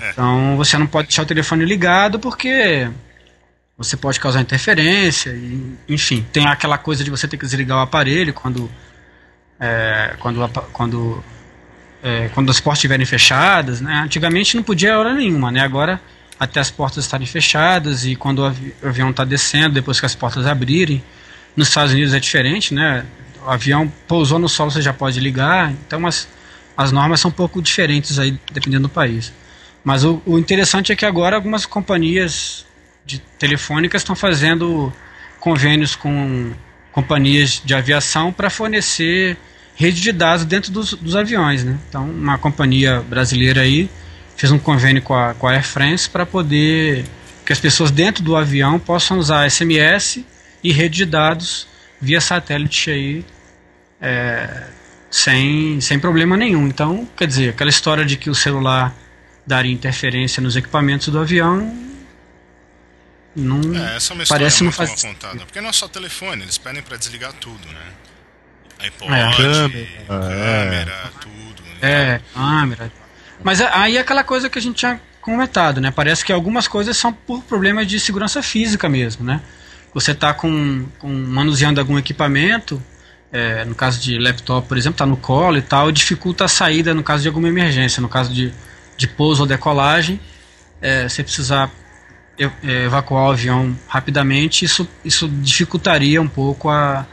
É. 0.00 0.10
Então 0.10 0.56
você 0.56 0.76
não 0.78 0.86
pode 0.86 1.08
deixar 1.08 1.22
o 1.22 1.26
telefone 1.26 1.64
ligado 1.64 2.18
porque 2.18 2.88
você 3.76 3.96
pode 3.96 4.18
causar 4.18 4.40
interferência 4.40 5.30
e, 5.30 5.76
enfim, 5.88 6.26
tem 6.32 6.46
aquela 6.46 6.78
coisa 6.78 7.04
de 7.04 7.10
você 7.10 7.28
ter 7.28 7.36
que 7.36 7.44
desligar 7.44 7.78
o 7.78 7.82
aparelho 7.82 8.32
quando 8.32 8.70
é, 9.60 10.16
quando 10.18 10.48
quando 10.72 11.24
é, 12.02 12.28
quando 12.34 12.50
as 12.50 12.60
portas 12.60 12.78
estiverem 12.78 13.06
fechadas, 13.06 13.80
né? 13.80 14.02
Antigamente 14.04 14.56
não 14.56 14.62
podia 14.62 14.98
hora 14.98 15.14
nenhuma, 15.14 15.50
né? 15.50 15.60
Agora 15.60 16.00
até 16.40 16.60
as 16.60 16.70
portas 16.70 17.04
estarem 17.04 17.26
fechadas 17.26 18.06
e 18.06 18.14
quando 18.14 18.40
o 18.40 18.86
avião 18.86 19.10
está 19.10 19.24
descendo, 19.24 19.74
depois 19.74 19.98
que 19.98 20.06
as 20.06 20.14
portas 20.14 20.46
abrirem, 20.46 21.02
nos 21.56 21.68
Estados 21.68 21.92
Unidos 21.92 22.14
é 22.14 22.20
diferente, 22.20 22.74
né? 22.74 23.04
O 23.44 23.50
avião 23.50 23.90
pousou 24.06 24.38
no 24.38 24.48
solo, 24.48 24.70
você 24.70 24.82
já 24.82 24.92
pode 24.92 25.18
ligar. 25.20 25.72
Então 25.86 26.06
as, 26.06 26.28
as 26.76 26.92
normas 26.92 27.20
são 27.20 27.30
um 27.30 27.34
pouco 27.34 27.60
diferentes 27.60 28.18
aí, 28.18 28.38
dependendo 28.52 28.88
do 28.88 28.88
país. 28.88 29.32
Mas 29.84 30.04
o, 30.04 30.20
o 30.26 30.38
interessante 30.38 30.92
é 30.92 30.96
que 30.96 31.06
agora 31.06 31.36
algumas 31.36 31.64
companhias 31.64 32.66
de 33.04 33.18
telefônicas 33.38 34.02
estão 34.02 34.14
fazendo 34.14 34.92
convênios 35.40 35.96
com 35.96 36.52
companhias 36.92 37.62
de 37.64 37.74
aviação 37.74 38.32
para 38.32 38.50
fornecer 38.50 39.36
rede 39.74 40.00
de 40.00 40.10
dados 40.10 40.44
dentro 40.44 40.72
dos, 40.72 40.92
dos, 40.94 41.14
aviões, 41.14 41.62
né? 41.62 41.78
Então, 41.88 42.04
uma 42.04 42.36
companhia 42.36 43.00
brasileira 43.08 43.60
aí 43.60 43.88
fez 44.36 44.50
um 44.50 44.58
convênio 44.58 45.00
com 45.00 45.14
a, 45.14 45.34
com 45.34 45.46
a 45.46 45.52
Air 45.52 45.64
France 45.64 46.10
para 46.10 46.26
poder 46.26 47.04
que 47.46 47.52
as 47.52 47.60
pessoas 47.60 47.90
dentro 47.90 48.22
do 48.22 48.36
avião 48.36 48.78
possam 48.78 49.18
usar 49.18 49.48
SMS 49.48 50.24
e 50.62 50.72
rede 50.72 50.98
de 50.98 51.06
dados 51.06 51.66
via 52.00 52.20
satélite 52.20 52.90
aí 52.90 53.24
é, 54.00 54.64
sem, 55.10 55.80
sem 55.80 55.98
problema 55.98 56.36
nenhum. 56.36 56.66
Então, 56.66 57.08
quer 57.16 57.26
dizer, 57.26 57.50
aquela 57.50 57.70
história 57.70 58.04
de 58.04 58.16
que 58.16 58.30
o 58.30 58.34
celular 58.34 58.94
daria 59.46 59.72
interferência 59.72 60.42
nos 60.42 60.56
equipamentos 60.56 61.08
do 61.08 61.18
avião 61.18 61.86
não 63.34 63.60
é, 63.74 63.96
essa 63.96 64.12
é 64.12 64.14
uma 64.14 64.24
parece 64.26 64.64
não 64.64 64.72
faz 64.72 65.00
contada, 65.00 65.38
porque 65.38 65.60
não 65.60 65.70
é 65.70 65.72
só 65.72 65.86
telefone, 65.86 66.42
eles 66.42 66.58
pedem 66.58 66.82
para 66.82 66.96
desligar 66.96 67.32
tudo, 67.34 67.66
né? 67.68 67.92
iPod, 68.80 69.12
é. 69.12 69.36
câmera, 69.36 69.88
câmera 70.08 70.92
é. 70.92 71.20
tudo. 71.20 71.62
Né? 71.62 71.76
É, 71.82 72.20
câmera. 72.32 72.92
Mas 73.42 73.60
aí 73.60 73.96
é 73.96 74.00
aquela 74.00 74.24
coisa 74.24 74.50
que 74.50 74.58
a 74.58 74.62
gente 74.62 74.76
tinha 74.76 75.00
comentado, 75.20 75.80
né? 75.80 75.90
Parece 75.90 76.24
que 76.24 76.32
algumas 76.32 76.66
coisas 76.66 76.96
são 76.96 77.12
por 77.12 77.42
problemas 77.44 77.86
de 77.86 78.00
segurança 78.00 78.42
física 78.42 78.88
mesmo, 78.88 79.24
né? 79.24 79.40
Você 79.92 80.12
está 80.12 80.32
com, 80.34 80.86
com, 80.98 81.08
manuseando 81.08 81.80
algum 81.80 81.98
equipamento, 81.98 82.82
é, 83.32 83.64
no 83.64 83.74
caso 83.74 84.00
de 84.00 84.18
laptop, 84.18 84.66
por 84.66 84.76
exemplo, 84.76 84.94
está 84.94 85.06
no 85.06 85.16
colo 85.16 85.58
e 85.58 85.62
tal, 85.62 85.92
dificulta 85.92 86.44
a 86.44 86.48
saída 86.48 86.94
no 86.94 87.02
caso 87.02 87.22
de 87.22 87.28
alguma 87.28 87.48
emergência, 87.48 88.00
no 88.00 88.08
caso 88.08 88.32
de, 88.32 88.52
de 88.96 89.06
pouso 89.06 89.42
ou 89.42 89.46
decolagem, 89.46 90.20
é, 90.80 91.08
você 91.08 91.22
precisar 91.22 91.70
é, 92.38 92.84
evacuar 92.84 93.24
o 93.24 93.30
avião 93.32 93.76
rapidamente, 93.86 94.64
isso, 94.64 94.88
isso 95.04 95.28
dificultaria 95.28 96.22
um 96.22 96.28
pouco 96.28 96.68
a, 96.68 97.06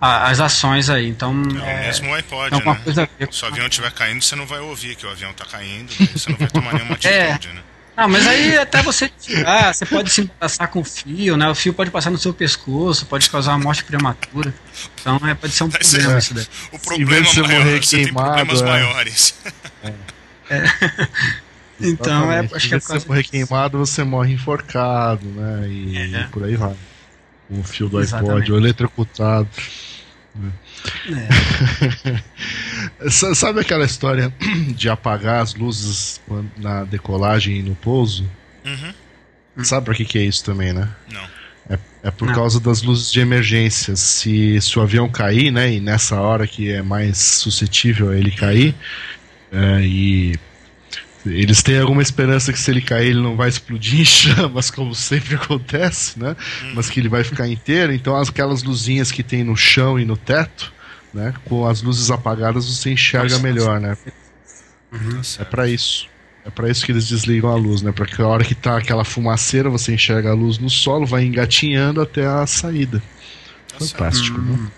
a, 0.00 0.28
as 0.28 0.40
ações 0.40 0.90
aí. 0.90 1.08
Então, 1.08 1.42
é, 1.64 1.84
é 1.84 1.86
mesmo 1.86 2.10
o 2.10 2.14
iPod, 2.14 2.54
é 2.54 2.64
né? 2.64 2.80
Coisa 2.82 3.08
Se 3.30 3.44
o 3.44 3.48
avião 3.48 3.66
estiver 3.66 3.92
caindo, 3.92 4.22
você 4.22 4.36
não 4.36 4.46
vai 4.46 4.60
ouvir 4.60 4.96
que 4.96 5.06
o 5.06 5.10
avião 5.10 5.30
está 5.30 5.44
caindo, 5.44 5.92
você 6.12 6.30
não 6.30 6.36
vai 6.36 6.48
tomar 6.48 6.74
nenhuma 6.74 6.98
é. 7.04 7.32
atitude, 7.32 7.54
né? 7.54 7.62
Ah, 7.96 8.06
mas 8.06 8.26
aí 8.26 8.58
até 8.58 8.82
você 8.82 9.08
tirar, 9.08 9.74
você 9.74 9.86
pode 9.86 10.10
se 10.10 10.26
passar 10.26 10.66
com 10.68 10.84
fio, 10.84 11.36
né? 11.36 11.48
O 11.48 11.54
fio 11.54 11.72
pode 11.72 11.90
passar 11.90 12.10
no 12.10 12.18
seu 12.18 12.34
pescoço, 12.34 13.06
pode 13.06 13.30
causar 13.30 13.52
uma 13.52 13.64
morte 13.64 13.84
prematura. 13.84 14.52
Então 15.00 15.18
é, 15.26 15.34
pode 15.34 15.54
ser 15.54 15.64
um 15.64 15.70
problema 15.70 16.14
é, 16.14 16.18
isso 16.18 16.34
daí. 16.34 16.46
O 16.72 16.78
problema 16.78 17.26
você 17.26 17.40
maior, 17.40 17.58
morrer 17.64 17.82
você 17.82 17.96
queimado, 18.04 18.36
tem 18.36 18.46
problemas 18.46 18.60
é. 18.60 18.64
maiores. 18.64 19.34
É. 19.82 19.92
é. 20.50 20.64
Então 21.78 22.32
é, 22.32 22.40
acho 22.54 22.68
que 22.70 22.74
é 22.74 22.80
Se 22.80 22.88
você 22.88 23.06
morrer 23.06 23.22
queimado, 23.24 23.78
você 23.78 24.02
morre 24.02 24.32
enforcado, 24.32 25.26
né? 25.26 25.68
E, 25.68 26.10
e 26.10 26.14
é. 26.16 26.26
por 26.32 26.44
aí 26.44 26.56
vai. 26.56 26.74
O 27.50 27.62
fio 27.62 27.88
do 27.88 28.00
Exatamente. 28.00 28.32
iPod, 28.32 28.52
ou 28.52 28.58
eletrocutado. 28.58 29.48
É. 33.00 33.10
Sabe 33.34 33.60
aquela 33.60 33.84
história 33.84 34.32
de 34.74 34.88
apagar 34.88 35.42
as 35.42 35.54
luzes 35.54 36.20
na 36.56 36.84
decolagem 36.84 37.58
e 37.58 37.62
no 37.62 37.74
pouso? 37.74 38.28
Uhum. 38.64 39.64
Sabe 39.64 39.86
pra 39.86 39.94
que, 39.94 40.04
que 40.04 40.18
é 40.18 40.22
isso 40.22 40.44
também, 40.44 40.72
né? 40.72 40.88
Não. 41.10 41.24
É, 41.68 41.78
é 42.04 42.10
por 42.10 42.28
Não. 42.28 42.34
causa 42.34 42.60
das 42.60 42.82
luzes 42.82 43.10
de 43.10 43.20
emergência. 43.20 43.96
Se, 43.96 44.60
se 44.60 44.78
o 44.78 44.82
avião 44.82 45.08
cair, 45.08 45.50
né, 45.50 45.72
e 45.72 45.80
nessa 45.80 46.20
hora 46.20 46.46
que 46.46 46.70
é 46.70 46.82
mais 46.82 47.18
suscetível 47.18 48.10
a 48.10 48.16
ele 48.16 48.30
cair, 48.30 48.74
é, 49.50 49.80
e 49.82 50.34
eles 51.26 51.62
têm 51.62 51.78
alguma 51.78 52.02
esperança 52.02 52.52
que 52.52 52.58
se 52.58 52.70
ele 52.70 52.80
cair 52.80 53.08
ele 53.08 53.20
não 53.20 53.36
vai 53.36 53.48
explodir 53.48 54.00
em 54.00 54.04
chamas, 54.06 54.70
como 54.70 54.94
sempre 54.94 55.34
acontece, 55.34 56.18
né? 56.18 56.36
Mas 56.74 56.88
que 56.88 57.00
ele 57.00 57.08
vai 57.08 57.24
ficar 57.24 57.48
inteiro. 57.48 57.92
Então 57.92 58.16
aquelas 58.16 58.62
luzinhas 58.62 59.10
que 59.10 59.22
tem 59.22 59.42
no 59.44 59.56
chão 59.56 59.98
e 59.98 60.04
no 60.04 60.16
teto, 60.16 60.72
né? 61.12 61.34
Com 61.44 61.66
as 61.66 61.82
luzes 61.82 62.10
apagadas 62.10 62.66
você 62.66 62.90
enxerga 62.90 63.38
melhor, 63.38 63.80
né? 63.80 63.96
Uhum. 64.92 65.20
É 65.38 65.44
para 65.44 65.68
isso. 65.68 66.08
É 66.44 66.50
para 66.50 66.70
isso 66.70 66.86
que 66.86 66.92
eles 66.92 67.08
desligam 67.08 67.50
a 67.50 67.56
luz, 67.56 67.82
né? 67.82 67.90
Para 67.90 68.06
que 68.06 68.22
a 68.22 68.26
hora 68.26 68.44
que 68.44 68.54
tá 68.54 68.78
aquela 68.78 69.04
fumaceira, 69.04 69.68
você 69.68 69.92
enxerga 69.92 70.30
a 70.30 70.34
luz 70.34 70.58
no 70.58 70.70
solo, 70.70 71.04
vai 71.04 71.24
engatinhando 71.24 72.00
até 72.00 72.24
a 72.24 72.46
saída. 72.46 73.02
Tá 73.68 73.84
Fantástico, 73.84 74.40
né? 74.40 74.68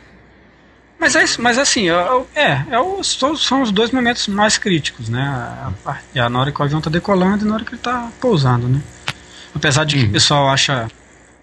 Mas, 0.99 1.15
é, 1.15 1.25
mas 1.39 1.59
assim, 1.59 1.89
é, 1.89 1.95
é, 2.35 2.65
é 2.71 2.79
o, 2.81 3.03
são 3.05 3.63
os 3.63 3.71
dois 3.71 3.93
momentos 3.93 4.27
mais 4.27 4.59
críticos, 4.59 5.09
né? 5.09 5.73
É 6.15 6.29
na 6.29 6.41
hora 6.41 6.51
que 6.51 6.61
o 6.61 6.65
avião 6.65 6.81
tá 6.81 6.91
decolando 6.91 7.45
e 7.45 7.49
na 7.49 7.55
hora 7.55 7.65
que 7.65 7.71
ele 7.71 7.81
tá 7.81 8.11
pousando, 8.21 8.67
né? 8.69 8.83
Apesar 9.55 9.85
de 9.85 9.97
que 9.97 10.05
o 10.07 10.13
pessoal 10.13 10.49
acha 10.49 10.89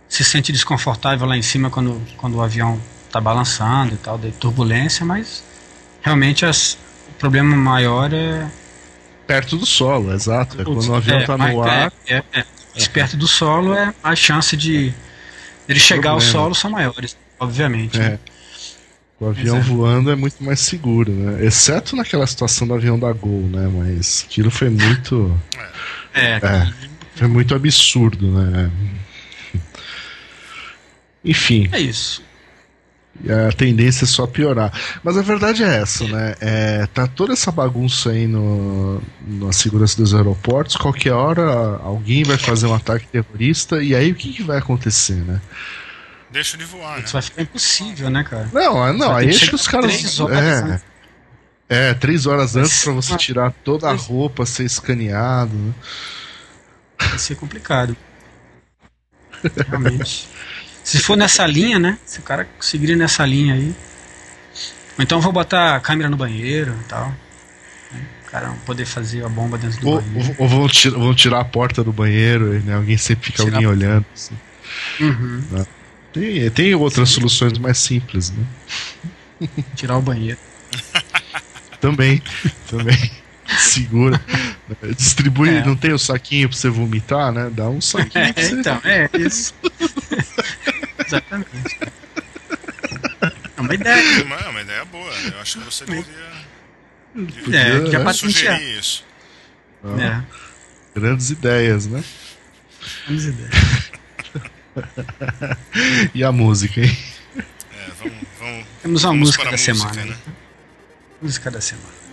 se 0.07 0.23
sente 0.23 0.51
desconfortável 0.51 1.27
lá 1.27 1.35
em 1.35 1.41
cima 1.41 1.69
quando, 1.69 2.01
quando 2.17 2.35
o 2.35 2.41
avião 2.41 2.79
tá 3.11 3.19
balançando 3.19 3.93
e 3.93 3.97
tal, 3.97 4.17
de 4.17 4.31
turbulência, 4.31 5.05
mas 5.05 5.43
realmente 6.01 6.45
as, 6.45 6.77
o 7.09 7.13
problema 7.17 7.55
maior 7.55 8.13
é 8.13 8.45
perto 9.25 9.57
do 9.57 9.65
solo, 9.65 10.13
exato. 10.13 10.61
É 10.61 10.63
quando 10.63 10.87
o 10.87 10.95
avião 10.95 11.19
está 11.19 11.33
é, 11.33 11.37
no 11.37 11.63
ar. 11.63 11.93
É, 12.07 12.23
é, 12.33 12.45
é, 12.75 12.85
perto 12.91 13.17
do 13.17 13.27
solo, 13.27 13.73
é 13.73 13.93
a 14.03 14.15
chance 14.15 14.55
de 14.55 14.93
ele 15.67 15.79
chegar 15.79 16.11
Problema. 16.11 16.27
ao 16.27 16.31
solo 16.43 16.55
são 16.55 16.69
maiores, 16.69 17.17
obviamente. 17.39 17.97
Né? 17.97 18.19
O 19.19 19.27
avião 19.27 19.61
voando 19.61 20.11
é 20.11 20.15
muito 20.15 20.43
mais 20.43 20.59
seguro, 20.59 21.11
né? 21.11 21.45
Exceto 21.45 21.95
naquela 21.95 22.27
situação 22.27 22.67
do 22.67 22.73
avião 22.73 22.99
da 22.99 23.11
Gol, 23.13 23.43
né? 23.43 23.69
Mas 23.73 24.25
aquilo 24.27 24.51
foi 24.51 24.69
muito. 24.69 25.39
É. 26.13 26.39
foi 27.15 27.27
muito 27.27 27.55
absurdo, 27.55 28.29
né? 28.29 28.71
Enfim. 31.23 31.69
É 31.71 31.79
isso 31.79 32.25
a 33.29 33.51
tendência 33.51 34.03
é 34.03 34.07
só 34.07 34.27
piorar. 34.27 34.71
Mas 35.03 35.17
a 35.17 35.21
verdade 35.21 35.63
é 35.63 35.77
essa, 35.77 36.05
né? 36.05 36.35
É, 36.41 36.85
tá 36.87 37.07
toda 37.07 37.33
essa 37.33 37.51
bagunça 37.51 38.11
aí 38.11 38.27
no, 38.27 39.01
na 39.25 39.51
segurança 39.51 39.97
dos 39.97 40.13
aeroportos. 40.13 40.75
Qualquer 40.75 41.13
hora 41.13 41.79
alguém 41.83 42.23
vai 42.23 42.37
fazer 42.37 42.67
um 42.67 42.73
ataque 42.73 43.07
terrorista 43.07 43.81
e 43.81 43.95
aí 43.95 44.11
o 44.11 44.15
que, 44.15 44.33
que 44.33 44.43
vai 44.43 44.57
acontecer, 44.57 45.15
né? 45.15 45.41
Deixa 46.29 46.57
de 46.57 46.65
voar, 46.65 46.97
Isso 46.99 47.07
né? 47.07 47.11
vai 47.13 47.21
ficar 47.21 47.41
impossível, 47.41 48.09
né, 48.09 48.23
cara? 48.23 48.49
Não, 48.51 48.93
não, 48.93 49.15
aí 49.15 49.29
acho 49.29 49.49
que 49.49 49.55
os 49.55 49.67
caras. 49.67 49.95
Três 49.95 50.19
horas, 50.19 50.37
é, 50.37 50.61
né? 50.63 50.81
é, 51.69 51.93
três 51.93 52.25
horas 52.25 52.55
antes 52.55 52.83
para 52.83 52.93
você 52.93 53.15
tirar 53.17 53.51
toda 53.63 53.89
a 53.89 53.93
roupa, 53.93 54.45
ser 54.45 54.65
escaneado. 54.65 55.55
Né? 55.55 55.73
Vai 56.99 57.19
ser 57.19 57.35
complicado. 57.35 57.95
Realmente. 59.69 60.27
Se 60.83 60.99
for 60.99 61.15
nessa 61.15 61.45
linha, 61.47 61.79
né? 61.79 61.97
Se 62.05 62.19
o 62.19 62.21
cara 62.21 62.45
conseguir 62.45 62.95
nessa 62.95 63.25
linha 63.25 63.55
aí. 63.55 63.75
Ou 64.97 65.03
então 65.03 65.19
vou 65.19 65.31
botar 65.31 65.75
a 65.75 65.79
câmera 65.79 66.09
no 66.09 66.17
banheiro 66.17 66.77
e 66.79 66.87
tal. 66.87 67.09
Né? 67.91 68.01
O 68.27 68.31
cara 68.31 68.47
não 68.47 68.57
poder 68.59 68.85
fazer 68.85 69.25
a 69.25 69.29
bomba 69.29 69.57
dentro 69.57 69.81
do 69.81 69.89
ou, 69.89 70.01
banheiro. 70.01 70.35
Ou 70.37 70.47
vão 70.47 70.67
tirar, 70.67 70.97
vão 70.97 71.15
tirar 71.15 71.39
a 71.41 71.45
porta 71.45 71.83
do 71.83 71.91
banheiro, 71.91 72.59
né? 72.61 72.75
Alguém 72.75 72.97
sempre 72.97 73.31
fica 73.31 73.43
alguém 73.43 73.65
olhando. 73.65 74.05
Assim. 74.13 74.37
Uhum. 74.99 75.43
Né? 75.51 75.65
Tem, 76.15 76.49
tem 76.49 76.73
outras 76.73 77.09
soluções 77.09 77.57
mais 77.57 77.77
simples, 77.77 78.31
né? 78.31 78.45
Tirar 79.75 79.97
o 79.97 80.01
banheiro. 80.01 80.39
também, 81.81 82.21
também. 82.69 83.11
Segura. 83.59 84.19
Distribui, 84.95 85.49
é. 85.49 85.65
não 85.65 85.75
tem 85.75 85.91
o 85.91 85.99
saquinho 85.99 86.47
pra 86.47 86.57
você 86.57 86.69
vomitar, 86.69 87.33
né? 87.33 87.51
Dá 87.51 87.67
um 87.67 87.81
saquinho. 87.81 88.23
É, 88.23 88.49
então, 88.49 88.81
é 88.85 89.09
isso. 89.13 89.53
Exatamente. 91.05 91.79
É 93.57 93.61
uma 93.61 93.75
ideia. 93.75 94.19
É 94.21 94.23
uma, 94.23 94.35
é 94.37 94.49
uma 94.49 94.61
ideia 94.61 94.85
boa. 94.85 95.13
Eu 95.33 95.39
acho 95.41 95.59
que 95.59 95.65
você 95.65 95.85
deveria. 95.85 96.45
Podia, 97.13 97.59
é, 97.59 97.81
que 97.89 97.97
né? 97.97 98.13
sugerir 98.13 98.79
isso. 98.79 99.05
Ah, 99.83 100.01
é. 100.01 100.97
Grandes 100.97 101.29
ideias, 101.29 101.87
né? 101.87 102.01
Grandes 103.05 103.25
ideias. 103.25 103.74
E 106.13 106.23
a 106.23 106.31
música, 106.31 106.81
hein? 106.81 106.97
É, 107.35 107.41
vamos, 107.99 108.17
vamos, 108.39 108.65
Temos 108.81 109.03
uma 109.03 109.13
música 109.13 109.45
da 109.45 109.51
música, 109.51 109.75
semana. 109.75 110.05
Né? 110.05 110.17
Música 111.21 111.51
da 111.51 111.61
semana. 111.61 112.04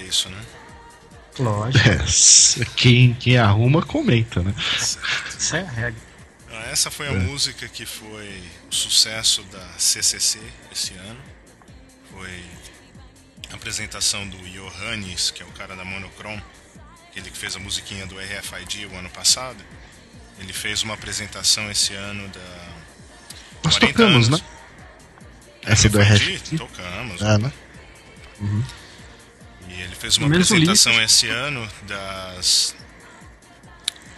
Isso, 0.00 0.28
né? 0.28 0.40
Lógico. 1.38 1.88
É, 1.88 2.64
quem, 2.76 3.14
quem 3.14 3.38
arruma, 3.38 3.82
comenta, 3.82 4.42
né? 4.42 4.52
Isso 5.38 5.56
é 5.56 5.60
a 5.60 5.70
regra. 5.70 6.02
Ah, 6.50 6.70
essa 6.70 6.90
foi 6.90 7.08
a 7.08 7.12
é. 7.12 7.18
música 7.18 7.68
que 7.68 7.86
foi 7.86 8.42
o 8.70 8.74
sucesso 8.74 9.42
da 9.44 9.66
CCC 9.78 10.40
esse 10.72 10.94
ano. 10.94 11.20
Foi 12.10 12.44
a 13.50 13.54
apresentação 13.54 14.26
do 14.28 14.36
Johannes, 14.50 15.30
que 15.30 15.42
é 15.42 15.46
o 15.46 15.52
cara 15.52 15.76
da 15.76 15.84
Monochrome, 15.84 16.42
ele 17.14 17.30
que 17.30 17.38
fez 17.38 17.56
a 17.56 17.58
musiquinha 17.58 18.06
do 18.06 18.16
RFID 18.16 18.86
o 18.86 18.96
ano 18.96 19.10
passado. 19.10 19.62
Ele 20.38 20.52
fez 20.52 20.82
uma 20.82 20.94
apresentação 20.94 21.70
esse 21.70 21.94
ano 21.94 22.28
da. 22.28 22.68
Nós 23.64 23.76
tocamos, 23.76 24.28
anos. 24.28 24.40
né? 24.40 24.46
Essa 25.62 25.88
do 25.88 26.00
RFID? 26.00 26.56
Tocamos. 26.56 27.20
É, 27.20 27.38
né? 27.38 27.52
Uhum. 28.40 28.64
Fez 29.98 30.16
uma 30.16 30.28
apresentação 30.28 31.02
esse 31.02 31.28
ano 31.28 31.68
das 31.82 32.74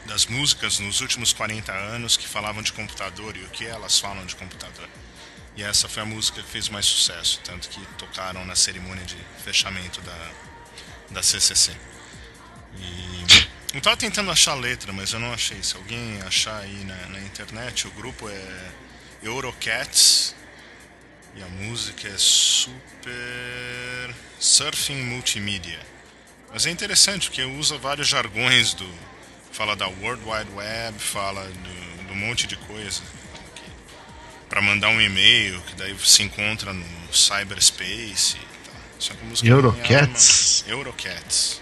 das 0.06 0.26
músicas 0.26 0.80
nos 0.80 1.00
últimos 1.00 1.32
40 1.32 1.72
anos 1.72 2.16
que 2.16 2.26
falavam 2.26 2.62
de 2.62 2.72
computador 2.72 3.36
e 3.36 3.44
o 3.44 3.48
que 3.48 3.64
elas 3.64 3.98
falam 4.00 4.26
de 4.26 4.34
computador. 4.34 4.88
E 5.56 5.62
essa 5.62 5.88
foi 5.88 6.02
a 6.02 6.06
música 6.06 6.42
que 6.42 6.48
fez 6.48 6.68
mais 6.68 6.84
sucesso, 6.84 7.40
tanto 7.44 7.68
que 7.68 7.80
tocaram 7.96 8.44
na 8.44 8.56
cerimônia 8.56 9.04
de 9.04 9.16
fechamento 9.44 10.00
da, 10.00 10.30
da 11.10 11.22
CCC. 11.22 11.72
E 12.76 13.24
eu 13.72 13.78
estava 13.78 13.96
tentando 13.96 14.32
achar 14.32 14.52
a 14.52 14.56
letra, 14.56 14.92
mas 14.92 15.12
eu 15.12 15.20
não 15.20 15.32
achei. 15.32 15.62
Se 15.62 15.76
alguém 15.76 16.20
achar 16.22 16.58
aí 16.58 16.84
na, 16.84 17.06
na 17.06 17.20
internet, 17.20 17.86
o 17.86 17.90
grupo 17.92 18.28
é 18.28 18.72
Eurocats 19.22 20.34
e 21.34 21.42
a 21.42 21.48
música 21.48 22.08
é 22.08 22.18
super 22.18 24.14
Surfing 24.38 25.02
Multimedia. 25.02 25.78
Mas 26.52 26.66
é 26.66 26.70
interessante 26.70 27.28
porque 27.28 27.42
usa 27.42 27.78
vários 27.78 28.08
jargões 28.08 28.74
do. 28.74 28.88
Fala 29.52 29.74
da 29.74 29.88
World 29.88 30.22
Wide 30.24 30.50
Web, 30.52 30.98
fala 30.98 31.44
do, 31.44 32.06
do 32.08 32.14
monte 32.14 32.46
de 32.46 32.56
coisa. 32.56 33.02
Para 34.48 34.60
mandar 34.60 34.88
um 34.88 35.00
e-mail, 35.00 35.60
que 35.62 35.74
daí 35.74 35.96
se 35.98 36.22
encontra 36.22 36.72
no 36.72 36.86
cyberspace 37.12 38.36
e 38.36 38.68
tal. 38.68 38.74
Só 38.98 39.14
que 39.14 39.20
a 39.22 39.24
música 39.24 39.48
Eurocats? 39.48 40.64
É 40.66 40.72
Eurocats. 40.72 41.60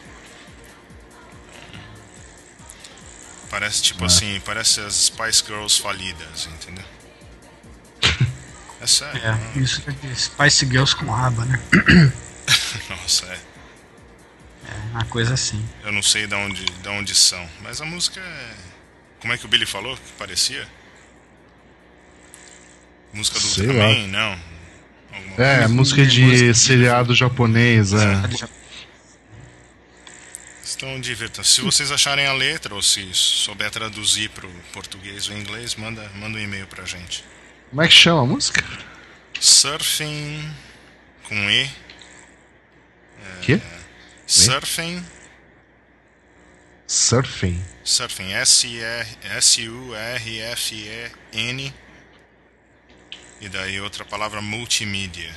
Parece 3.51 3.83
tipo 3.83 4.05
ah. 4.05 4.07
assim, 4.07 4.41
parece 4.45 4.81
as 4.81 4.95
Spice 4.95 5.43
Girls 5.47 5.81
falidas, 5.81 6.47
entendeu? 6.47 6.85
É 8.81 8.87
sério. 8.87 9.21
É, 9.23 9.59
isso 9.59 9.83
é 9.89 10.15
Spice 10.15 10.67
Girls 10.67 10.95
com 10.95 11.13
aba, 11.15 11.45
né? 11.45 11.61
Nossa, 12.91 13.27
é. 13.27 13.39
é. 14.69 14.75
Uma 14.93 15.05
coisa 15.07 15.35
assim. 15.35 15.65
Eu 15.85 15.93
não 15.93 16.03
sei 16.03 16.27
de 16.27 16.35
onde, 16.35 16.65
de 16.65 16.89
onde 16.89 17.15
são, 17.15 17.47
mas 17.63 17.81
a 17.81 17.85
música 17.85 18.21
é. 18.21 18.55
Como 19.21 19.33
é 19.33 19.39
que 19.39 19.45
o 19.45 19.49
Billy 19.49 19.67
falou 19.67 19.97
que 19.97 20.13
parecia? 20.19 20.67
Música 23.13 23.41
do 23.41 23.47
Sei 23.47 23.67
Ultraman? 23.67 24.01
lá. 24.03 24.07
Não. 24.07 24.41
Alguma 25.13 25.45
É, 25.45 25.59
coisa. 25.59 25.69
música 25.75 26.07
de 26.07 26.55
seriado 26.55 27.15
japonês, 27.15 27.93
é. 27.93 27.99
Estão 30.63 31.01
divirtam. 31.01 31.43
Se 31.43 31.63
vocês 31.63 31.91
acharem 31.91 32.27
a 32.27 32.33
letra 32.33 32.75
ou 32.75 32.83
se 32.83 33.09
souber 33.13 33.71
traduzir 33.71 34.29
pro 34.31 34.49
português 34.73 35.29
ou 35.29 35.37
inglês, 35.37 35.75
manda, 35.75 36.09
manda 36.15 36.39
um 36.39 36.41
e-mail 36.41 36.67
pra 36.67 36.85
gente. 36.85 37.25
Como 37.71 37.83
é 37.83 37.89
que 37.89 37.95
chama 37.95 38.23
a 38.23 38.27
música? 38.27 38.65
Surfing 39.41 40.55
com 41.25 41.35
E. 41.51 41.71
Que? 43.43 43.61
Surfing. 44.27 45.05
Surfing. 46.87 47.63
Surfing. 47.85 48.33
S-U-R-F-E-N. 48.33 49.85
E 53.41 53.49
daí 53.49 53.81
outra 53.81 54.05
palavra 54.05 54.41
multimídia. 54.41 55.35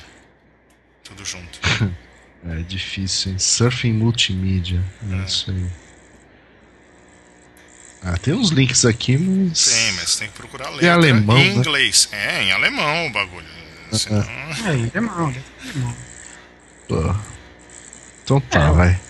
Tudo 1.04 1.26
junto. 1.26 1.60
É 2.44 2.56
difícil, 2.64 3.34
hein? 3.34 3.38
Surfing 3.38 3.94
multimídia. 3.94 4.84
É 5.12 5.26
isso 5.26 5.52
aí. 5.52 5.70
Ah, 8.04 8.18
tem 8.18 8.34
uns 8.34 8.50
links 8.50 8.84
aqui, 8.86 9.18
mas. 9.18 9.66
Tem, 9.66 9.92
mas 9.94 10.16
tem 10.16 10.28
que 10.28 10.34
procurar 10.34 10.70
a 10.70 10.72
Em 10.84 10.90
alemão, 10.90 11.38
em 11.38 11.50
né? 11.50 11.54
inglês. 11.56 12.10
É, 12.12 12.44
em 12.44 12.52
alemão 12.52 13.08
o 13.08 13.12
bagulho. 13.12 13.46
Senão... 13.92 14.22
É, 14.22 14.98
é 14.98 15.02
mal, 15.02 15.30
é 15.32 15.78
mal. 15.80 15.96
Pô. 16.88 17.16
Então 18.24 18.42
tá, 18.42 18.60
É. 18.68 18.72
vai. 18.72 19.02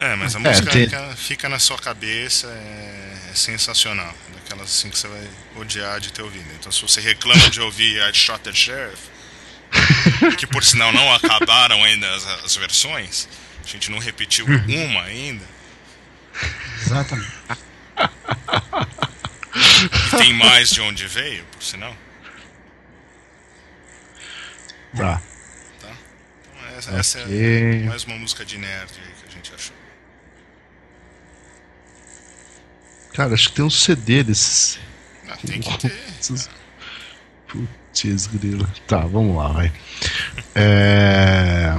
É, 0.00 0.16
mas 0.16 0.34
a 0.36 0.38
É, 0.38 0.42
música 0.42 0.70
tem- 0.70 0.84
fica, 0.84 1.16
fica 1.16 1.48
na 1.48 1.58
sua 1.58 1.78
cabeça, 1.78 2.46
é, 2.46 3.30
é 3.30 3.34
sensacional. 3.34 4.12
Daquelas 4.34 4.68
assim 4.70 4.88
que 4.90 4.98
você 4.98 5.08
vai 5.08 5.28
odiar 5.56 6.00
de 6.00 6.12
ter 6.12 6.22
ouvido. 6.22 6.46
Então 6.58 6.70
se 6.72 6.80
você 6.82 7.00
reclama 7.00 7.48
de 7.50 7.60
ouvir 7.60 8.00
a 8.02 8.12
Shot 8.12 8.40
the 8.40 8.52
Sheriff, 8.52 9.02
que 10.38 10.46
por 10.46 10.62
sinal 10.64 10.92
não 10.92 11.12
acabaram 11.14 11.82
ainda 11.84 12.08
as, 12.14 12.26
as 12.44 12.56
versões, 12.56 13.28
a 13.64 13.68
gente 13.68 13.90
não 13.90 13.98
repetiu 13.98 14.46
Uhum. 14.46 14.84
uma 14.86 15.02
ainda, 15.02 15.44
Exatamente. 16.82 17.32
E 20.12 20.16
tem 20.16 20.32
mais 20.34 20.70
de 20.70 20.80
onde 20.80 21.06
veio, 21.06 21.44
por 21.44 21.62
sinal. 21.62 21.94
Tá. 24.96 25.20
Então, 25.78 25.90
essa, 26.76 26.90
essa 26.92 27.18
é 27.20 27.84
mais 27.84 28.04
uma 28.04 28.16
música 28.16 28.44
de 28.44 28.58
nerd 28.58 28.90
aí 28.96 29.12
que 29.22 29.28
a 29.28 29.32
gente 29.32 29.52
achou. 29.54 29.74
Cara, 33.14 33.34
acho 33.34 33.48
que 33.48 33.56
tem 33.56 33.64
um 33.64 33.70
CD 33.70 34.22
desses. 34.24 34.78
Ah, 35.28 35.36
tem 35.44 35.60
que 35.60 35.78
ter. 35.78 35.92
Putz, 37.48 38.26
grila. 38.26 38.68
Tá, 38.88 39.00
vamos 39.00 39.36
lá, 39.36 39.48
vai. 39.48 39.72
É, 40.54 41.76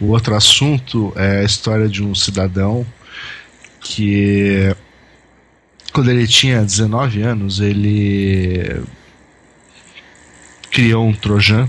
O 0.00 0.06
outro 0.06 0.34
assunto 0.34 1.12
é 1.16 1.40
a 1.40 1.44
história 1.44 1.88
de 1.88 2.02
um 2.02 2.14
cidadão 2.14 2.86
que, 3.80 4.74
quando 5.92 6.10
ele 6.10 6.26
tinha 6.26 6.62
19 6.62 7.22
anos, 7.22 7.60
ele 7.60 8.82
criou 10.70 11.06
um 11.06 11.14
Trojan, 11.14 11.68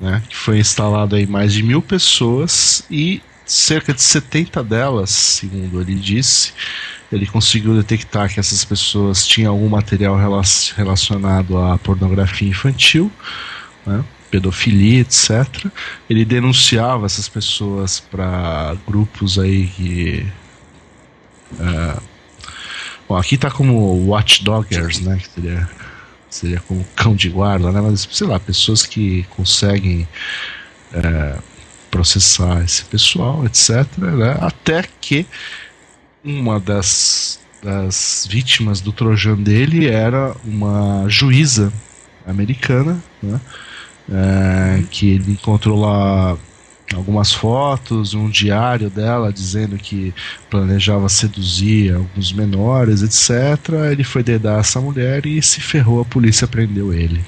né, 0.00 0.22
que 0.28 0.36
foi 0.36 0.58
instalado 0.58 1.16
em 1.16 1.26
mais 1.26 1.52
de 1.52 1.62
mil 1.62 1.80
pessoas 1.80 2.84
e 2.90 3.22
cerca 3.44 3.92
de 3.92 4.02
70 4.02 4.62
delas, 4.62 5.10
segundo 5.10 5.80
ele 5.80 5.94
disse, 5.94 6.52
ele 7.10 7.26
conseguiu 7.26 7.74
detectar 7.74 8.32
que 8.32 8.40
essas 8.40 8.64
pessoas 8.64 9.26
tinham 9.26 9.52
algum 9.52 9.68
material 9.68 10.16
rela- 10.16 10.42
relacionado 10.76 11.58
à 11.58 11.78
pornografia 11.78 12.48
infantil, 12.48 13.10
né, 13.86 14.04
pedofilia, 14.30 15.00
etc. 15.00 15.66
Ele 16.08 16.24
denunciava 16.24 17.04
essas 17.04 17.28
pessoas 17.28 18.00
para 18.00 18.74
grupos 18.86 19.38
aí 19.38 19.66
que. 19.66 20.26
é, 21.60 22.11
bom, 23.12 23.16
aqui 23.16 23.36
tá 23.36 23.50
como 23.50 24.08
watchdoggers, 24.08 25.00
né? 25.00 25.18
Que 25.18 25.28
seria, 25.28 25.70
seria 26.30 26.60
como 26.60 26.84
cão 26.96 27.14
de 27.14 27.28
guarda, 27.28 27.70
né? 27.70 27.80
Mas 27.80 28.08
sei 28.10 28.26
lá, 28.26 28.40
pessoas 28.40 28.86
que 28.86 29.24
conseguem 29.30 30.08
é, 30.92 31.38
processar 31.90 32.62
esse 32.64 32.84
pessoal, 32.84 33.44
etc. 33.44 33.86
né, 33.98 34.36
Até 34.40 34.84
que 35.00 35.26
uma 36.24 36.58
das, 36.58 37.38
das 37.62 38.26
vítimas 38.30 38.80
do 38.80 38.92
Trojan 38.92 39.36
dele 39.36 39.88
era 39.88 40.34
uma 40.44 41.04
juíza 41.08 41.72
americana, 42.26 43.02
né? 43.22 43.40
É, 44.10 44.82
que 44.90 45.10
ele 45.10 45.32
encontrou 45.32 45.78
lá 45.78 46.36
algumas 46.94 47.32
fotos, 47.32 48.14
um 48.14 48.28
diário 48.28 48.90
dela 48.90 49.32
dizendo 49.32 49.76
que 49.76 50.14
planejava 50.50 51.08
seduzir 51.08 51.94
alguns 51.94 52.32
menores, 52.32 53.02
etc. 53.02 53.90
Ele 53.90 54.04
foi 54.04 54.22
dedar 54.22 54.60
essa 54.60 54.80
mulher 54.80 55.26
e 55.26 55.40
se 55.42 55.60
ferrou, 55.60 56.00
a 56.00 56.04
polícia 56.04 56.46
prendeu 56.46 56.92
ele. 56.92 57.24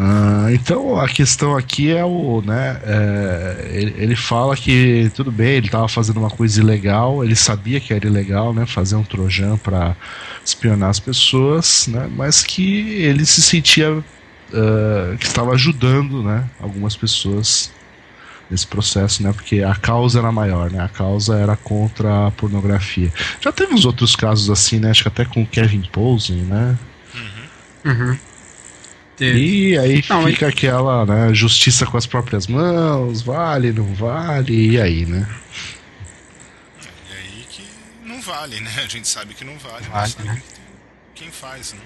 Ah, 0.00 0.46
então 0.52 1.00
a 1.00 1.08
questão 1.08 1.56
aqui 1.56 1.90
é 1.90 2.04
o, 2.04 2.40
né? 2.44 2.80
é, 2.84 3.68
ele, 3.72 3.94
ele 3.96 4.16
fala 4.16 4.54
que 4.56 5.10
tudo 5.14 5.32
bem, 5.32 5.56
ele 5.56 5.66
estava 5.66 5.88
fazendo 5.88 6.18
uma 6.18 6.30
coisa 6.30 6.60
ilegal, 6.60 7.24
ele 7.24 7.34
sabia 7.34 7.80
que 7.80 7.92
era 7.92 8.06
ilegal, 8.06 8.52
né? 8.54 8.64
Fazer 8.64 8.94
um 8.94 9.02
trojan 9.02 9.56
para 9.56 9.96
espionar 10.44 10.90
as 10.90 11.00
pessoas, 11.00 11.88
né? 11.88 12.08
Mas 12.14 12.42
que 12.44 13.02
ele 13.02 13.24
se 13.26 13.42
sentia 13.42 14.04
ah, 14.52 15.16
que 15.16 15.26
estava 15.26 15.52
ajudando, 15.52 16.22
né? 16.22 16.48
Algumas 16.60 16.96
pessoas 16.96 17.72
nesse 18.50 18.66
processo, 18.66 19.22
né? 19.22 19.32
Porque 19.32 19.62
a 19.62 19.74
causa 19.74 20.18
era 20.18 20.32
maior, 20.32 20.70
né? 20.70 20.82
A 20.82 20.88
causa 20.88 21.38
era 21.38 21.56
contra 21.56 22.26
a 22.26 22.30
pornografia. 22.30 23.12
Já 23.40 23.52
teve 23.52 23.74
uns 23.74 23.84
outros 23.84 24.16
casos 24.16 24.50
assim, 24.50 24.78
né? 24.78 24.90
Acho 24.90 25.02
que 25.02 25.08
até 25.08 25.24
com 25.24 25.42
o 25.42 25.46
Kevin 25.46 25.82
Posen, 25.82 26.42
né? 26.42 26.78
Uhum. 27.84 28.18
Teve. 29.16 29.70
E 29.70 29.78
aí 29.78 30.04
Não, 30.08 30.24
fica 30.26 30.46
aquela, 30.46 31.04
né, 31.04 31.34
justiça 31.34 31.84
com 31.84 31.96
as 31.96 32.06
próprias 32.06 32.46
mãos, 32.46 33.20
vale, 33.20 33.72
não 33.72 33.92
vale, 33.92 34.70
e 34.70 34.80
aí, 34.80 35.04
né? 35.04 35.28
E 36.80 37.12
aí 37.12 37.46
que 37.50 37.64
não 38.04 38.20
vale, 38.20 38.60
né? 38.60 38.70
A 38.78 38.86
gente 38.86 39.08
sabe 39.08 39.34
que 39.34 39.44
não 39.44 39.58
vale, 39.58 39.86
Vale, 39.86 39.92
mas 39.92 40.12
sabe 40.12 40.28
né? 40.28 40.42
que 41.14 41.22
quem 41.22 41.32
faz, 41.32 41.72
né? 41.72 41.80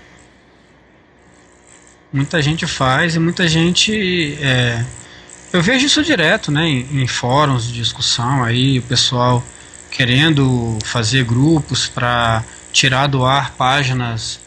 Muita 2.13 2.43
gente 2.43 2.67
faz 2.67 3.15
e 3.15 3.19
muita 3.19 3.49
gente. 3.49 4.37
é, 4.41 4.85
eu 5.53 5.63
vejo 5.63 5.87
isso 5.87 6.03
direto, 6.03 6.51
né? 6.51 6.67
Em, 6.67 7.03
em 7.03 7.07
fóruns 7.07 7.67
de 7.67 7.75
discussão 7.75 8.45
aí, 8.45 8.79
o 8.79 8.83
pessoal 8.83 9.43
querendo 9.91 10.79
fazer 10.85 11.25
grupos 11.25 11.87
para 11.87 12.43
tirar 12.73 13.07
do 13.07 13.25
ar 13.25 13.53
páginas 13.53 14.41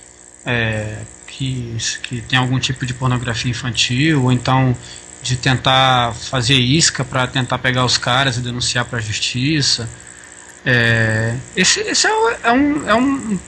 é, 0.45 0.97
que, 1.28 1.78
que 2.03 2.22
tem 2.22 2.38
algum 2.39 2.59
tipo 2.59 2.86
de 2.86 2.93
pornografia 2.93 3.51
infantil, 3.51 4.24
ou 4.24 4.32
então 4.32 4.76
de 5.22 5.36
tentar 5.36 6.13
fazer 6.13 6.55
isca 6.55 7.03
para 7.03 7.26
tentar 7.26 7.57
pegar 7.57 7.84
os 7.84 7.97
caras 7.97 8.38
e 8.38 8.41
denunciar 8.41 8.86
para 8.86 8.99
a 8.99 9.01
justiça. 9.01 9.89
É, 10.63 11.36
esse 11.55 11.80
esse 11.82 12.07
é, 12.07 12.11
é 12.43 12.51
um, 12.51 12.89
é 12.89 12.95
um, 12.95 13.39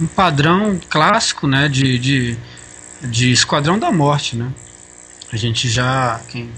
um 0.00 0.06
padrão 0.06 0.78
clássico 0.88 1.46
né, 1.46 1.68
de, 1.68 1.98
de, 1.98 2.38
de 3.04 3.32
Esquadrão 3.32 3.78
da 3.78 3.90
Morte. 3.92 4.36
Né? 4.36 4.48
A 5.32 5.36
gente 5.36 5.68
já. 5.68 6.20
Quem, 6.28 6.50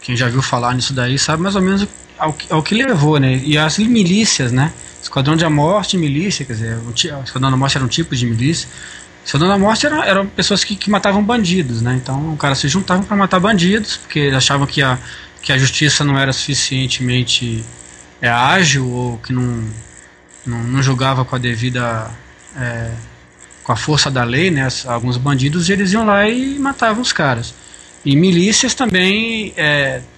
quem 0.00 0.16
já 0.16 0.28
viu 0.28 0.42
falar 0.42 0.74
nisso 0.74 0.92
daí 0.92 1.18
sabe 1.18 1.42
mais 1.42 1.56
ou 1.56 1.62
menos 1.62 1.86
ao, 2.18 2.32
que- 2.32 2.52
ao 2.52 2.62
que 2.62 2.74
levou. 2.74 3.18
Né? 3.18 3.36
E 3.44 3.56
as 3.58 3.78
milícias, 3.78 4.52
né? 4.52 4.72
Esquadrão 5.02 5.36
da 5.36 5.48
Morte 5.48 5.96
milícia, 5.96 6.44
quer 6.44 6.54
dizer, 6.54 6.78
o, 6.78 6.90
Esquadrão 7.22 7.50
da 7.50 7.56
Morte 7.56 7.76
era 7.76 7.84
um 7.84 7.88
tipo 7.88 8.14
de 8.16 8.26
milícia. 8.26 8.68
Esquadrão 9.24 9.48
da 9.48 9.58
Morte 9.58 9.86
era, 9.86 10.04
eram 10.04 10.26
pessoas 10.26 10.64
que, 10.64 10.74
que 10.74 10.90
matavam 10.90 11.22
bandidos, 11.22 11.82
né? 11.82 11.94
Então, 12.02 12.32
o 12.32 12.36
cara 12.36 12.54
se 12.54 12.66
juntavam 12.68 13.04
para 13.04 13.16
matar 13.16 13.38
bandidos, 13.38 13.96
porque 13.98 14.32
achavam 14.34 14.66
que 14.66 14.82
a, 14.82 14.98
que 15.42 15.52
a 15.52 15.58
justiça 15.58 16.02
não 16.02 16.18
era 16.18 16.32
suficientemente 16.32 17.64
é, 18.20 18.28
ágil 18.28 18.88
ou 18.90 19.18
que 19.18 19.32
não, 19.32 19.64
não, 20.44 20.62
não 20.64 20.82
julgava 20.82 21.24
com 21.24 21.36
a 21.36 21.38
devida 21.38 22.10
é, 22.56 22.90
com 23.68 23.72
a 23.72 23.76
força 23.76 24.10
da 24.10 24.24
lei, 24.24 24.50
né, 24.50 24.66
alguns 24.86 25.18
bandidos, 25.18 25.68
eles 25.68 25.92
iam 25.92 26.06
lá 26.06 26.26
e 26.26 26.58
matavam 26.58 27.02
os 27.02 27.12
caras. 27.12 27.52
E 28.02 28.16
milícias 28.16 28.72
também 28.72 29.52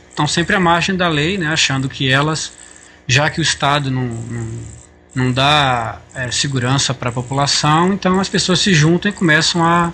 estão 0.08 0.28
sempre 0.28 0.54
à 0.54 0.60
margem 0.60 0.94
da 0.94 1.08
lei, 1.08 1.36
né, 1.36 1.48
achando 1.48 1.88
que 1.88 2.08
elas, 2.08 2.52
já 3.08 3.28
que 3.28 3.40
o 3.40 3.42
Estado 3.42 3.90
não, 3.90 4.06
não, 4.06 4.48
não 5.12 5.32
dá 5.32 5.98
é, 6.14 6.30
segurança 6.30 6.94
para 6.94 7.08
a 7.08 7.12
população, 7.12 7.92
então 7.92 8.20
as 8.20 8.28
pessoas 8.28 8.60
se 8.60 8.72
juntam 8.72 9.10
e 9.10 9.12
começam 9.12 9.64
a, 9.64 9.92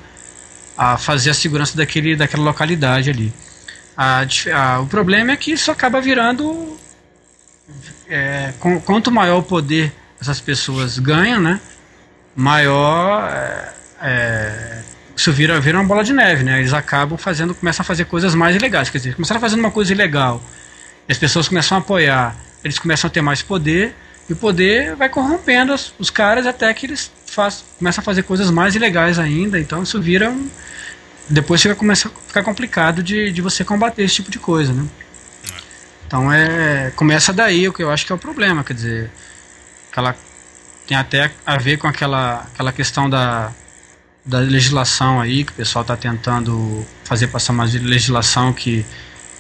a 0.77 0.99
fazer 0.99 1.31
a 1.31 1.35
segurança 1.35 1.79
daquele, 1.79 2.15
daquela 2.15 2.43
localidade 2.43 3.09
ali. 3.09 3.33
A, 3.97 4.27
a, 4.55 4.81
o 4.81 4.87
problema 4.87 5.33
é 5.33 5.37
que 5.37 5.51
isso 5.51 5.71
acaba 5.71 5.99
virando. 5.99 6.77
É, 8.07 8.53
com, 8.61 8.79
quanto 8.83 9.11
maior 9.11 9.39
o 9.39 9.43
poder 9.43 9.95
essas 10.21 10.43
pessoas 10.43 10.99
ganham, 10.99 11.41
né? 11.41 11.59
Maior. 12.37 13.29
É, 13.33 13.73
é, 14.03 14.83
isso 15.17 15.33
vira, 15.33 15.59
vira 15.59 15.79
uma 15.79 15.87
bola 15.87 16.05
de 16.05 16.13
neve, 16.13 16.45
né? 16.45 16.59
Eles 16.59 16.75
acabam 16.75 17.17
fazendo, 17.17 17.55
começam 17.55 17.83
a 17.83 17.85
fazer 17.85 18.05
coisas 18.05 18.35
mais 18.35 18.55
ilegais. 18.55 18.91
Quer 18.91 18.99
dizer, 18.99 19.15
começaram 19.15 19.41
fazendo 19.41 19.61
uma 19.61 19.71
coisa 19.71 19.93
ilegal, 19.93 20.43
as 21.09 21.17
pessoas 21.17 21.49
começam 21.49 21.79
a 21.79 21.81
apoiar, 21.81 22.37
eles 22.63 22.79
começam 22.79 23.09
a 23.09 23.11
ter 23.11 23.23
mais 23.23 23.41
poder, 23.41 23.95
e 24.29 24.35
o 24.35 24.37
poder 24.37 24.95
vai 24.95 25.09
corrompendo 25.09 25.73
os, 25.73 25.95
os 25.99 26.11
caras 26.11 26.47
até 26.47 26.73
que 26.75 26.85
eles 26.85 27.11
faz, 27.25 27.65
começam 27.79 28.03
a 28.03 28.05
fazer 28.05 28.25
coisas 28.25 28.51
mais 28.51 28.75
ilegais 28.75 29.19
ainda. 29.19 29.59
Então 29.59 29.83
isso 29.83 30.01
vira 30.01 30.31
um. 30.31 30.49
Depois 31.29 31.63
fica, 31.63 31.75
começa 31.75 32.09
a 32.09 32.29
ficar 32.29 32.43
complicado 32.43 33.03
de, 33.03 33.33
de 33.33 33.41
você 33.41 33.65
combater 33.65 34.03
esse 34.03 34.17
tipo 34.17 34.31
de 34.31 34.39
coisa, 34.39 34.73
né? 34.73 34.85
Então 36.07 36.33
é. 36.33 36.93
Começa 36.95 37.33
daí 37.33 37.69
o 37.69 37.73
que 37.73 37.83
eu 37.83 37.91
acho 37.91 38.05
que 38.05 38.13
é 38.13 38.15
o 38.15 38.19
problema, 38.19 38.63
quer 38.63 38.75
dizer. 38.75 39.11
Aquela, 39.91 40.15
tem 40.87 40.97
até 40.97 41.31
a 41.45 41.57
ver 41.59 41.79
com 41.79 41.89
aquela, 41.89 42.47
aquela 42.53 42.73
questão 42.73 43.11
da, 43.11 43.53
da 44.25 44.39
legislação 44.39 45.21
aí, 45.21 45.45
que 45.45 45.53
o 45.53 45.55
pessoal 45.55 45.83
está 45.83 45.97
tentando 45.97 46.85
fazer 47.05 47.29
passar 47.29 47.53
uma 47.53 47.65
legislação 47.65 48.53
que 48.53 48.85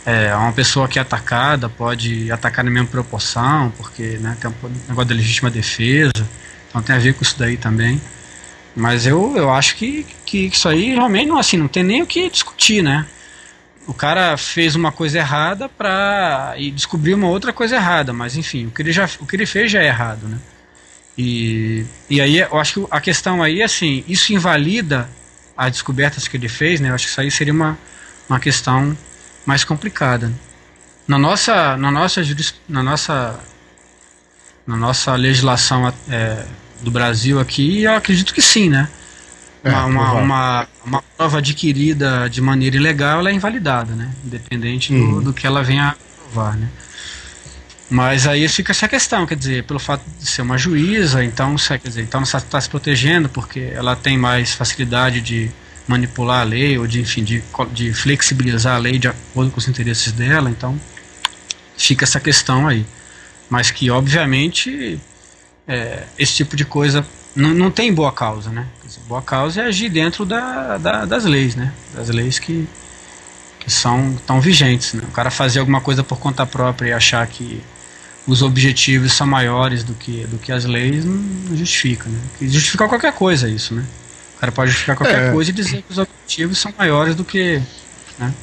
é, 0.04 0.34
uma 0.36 0.52
pessoa 0.52 0.86
que 0.86 0.98
é 0.98 1.02
atacada 1.02 1.68
pode 1.68 2.30
atacar 2.30 2.64
na 2.64 2.70
mesma 2.70 2.88
proporção, 2.88 3.72
porque 3.76 4.18
né, 4.18 4.36
tem 4.40 4.48
um 4.50 4.70
negócio 4.88 5.08
da 5.08 5.14
legítima 5.14 5.50
defesa, 5.50 6.28
então 6.68 6.80
tem 6.80 6.94
a 6.94 6.98
ver 6.98 7.14
com 7.14 7.22
isso 7.22 7.36
daí 7.36 7.56
também. 7.56 8.00
Mas 8.74 9.06
eu, 9.06 9.36
eu 9.36 9.50
acho 9.52 9.74
que, 9.74 10.06
que 10.24 10.46
isso 10.46 10.68
aí 10.68 10.94
realmente 10.94 11.26
não, 11.26 11.38
assim, 11.38 11.56
não 11.56 11.66
tem 11.66 11.82
nem 11.82 12.02
o 12.02 12.06
que 12.06 12.30
discutir, 12.30 12.82
né? 12.82 13.06
O 13.86 13.94
cara 13.94 14.36
fez 14.36 14.74
uma 14.74 14.92
coisa 14.92 15.18
errada 15.18 15.68
para 15.68 16.54
e 16.58 16.70
descobriu 16.70 17.16
uma 17.16 17.28
outra 17.28 17.52
coisa 17.52 17.76
errada, 17.76 18.12
mas 18.12 18.36
enfim, 18.36 18.66
o 18.66 18.70
que 18.70 18.82
ele 18.82 18.92
já 18.92 19.08
o 19.20 19.26
que 19.26 19.34
ele 19.34 19.46
fez 19.46 19.70
já 19.70 19.82
é 19.82 19.86
errado, 19.86 20.28
né? 20.28 20.38
E, 21.16 21.86
e 22.10 22.20
aí 22.20 22.38
eu 22.38 22.58
acho 22.58 22.80
que 22.80 22.86
a 22.90 23.00
questão 23.00 23.42
aí 23.42 23.62
assim, 23.62 24.04
isso 24.06 24.32
invalida 24.32 25.08
as 25.56 25.72
descobertas 25.72 26.28
que 26.28 26.36
ele 26.36 26.48
fez, 26.48 26.80
né? 26.80 26.90
Eu 26.90 26.94
acho 26.94 27.06
que 27.06 27.10
isso 27.10 27.20
aí 27.20 27.30
seria 27.30 27.52
uma, 27.52 27.78
uma 28.28 28.38
questão 28.38 28.96
mais 29.46 29.64
complicada. 29.64 30.30
Na 31.08 31.18
nossa, 31.18 31.76
na 31.76 31.90
nossa, 31.90 32.20
na 32.68 32.82
nossa, 32.82 33.40
na 34.66 34.76
nossa 34.76 35.14
legislação 35.14 35.92
é, 36.10 36.44
do 36.82 36.90
Brasil 36.90 37.40
aqui, 37.40 37.84
eu 37.84 37.94
acredito 37.94 38.34
que 38.34 38.42
sim, 38.42 38.68
né? 38.68 38.88
É, 39.64 39.70
uma, 39.70 39.86
uma, 39.86 40.12
uma, 40.12 40.68
uma, 40.84 41.02
prova 41.16 41.38
adquirida 41.38 42.28
de 42.30 42.40
maneira 42.40 42.76
ilegal 42.76 43.18
ela 43.18 43.30
é 43.30 43.32
invalidada, 43.32 43.94
né? 43.94 44.12
Independente 44.24 44.92
do, 44.92 44.98
uhum. 44.98 45.22
do 45.22 45.32
que 45.32 45.46
ela 45.46 45.62
venha 45.62 45.88
a 45.88 45.96
provar, 46.22 46.56
né? 46.56 46.68
Mas 47.88 48.26
aí 48.26 48.48
fica 48.48 48.72
essa 48.72 48.88
questão, 48.88 49.24
quer 49.26 49.36
dizer, 49.36 49.64
pelo 49.64 49.78
fato 49.78 50.02
de 50.18 50.26
ser 50.26 50.42
uma 50.42 50.58
juíza, 50.58 51.22
então, 51.22 51.54
quer 51.54 51.78
dizer, 51.78 52.02
então 52.02 52.20
ela 52.20 52.38
está 52.38 52.60
se 52.60 52.68
protegendo 52.68 53.28
porque 53.28 53.70
ela 53.72 53.94
tem 53.94 54.18
mais 54.18 54.52
facilidade 54.52 55.20
de 55.20 55.50
manipular 55.86 56.40
a 56.40 56.44
lei 56.44 56.76
ou 56.76 56.86
de, 56.86 57.00
enfim, 57.00 57.22
de, 57.22 57.42
de 57.70 57.92
flexibilizar 57.94 58.74
a 58.74 58.78
lei 58.78 58.98
de 58.98 59.06
acordo 59.06 59.52
com 59.52 59.58
os 59.58 59.68
interesses 59.68 60.10
dela, 60.10 60.50
então 60.50 60.78
fica 61.76 62.04
essa 62.04 62.18
questão 62.18 62.66
aí. 62.66 62.84
Mas 63.48 63.70
que, 63.70 63.88
obviamente, 63.88 64.98
é, 65.68 66.02
esse 66.18 66.34
tipo 66.34 66.56
de 66.56 66.64
coisa 66.64 67.06
não, 67.36 67.70
tem 67.70 67.92
boa 67.92 68.10
causa, 68.10 68.50
né? 68.50 68.66
Dizer, 68.84 69.00
boa 69.06 69.22
causa 69.22 69.60
é 69.62 69.66
agir 69.66 69.90
dentro 69.90 70.24
da, 70.24 70.78
da, 70.78 71.04
das 71.04 71.24
leis, 71.24 71.54
né? 71.54 71.72
Das 71.94 72.08
leis 72.08 72.38
que, 72.38 72.66
que 73.60 73.70
são 73.70 74.16
tão 74.26 74.40
vigentes, 74.40 74.94
né? 74.94 75.02
O 75.06 75.12
cara 75.12 75.30
fazer 75.30 75.60
alguma 75.60 75.80
coisa 75.80 76.02
por 76.02 76.18
conta 76.18 76.44
própria 76.46 76.88
e 76.88 76.92
achar 76.92 77.24
que 77.26 77.62
os 78.26 78.42
objetivos 78.42 79.12
são 79.12 79.26
maiores 79.26 79.84
do 79.84 79.94
que, 79.94 80.26
do 80.26 80.38
que 80.38 80.50
as 80.50 80.64
leis 80.64 81.04
não, 81.04 81.14
não 81.14 81.56
justifica, 81.56 82.08
né? 82.08 82.18
Justificar 82.42 82.88
qualquer 82.88 83.12
coisa 83.12 83.48
isso, 83.48 83.74
né? 83.74 83.84
O 84.36 84.40
cara 84.40 84.52
pode 84.52 84.70
justificar 84.70 84.96
qualquer 84.96 85.28
é. 85.28 85.32
coisa 85.32 85.50
e 85.50 85.54
dizer 85.54 85.82
que 85.82 85.92
os 85.92 85.98
objetivos 85.98 86.58
são 86.58 86.72
maiores 86.76 87.14
do 87.14 87.24
que. 87.24 87.62
Né? 88.18 88.34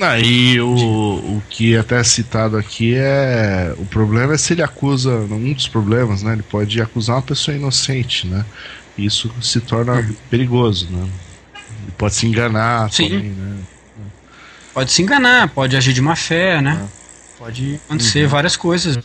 Ah, 0.00 0.18
e 0.18 0.60
o, 0.60 0.68
o 0.68 1.42
que 1.50 1.74
é 1.74 1.78
até 1.78 1.98
é 1.98 2.04
citado 2.04 2.56
aqui 2.56 2.94
é. 2.94 3.74
O 3.78 3.86
problema 3.86 4.34
é 4.34 4.38
se 4.38 4.52
ele 4.52 4.62
acusa. 4.62 5.10
Um 5.10 5.52
dos 5.52 5.66
problemas, 5.66 6.22
né? 6.22 6.34
Ele 6.34 6.42
pode 6.42 6.80
acusar 6.80 7.16
uma 7.16 7.22
pessoa 7.22 7.56
inocente, 7.56 8.26
né? 8.26 8.44
Isso 8.96 9.32
se 9.40 9.60
torna 9.60 10.08
perigoso, 10.30 10.86
né? 10.90 11.08
Ele 11.82 11.92
pode 11.96 12.14
se 12.14 12.26
enganar 12.26 12.92
Sim. 12.92 13.08
também, 13.08 13.30
né? 13.30 13.56
Pode 14.74 14.92
se 14.92 15.02
enganar, 15.02 15.48
pode 15.48 15.76
agir 15.76 15.92
de 15.92 16.00
má 16.00 16.14
fé, 16.14 16.60
né? 16.60 16.86
É. 16.94 16.97
Pode 17.38 17.80
acontecer 17.86 18.24
uhum. 18.24 18.28
várias 18.28 18.56
coisas. 18.56 18.98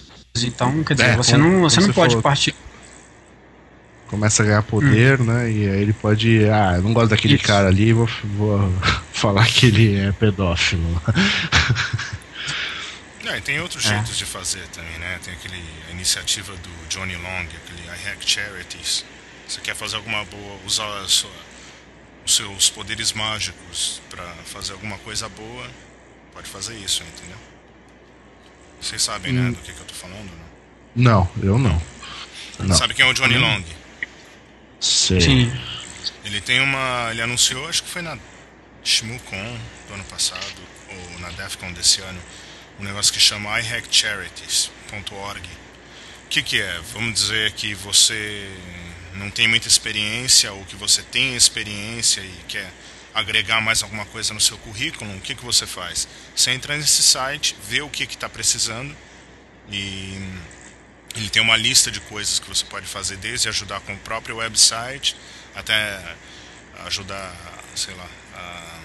Então, 0.43 0.83
quer 0.83 0.95
dizer, 0.95 1.09
é, 1.09 1.15
você, 1.15 1.37
não, 1.37 1.61
você 1.61 1.79
não 1.79 1.93
pode 1.93 2.13
falou. 2.13 2.23
partir 2.23 2.55
começa 4.13 4.43
a 4.43 4.45
ganhar 4.45 4.61
poder, 4.61 5.19
hum. 5.19 5.23
né? 5.23 5.51
E 5.51 5.67
aí 5.67 5.81
ele 5.81 5.93
pode. 5.93 6.47
Ah, 6.47 6.73
eu 6.75 6.83
não 6.83 6.93
gosto 6.93 7.09
daquele 7.09 7.33
Isso. 7.33 7.43
cara 7.43 7.67
ali, 7.67 7.91
vou, 7.93 8.07
vou 8.37 8.71
falar 9.11 9.47
que 9.47 9.65
ele 9.65 9.99
é 9.99 10.11
pedófilo. 10.11 11.01
É, 13.25 13.37
e 13.37 13.41
tem 13.41 13.57
outros 13.61 13.85
é. 13.85 13.95
jeitos 13.95 14.17
de 14.17 14.25
fazer 14.25 14.67
também, 14.73 14.99
né? 14.99 15.17
Tem 15.23 15.33
aquele 15.33 15.63
a 15.87 15.91
iniciativa 15.91 16.51
do 16.57 16.69
Johnny 16.89 17.15
Long, 17.15 17.45
aquele 17.45 17.81
I 17.87 18.09
Hack 18.09 18.19
Charities. 18.19 19.05
Você 19.47 19.61
quer 19.61 19.75
fazer 19.75 19.95
alguma 19.95 20.25
boa, 20.25 20.59
usar 20.67 21.07
sua, 21.07 21.31
os 22.25 22.35
seus 22.35 22.69
poderes 22.69 23.13
mágicos 23.13 24.01
para 24.09 24.25
fazer 24.43 24.73
alguma 24.73 24.97
coisa 24.99 25.29
boa, 25.29 25.67
pode 26.33 26.49
fazer 26.49 26.75
isso, 26.75 27.01
entendeu? 27.01 27.37
Vocês 28.83 29.01
sabem, 29.01 29.31
né, 29.31 29.41
hum. 29.41 29.45
né, 29.45 29.51
do 29.51 29.57
que, 29.57 29.71
que 29.71 29.79
eu 29.79 29.85
tô 29.85 29.93
falando? 29.93 30.29
Não, 30.95 31.29
eu 31.41 31.57
não. 31.57 31.81
não. 32.59 32.75
Sabe 32.75 32.93
quem 32.93 33.05
é 33.05 33.09
o 33.09 33.13
Johnny 33.13 33.37
hum. 33.37 33.41
Long? 33.41 33.63
Sei. 34.79 35.21
Sim. 35.21 35.51
Ele 36.25 36.41
tem 36.41 36.59
uma. 36.59 37.07
Ele 37.11 37.21
anunciou, 37.21 37.67
acho 37.69 37.83
que 37.83 37.89
foi 37.89 38.01
na 38.01 38.17
ShmuCon 38.83 39.57
do 39.87 39.93
ano 39.93 40.03
passado, 40.03 40.61
ou 40.89 41.19
na 41.19 41.29
DEFCON 41.31 41.71
desse 41.71 42.01
ano, 42.01 42.19
um 42.79 42.83
negócio 42.83 43.13
que 43.13 43.19
chama 43.19 43.57
iHackCharities.org. 43.61 45.47
O 46.25 46.27
que, 46.29 46.43
que 46.43 46.61
é? 46.61 46.81
Vamos 46.93 47.13
dizer 47.13 47.53
que 47.53 47.73
você 47.73 48.51
não 49.15 49.29
tem 49.29 49.47
muita 49.47 49.67
experiência 49.67 50.51
ou 50.51 50.65
que 50.65 50.75
você 50.75 51.01
tem 51.03 51.35
experiência 51.35 52.21
e 52.21 52.33
quer 52.47 52.69
agregar 53.13 53.61
mais 53.61 53.83
alguma 53.83 54.05
coisa 54.05 54.33
no 54.33 54.41
seu 54.41 54.57
currículo, 54.57 55.15
o 55.15 55.21
que, 55.21 55.35
que 55.35 55.45
você 55.45 55.67
faz? 55.67 56.07
Você 56.35 56.51
entra 56.51 56.75
nesse 56.75 57.03
site, 57.03 57.55
vê 57.67 57.81
o 57.81 57.89
que 57.89 58.03
está 58.03 58.27
precisando 58.27 58.95
e 59.69 60.17
ele 61.15 61.29
tem 61.29 61.41
uma 61.41 61.55
lista 61.55 61.91
de 61.91 61.99
coisas 62.01 62.39
que 62.39 62.47
você 62.47 62.65
pode 62.65 62.87
fazer, 62.87 63.17
desde 63.17 63.47
ajudar 63.47 63.79
com 63.81 63.93
o 63.93 63.99
próprio 63.99 64.37
website 64.37 65.15
até 65.55 66.15
ajudar, 66.85 67.33
sei 67.75 67.93
lá, 67.93 68.07
a 68.35 68.79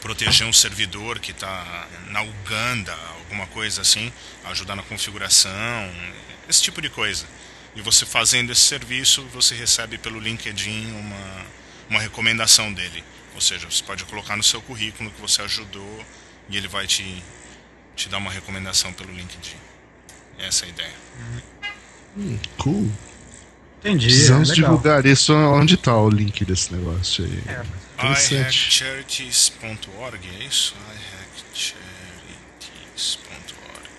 proteger 0.00 0.46
um 0.46 0.52
servidor 0.52 1.18
que 1.18 1.32
está 1.32 1.86
na 2.08 2.22
Uganda, 2.22 2.96
alguma 3.18 3.46
coisa 3.48 3.82
assim, 3.82 4.12
ajudar 4.44 4.76
na 4.76 4.82
configuração, 4.82 5.92
esse 6.48 6.62
tipo 6.62 6.80
de 6.80 6.88
coisa. 6.88 7.26
E 7.74 7.82
você 7.82 8.06
fazendo 8.06 8.50
esse 8.50 8.62
serviço, 8.62 9.22
você 9.26 9.54
recebe 9.54 9.98
pelo 9.98 10.18
LinkedIn 10.18 10.92
uma, 10.92 11.46
uma 11.90 12.00
recomendação 12.00 12.72
dele. 12.72 13.04
Ou 13.36 13.40
seja, 13.40 13.70
você 13.70 13.84
pode 13.84 14.04
colocar 14.06 14.34
no 14.34 14.42
seu 14.42 14.60
currículo 14.62 15.08
que 15.10 15.20
você 15.20 15.42
ajudou 15.42 16.04
e 16.48 16.56
ele 16.56 16.68
vai 16.68 16.86
te, 16.86 17.22
te 17.94 18.08
dar 18.08 18.16
uma 18.16 18.30
recomendação 18.30 18.94
pelo 18.94 19.12
LinkedIn. 19.12 19.58
Essa 20.38 20.64
é 20.64 20.68
a 20.68 20.70
ideia. 20.70 20.94
Hum, 22.16 22.38
cool. 22.56 22.90
Entendi. 23.80 24.06
Precisamos 24.06 24.50
é 24.50 24.54
divulgar 24.54 25.04
isso. 25.04 25.34
Onde 25.34 25.74
está 25.74 25.94
o 25.94 26.08
link 26.08 26.46
desse 26.46 26.72
negócio 26.72 27.26
aí? 27.26 27.42
É. 27.46 27.62
iHackcharities.org, 28.10 30.28
é 30.28 30.44
isso? 30.44 30.74
iHackcharities.org. 31.52 33.90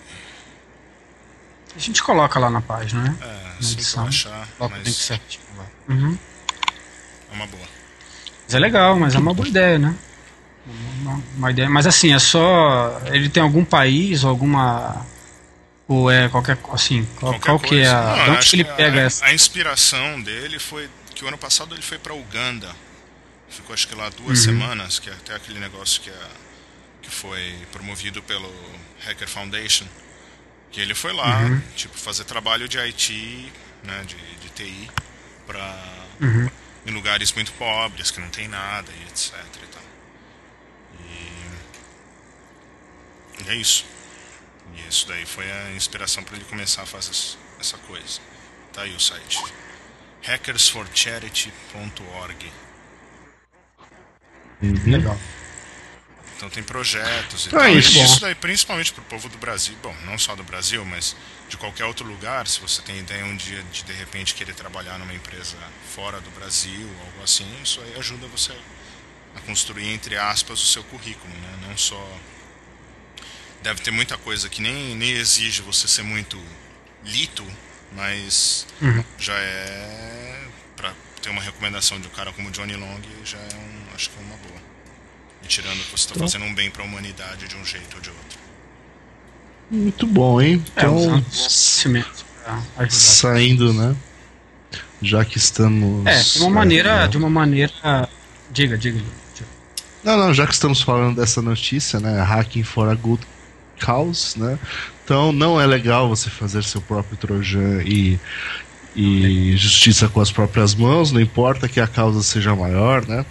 A 1.76 1.78
gente 1.78 2.02
coloca 2.02 2.40
lá 2.40 2.50
na 2.50 2.60
página, 2.60 3.04
né? 3.04 3.16
É, 3.20 3.52
assim 3.60 3.76
que 3.76 3.98
achar. 4.00 4.48
Mas... 4.58 4.96
certinho 4.96 5.44
lá. 5.56 5.66
Uhum. 5.88 6.18
É 7.30 7.34
uma 7.34 7.46
boa. 7.46 7.77
Mas 8.48 8.54
é 8.54 8.58
legal, 8.58 8.98
mas 8.98 9.14
é 9.14 9.18
uma 9.18 9.34
boa 9.34 9.46
ideia, 9.46 9.78
né? 9.78 9.94
Uma, 11.02 11.22
uma 11.36 11.50
ideia. 11.50 11.68
Mas 11.68 11.86
assim, 11.86 12.14
é 12.14 12.18
só. 12.18 12.98
Ele 13.12 13.28
tem 13.28 13.42
algum 13.42 13.62
país, 13.62 14.24
alguma 14.24 15.06
ou 15.88 16.10
é 16.10 16.28
qualquer 16.28 16.58
assim, 16.70 17.08
qual, 17.18 17.32
qualquer 17.32 17.46
qual 17.46 17.58
que 17.58 17.80
é 17.80 17.88
a. 17.88 18.16
Não, 18.16 18.24
de 18.24 18.30
onde 18.30 18.50
que 18.50 18.56
ele 18.56 18.64
pega 18.64 19.00
a, 19.00 19.04
essa? 19.04 19.24
A 19.24 19.34
inspiração 19.34 20.20
dele 20.20 20.58
foi 20.58 20.88
que 21.14 21.24
o 21.24 21.28
ano 21.28 21.38
passado 21.38 21.74
ele 21.74 21.82
foi 21.82 21.98
para 21.98 22.14
Uganda. 22.14 22.68
Ficou 23.48 23.72
acho 23.72 23.88
que 23.88 23.94
lá 23.94 24.10
duas 24.10 24.40
uhum. 24.40 24.44
semanas, 24.44 24.98
que 24.98 25.08
é 25.08 25.12
até 25.14 25.34
aquele 25.34 25.58
negócio 25.58 26.02
que, 26.02 26.10
é, 26.10 26.26
que 27.00 27.10
foi 27.10 27.54
promovido 27.72 28.22
pelo 28.22 28.52
Hacker 29.06 29.26
Foundation. 29.26 29.86
Que 30.70 30.82
ele 30.82 30.94
foi 30.94 31.14
lá, 31.14 31.40
uhum. 31.40 31.62
tipo, 31.74 31.96
fazer 31.96 32.24
trabalho 32.24 32.68
de 32.68 32.78
IT, 32.78 33.50
né, 33.82 34.04
de, 34.06 34.16
de 34.16 34.50
TI, 34.50 34.90
para 35.46 35.74
uhum. 36.20 36.50
Em 36.88 36.92
lugares 36.92 37.32
muito 37.32 37.52
pobres, 37.52 38.10
que 38.10 38.18
não 38.18 38.30
tem 38.30 38.48
nada 38.48 38.90
e 38.90 39.02
etc. 39.04 39.34
E, 41.00 41.30
E 43.44 43.50
é 43.50 43.54
isso. 43.54 43.84
E 44.74 44.88
isso 44.88 45.06
daí 45.06 45.26
foi 45.26 45.48
a 45.50 45.72
inspiração 45.72 46.24
para 46.24 46.36
ele 46.36 46.46
começar 46.46 46.80
a 46.82 46.86
fazer 46.86 47.12
essa 47.60 47.76
coisa. 47.78 48.20
Tá 48.72 48.82
aí 48.82 48.94
o 48.94 49.00
site. 49.00 49.42
hackersforcharity.org. 50.22 52.52
Uhum. 54.62 54.74
Legal. 54.86 55.18
Então 56.38 56.48
tem 56.48 56.62
projetos 56.62 57.46
e 57.46 57.48
então, 57.48 57.58
tal. 57.58 57.68
É 57.68 57.72
isso, 57.72 57.98
isso 57.98 58.20
daí 58.20 58.32
principalmente 58.32 58.92
para 58.92 59.02
o 59.02 59.04
povo 59.06 59.28
do 59.28 59.36
Brasil, 59.38 59.76
bom, 59.82 59.94
não 60.04 60.16
só 60.16 60.36
do 60.36 60.44
Brasil, 60.44 60.84
mas 60.84 61.16
de 61.48 61.56
qualquer 61.56 61.84
outro 61.84 62.06
lugar, 62.06 62.46
se 62.46 62.60
você 62.60 62.80
tem 62.80 63.00
ideia 63.00 63.24
um 63.24 63.36
dia 63.36 63.60
de 63.72 63.82
de 63.82 63.92
repente 63.92 64.34
querer 64.34 64.54
trabalhar 64.54 65.00
numa 65.00 65.12
empresa 65.12 65.56
fora 65.96 66.20
do 66.20 66.30
Brasil, 66.30 66.88
algo 67.06 67.24
assim, 67.24 67.44
isso 67.60 67.80
aí 67.80 67.98
ajuda 67.98 68.28
você 68.28 68.56
a 69.34 69.40
construir 69.40 69.88
entre 69.88 70.16
aspas 70.16 70.62
o 70.62 70.66
seu 70.66 70.84
currículo, 70.84 71.34
né? 71.34 71.58
Não 71.66 71.76
só 71.76 72.00
deve 73.60 73.82
ter 73.82 73.90
muita 73.90 74.16
coisa 74.16 74.48
que 74.48 74.62
nem, 74.62 74.94
nem 74.94 75.10
exige 75.10 75.60
você 75.62 75.88
ser 75.88 76.04
muito 76.04 76.40
lito, 77.04 77.44
mas 77.92 78.64
uhum. 78.80 79.02
já 79.18 79.34
é 79.34 80.48
para 80.76 80.94
ter 81.20 81.30
uma 81.30 81.42
recomendação 81.42 82.00
de 82.00 82.06
um 82.06 82.10
cara 82.10 82.32
como 82.32 82.48
Johnny 82.52 82.76
Long 82.76 83.00
já 83.24 83.38
é 83.38 83.56
um, 83.56 83.94
acho 83.96 84.08
que 84.10 84.16
é 84.16 84.22
uma 84.22 84.36
boa. 84.36 84.77
E 85.42 85.46
tirando 85.46 85.78
que 85.78 85.90
você 85.90 86.06
está 86.06 86.14
fazendo 86.14 86.44
um 86.44 86.54
bem 86.54 86.70
para 86.70 86.82
a 86.82 86.86
humanidade 86.86 87.48
de 87.48 87.56
um 87.56 87.64
jeito 87.64 87.96
ou 87.96 88.00
de 88.00 88.10
outro. 88.10 88.38
Muito 89.70 90.06
bom, 90.06 90.40
hein? 90.40 90.64
É, 90.76 90.80
então, 90.80 91.24
é, 92.78 92.88
saindo, 92.88 93.72
né? 93.72 93.94
Já 95.02 95.24
que 95.24 95.36
estamos. 95.36 96.06
É, 96.06 96.20
de 96.20 96.40
uma 96.40 96.50
maneira. 96.50 96.90
É, 97.04 97.08
de 97.08 97.16
uma 97.16 97.30
maneira. 97.30 97.72
Diga, 98.50 98.78
diga, 98.78 98.98
diga. 98.98 99.48
Não, 100.02 100.16
não, 100.16 100.32
já 100.32 100.46
que 100.46 100.54
estamos 100.54 100.80
falando 100.80 101.16
dessa 101.16 101.42
notícia, 101.42 102.00
né? 102.00 102.20
Hacking 102.22 102.62
for 102.62 102.88
a 102.88 102.94
Good 102.94 103.22
Cause, 103.78 104.38
né? 104.38 104.58
Então 105.04 105.32
não 105.32 105.60
é 105.60 105.66
legal 105.66 106.08
você 106.08 106.28
fazer 106.30 106.64
seu 106.64 106.80
próprio 106.80 107.16
Trojan 107.16 107.82
e, 107.82 108.18
e 108.94 109.56
justiça 109.56 110.08
com 110.08 110.20
as 110.20 110.30
próprias 110.30 110.74
mãos, 110.74 111.12
não 111.12 111.20
importa 111.20 111.68
que 111.68 111.80
a 111.80 111.86
causa 111.86 112.22
seja 112.22 112.54
maior, 112.54 113.06
né? 113.06 113.24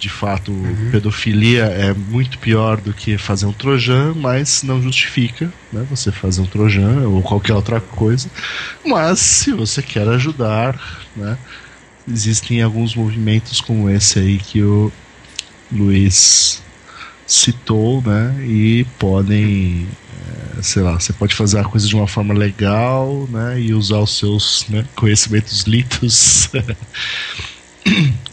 De 0.00 0.08
fato, 0.08 0.50
uhum. 0.50 0.88
pedofilia 0.90 1.64
é 1.64 1.92
muito 1.92 2.38
pior 2.38 2.80
do 2.80 2.92
que 2.94 3.18
fazer 3.18 3.44
um 3.44 3.52
trojan, 3.52 4.14
mas 4.14 4.62
não 4.62 4.82
justifica 4.82 5.52
né, 5.70 5.86
você 5.90 6.10
fazer 6.10 6.40
um 6.40 6.46
trojan 6.46 7.06
ou 7.06 7.22
qualquer 7.22 7.52
outra 7.52 7.80
coisa. 7.80 8.30
Mas 8.84 9.18
se 9.20 9.52
você 9.52 9.82
quer 9.82 10.08
ajudar, 10.08 10.80
né, 11.14 11.36
existem 12.08 12.62
alguns 12.62 12.94
movimentos 12.94 13.60
como 13.60 13.90
esse 13.90 14.18
aí 14.18 14.38
que 14.38 14.62
o 14.62 14.90
Luiz 15.70 16.62
citou, 17.26 18.02
né, 18.02 18.34
e 18.42 18.86
podem, 18.98 19.86
é, 20.58 20.62
sei 20.62 20.82
lá, 20.82 20.98
você 20.98 21.12
pode 21.12 21.34
fazer 21.34 21.58
a 21.58 21.64
coisa 21.64 21.86
de 21.86 21.94
uma 21.94 22.08
forma 22.08 22.32
legal, 22.32 23.28
né, 23.30 23.60
e 23.60 23.74
usar 23.74 23.98
os 23.98 24.16
seus 24.18 24.64
né, 24.70 24.82
conhecimentos 24.96 25.64
litos 25.68 26.48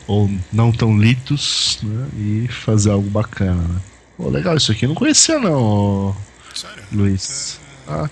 ou 0.08 0.32
não 0.51 0.72
tão 0.72 0.97
litos, 0.97 1.78
né? 1.84 2.08
E 2.18 2.47
fazer 2.47 2.89
algo 2.91 3.10
bacana, 3.10 3.62
né? 3.62 3.82
Pô, 4.16 4.30
legal, 4.30 4.58
isso 4.58 4.72
aqui 4.72 4.86
eu 4.86 4.89
não 4.89 4.95
conhecia 4.95 5.38
não, 5.38 6.16
Sério? 6.55 6.84
Luiz. 6.91 7.60
É, 7.88 7.91
ah. 7.91 8.10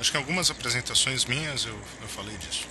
Acho 0.00 0.10
que 0.10 0.16
em 0.16 0.20
algumas 0.20 0.50
apresentações 0.50 1.26
minhas 1.26 1.66
eu, 1.66 1.74
eu 1.74 2.08
falei 2.08 2.34
disso. 2.38 2.66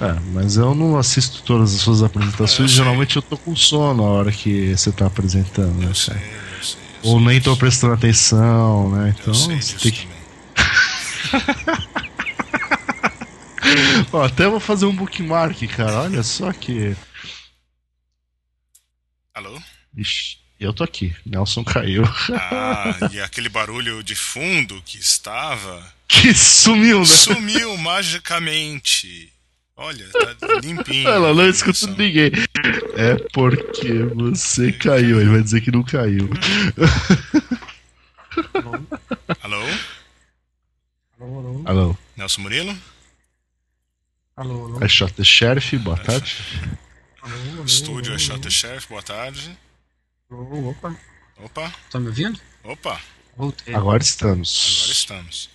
É, 0.00 0.16
mas 0.32 0.56
eu 0.56 0.74
não 0.74 0.98
assisto 0.98 1.42
todas 1.42 1.74
as 1.74 1.80
suas 1.80 2.02
apresentações, 2.02 2.70
é, 2.70 2.72
eu 2.72 2.76
geralmente 2.76 3.16
eu 3.16 3.22
tô 3.22 3.36
com 3.36 3.54
sono 3.54 4.02
na 4.02 4.08
hora 4.08 4.32
que 4.32 4.76
você 4.76 4.92
tá 4.92 5.06
apresentando, 5.06 5.74
né? 5.74 5.86
Eu 5.88 5.94
sei, 5.94 6.14
eu 6.14 6.64
sei, 6.64 6.78
eu 7.04 7.10
Ou 7.10 7.20
nem 7.20 7.40
tô 7.40 7.56
prestando 7.56 7.94
atenção, 7.94 8.90
né? 8.90 9.14
Então 9.18 9.34
você 9.34 9.76
tem 9.76 9.92
que. 9.92 10.08
Ó, 14.12 14.24
até 14.24 14.48
vou 14.48 14.60
fazer 14.60 14.86
um 14.86 14.94
bookmark, 14.94 15.60
cara. 15.68 16.02
Olha 16.02 16.22
só 16.22 16.52
que. 16.52 16.96
Alô? 19.38 19.56
Ixi, 19.96 20.36
eu 20.58 20.74
tô 20.74 20.82
aqui. 20.82 21.14
Nelson 21.24 21.62
caiu. 21.62 22.02
Ah, 22.32 22.92
e 23.12 23.20
aquele 23.22 23.48
barulho 23.48 24.02
de 24.02 24.16
fundo 24.16 24.82
que 24.84 24.98
estava. 24.98 25.94
Que 26.08 26.34
sumiu, 26.34 26.98
né? 26.98 27.06
Sumiu 27.06 27.76
magicamente. 27.76 29.32
Olha, 29.76 30.04
tá 30.10 30.60
limpinho. 30.60 31.08
Ela 31.08 31.32
não 31.32 31.48
escuta 31.48 31.86
ninguém. 31.86 32.32
É 32.96 33.14
porque 33.32 34.02
você 34.16 34.72
caiu. 34.72 35.20
Ele 35.20 35.30
vai 35.30 35.42
dizer 35.44 35.60
que 35.60 35.70
não 35.70 35.84
caiu. 35.84 36.28
Alô? 38.54 38.72
Alô? 39.40 39.62
Alô? 41.20 41.62
Alô? 41.64 41.98
Nelson 42.16 42.40
Murilo? 42.40 42.76
Alô, 44.36 44.64
alô. 44.64 44.84
É 44.84 44.88
Shot 44.88 45.14
the 45.14 45.22
Sheriff, 45.22 45.78
boa 45.78 45.96
tarde. 45.96 46.36
Alô, 47.20 47.34
alô, 47.34 47.64
Estúdio 47.64 48.14
é 48.14 48.18
Shot 48.18 48.40
the 48.40 48.50
Sheriff, 48.50 48.88
boa 48.88 49.02
tarde. 49.02 49.58
Alô, 50.30 50.70
opa. 50.70 50.96
Opa. 51.38 51.74
Tá 51.90 51.98
me 51.98 52.06
ouvindo? 52.08 52.40
Opa. 52.62 53.00
Voltei. 53.36 53.74
Agora 53.74 54.02
estamos. 54.02 54.78
Agora 54.80 54.92
estamos. 54.92 55.50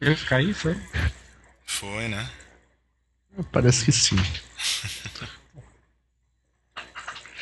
Eu 0.00 0.16
caí, 0.28 0.54
foi? 0.54 0.76
Foi, 1.66 2.08
né? 2.08 2.30
Parece 3.52 3.84
que 3.84 3.92
sim. 3.92 4.16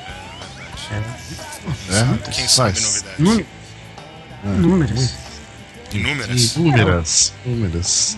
É 0.90 1.00
verdade. 1.00 2.28
É. 2.28 2.30
Quem 2.30 2.48
sabe 2.48 2.80
novidades? 2.80 3.18
Números. 3.18 3.46
Números. 4.44 5.14
Inúmeras? 5.94 6.56
Inúmeras. 6.56 7.34
Inúmeras. 7.44 8.16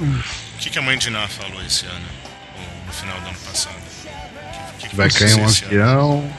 O 0.55 0.59
que, 0.59 0.71
que 0.71 0.79
a 0.79 0.83
mãe 0.83 0.97
de 0.97 1.11
Ná 1.11 1.27
falou 1.29 1.63
esse 1.65 1.87
ano? 1.87 2.07
Ou 2.57 2.87
no 2.87 2.93
final 2.93 3.21
do 3.21 3.29
ano 3.29 3.39
passado? 3.47 3.77
Que, 4.79 4.89
que 4.89 4.97
vai 4.97 5.11
cair 5.11 5.35
um 5.35 5.45
avião. 5.45 6.31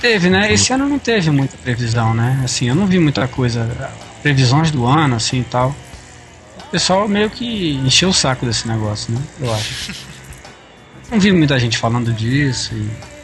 Teve, 0.00 0.28
né? 0.30 0.52
Esse 0.52 0.72
ano 0.72 0.88
não 0.88 0.98
teve 0.98 1.30
muita 1.30 1.56
previsão, 1.56 2.14
né? 2.14 2.40
Assim, 2.44 2.68
eu 2.68 2.74
não 2.74 2.86
vi 2.86 2.98
muita 2.98 3.26
coisa. 3.26 3.90
Previsões 4.22 4.70
do 4.70 4.86
ano, 4.86 5.16
assim 5.16 5.40
e 5.40 5.44
tal. 5.44 5.74
O 6.58 6.70
pessoal 6.70 7.08
meio 7.08 7.30
que 7.30 7.74
encheu 7.74 8.10
o 8.10 8.14
saco 8.14 8.44
desse 8.44 8.68
negócio, 8.68 9.12
né? 9.12 9.20
Eu 9.40 9.52
acho. 9.54 9.94
não 11.10 11.18
vi 11.18 11.32
muita 11.32 11.58
gente 11.58 11.78
falando 11.78 12.12
disso 12.12 12.74
e 12.74 13.15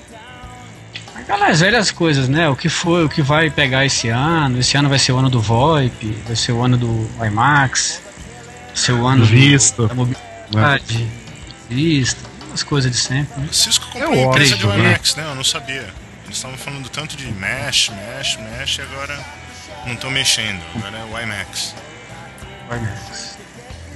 Aquelas 1.23 1.61
velhas 1.61 1.91
coisas, 1.91 2.29
né? 2.29 2.49
O 2.49 2.57
que 2.57 2.69
foi, 2.69 3.05
o 3.05 3.09
que 3.09 3.23
vai 3.23 3.49
pegar 3.49 3.85
esse 3.85 4.09
ano. 4.09 4.59
Esse 4.59 4.77
ano 4.77 4.89
vai 4.89 4.99
ser 4.99 5.13
o 5.13 5.19
ano 5.19 5.31
do 5.31 5.41
VoIP, 5.41 6.11
vai 6.27 6.35
ser 6.37 6.53
o 6.53 6.63
ano 6.63 6.77
do 6.77 7.09
IMAX, 7.25 8.03
vai 8.69 8.77
ser 8.77 8.93
o 8.93 9.07
ano 9.07 9.25
Visto. 9.25 9.83
Do, 9.83 9.89
da 9.89 9.95
mobilidade, 9.95 11.09
é. 11.71 11.75
Visto, 11.75 12.29
as 12.53 12.63
coisas 12.63 12.91
de 12.91 12.97
sempre. 12.97 13.41
Né? 13.41 13.49
O 13.51 13.55
Cisco 13.55 13.87
comprou 13.87 14.15
é 14.15 14.25
a 14.25 14.27
empresa 14.27 14.57
de 14.57 14.67
IMAX, 14.67 15.15
né? 15.17 15.25
Eu 15.25 15.35
não 15.35 15.45
sabia. 15.45 15.87
Eles 16.25 16.37
estavam 16.37 16.59
falando 16.59 16.89
tanto 16.89 17.17
de 17.17 17.27
Mesh, 17.27 17.91
Mesh, 17.91 18.39
Mesh, 18.39 18.79
e 18.79 18.83
agora 18.83 19.19
não 19.87 19.95
estão 19.95 20.11
mexendo. 20.11 20.61
Agora 20.75 20.99
é 20.99 21.05
o 21.05 21.23
IMAX. 21.23 21.75
O 22.69 22.75
IMAX. 22.75 23.39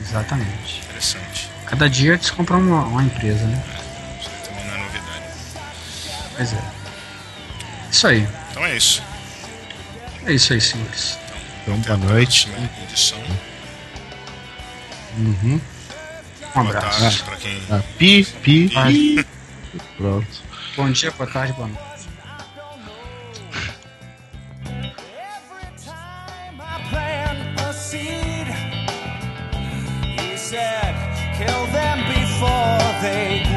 Exatamente. 0.01 0.81
Interessante. 0.85 1.51
Cada 1.67 1.91
dia 1.91 2.15
eles 2.15 2.31
compram 2.31 2.61
uma, 2.61 2.85
uma 2.85 3.03
empresa, 3.03 3.45
né? 3.45 3.63
É, 3.75 4.21
isso 4.21 4.31
também 4.47 4.65
não 4.65 4.75
é 4.75 4.79
novidade. 4.79 5.25
Pois 6.37 6.53
é. 6.53 6.76
Isso 7.97 8.09
aí. 8.09 8.29
Então 8.51 8.63
é 8.67 8.77
isso. 8.77 9.03
É 10.27 10.33
isso 10.35 10.53
aí, 10.53 10.61
senhores. 10.61 11.19
Então, 11.63 11.79
boa 11.79 11.97
noite. 11.97 12.47
Edição. 12.83 13.19
Uhum. 15.17 15.59
Um 16.55 16.63
boa 16.63 16.69
abraço. 16.69 17.01
Tarde 17.01 17.23
pra 17.23 17.37
quem... 17.37 17.63
ah, 17.71 17.83
pi, 17.97 18.23
pi, 18.43 18.69
pi. 18.69 19.27
Pronto. 19.97 20.29
Bom 20.77 20.91
dia, 20.91 21.11
boa 21.13 21.27
tarde, 21.27 21.55
boa 21.55 21.69
noite. 21.69 21.87
kill 31.39 31.67
them 31.67 31.99
before 32.09 32.81
they 33.03 33.56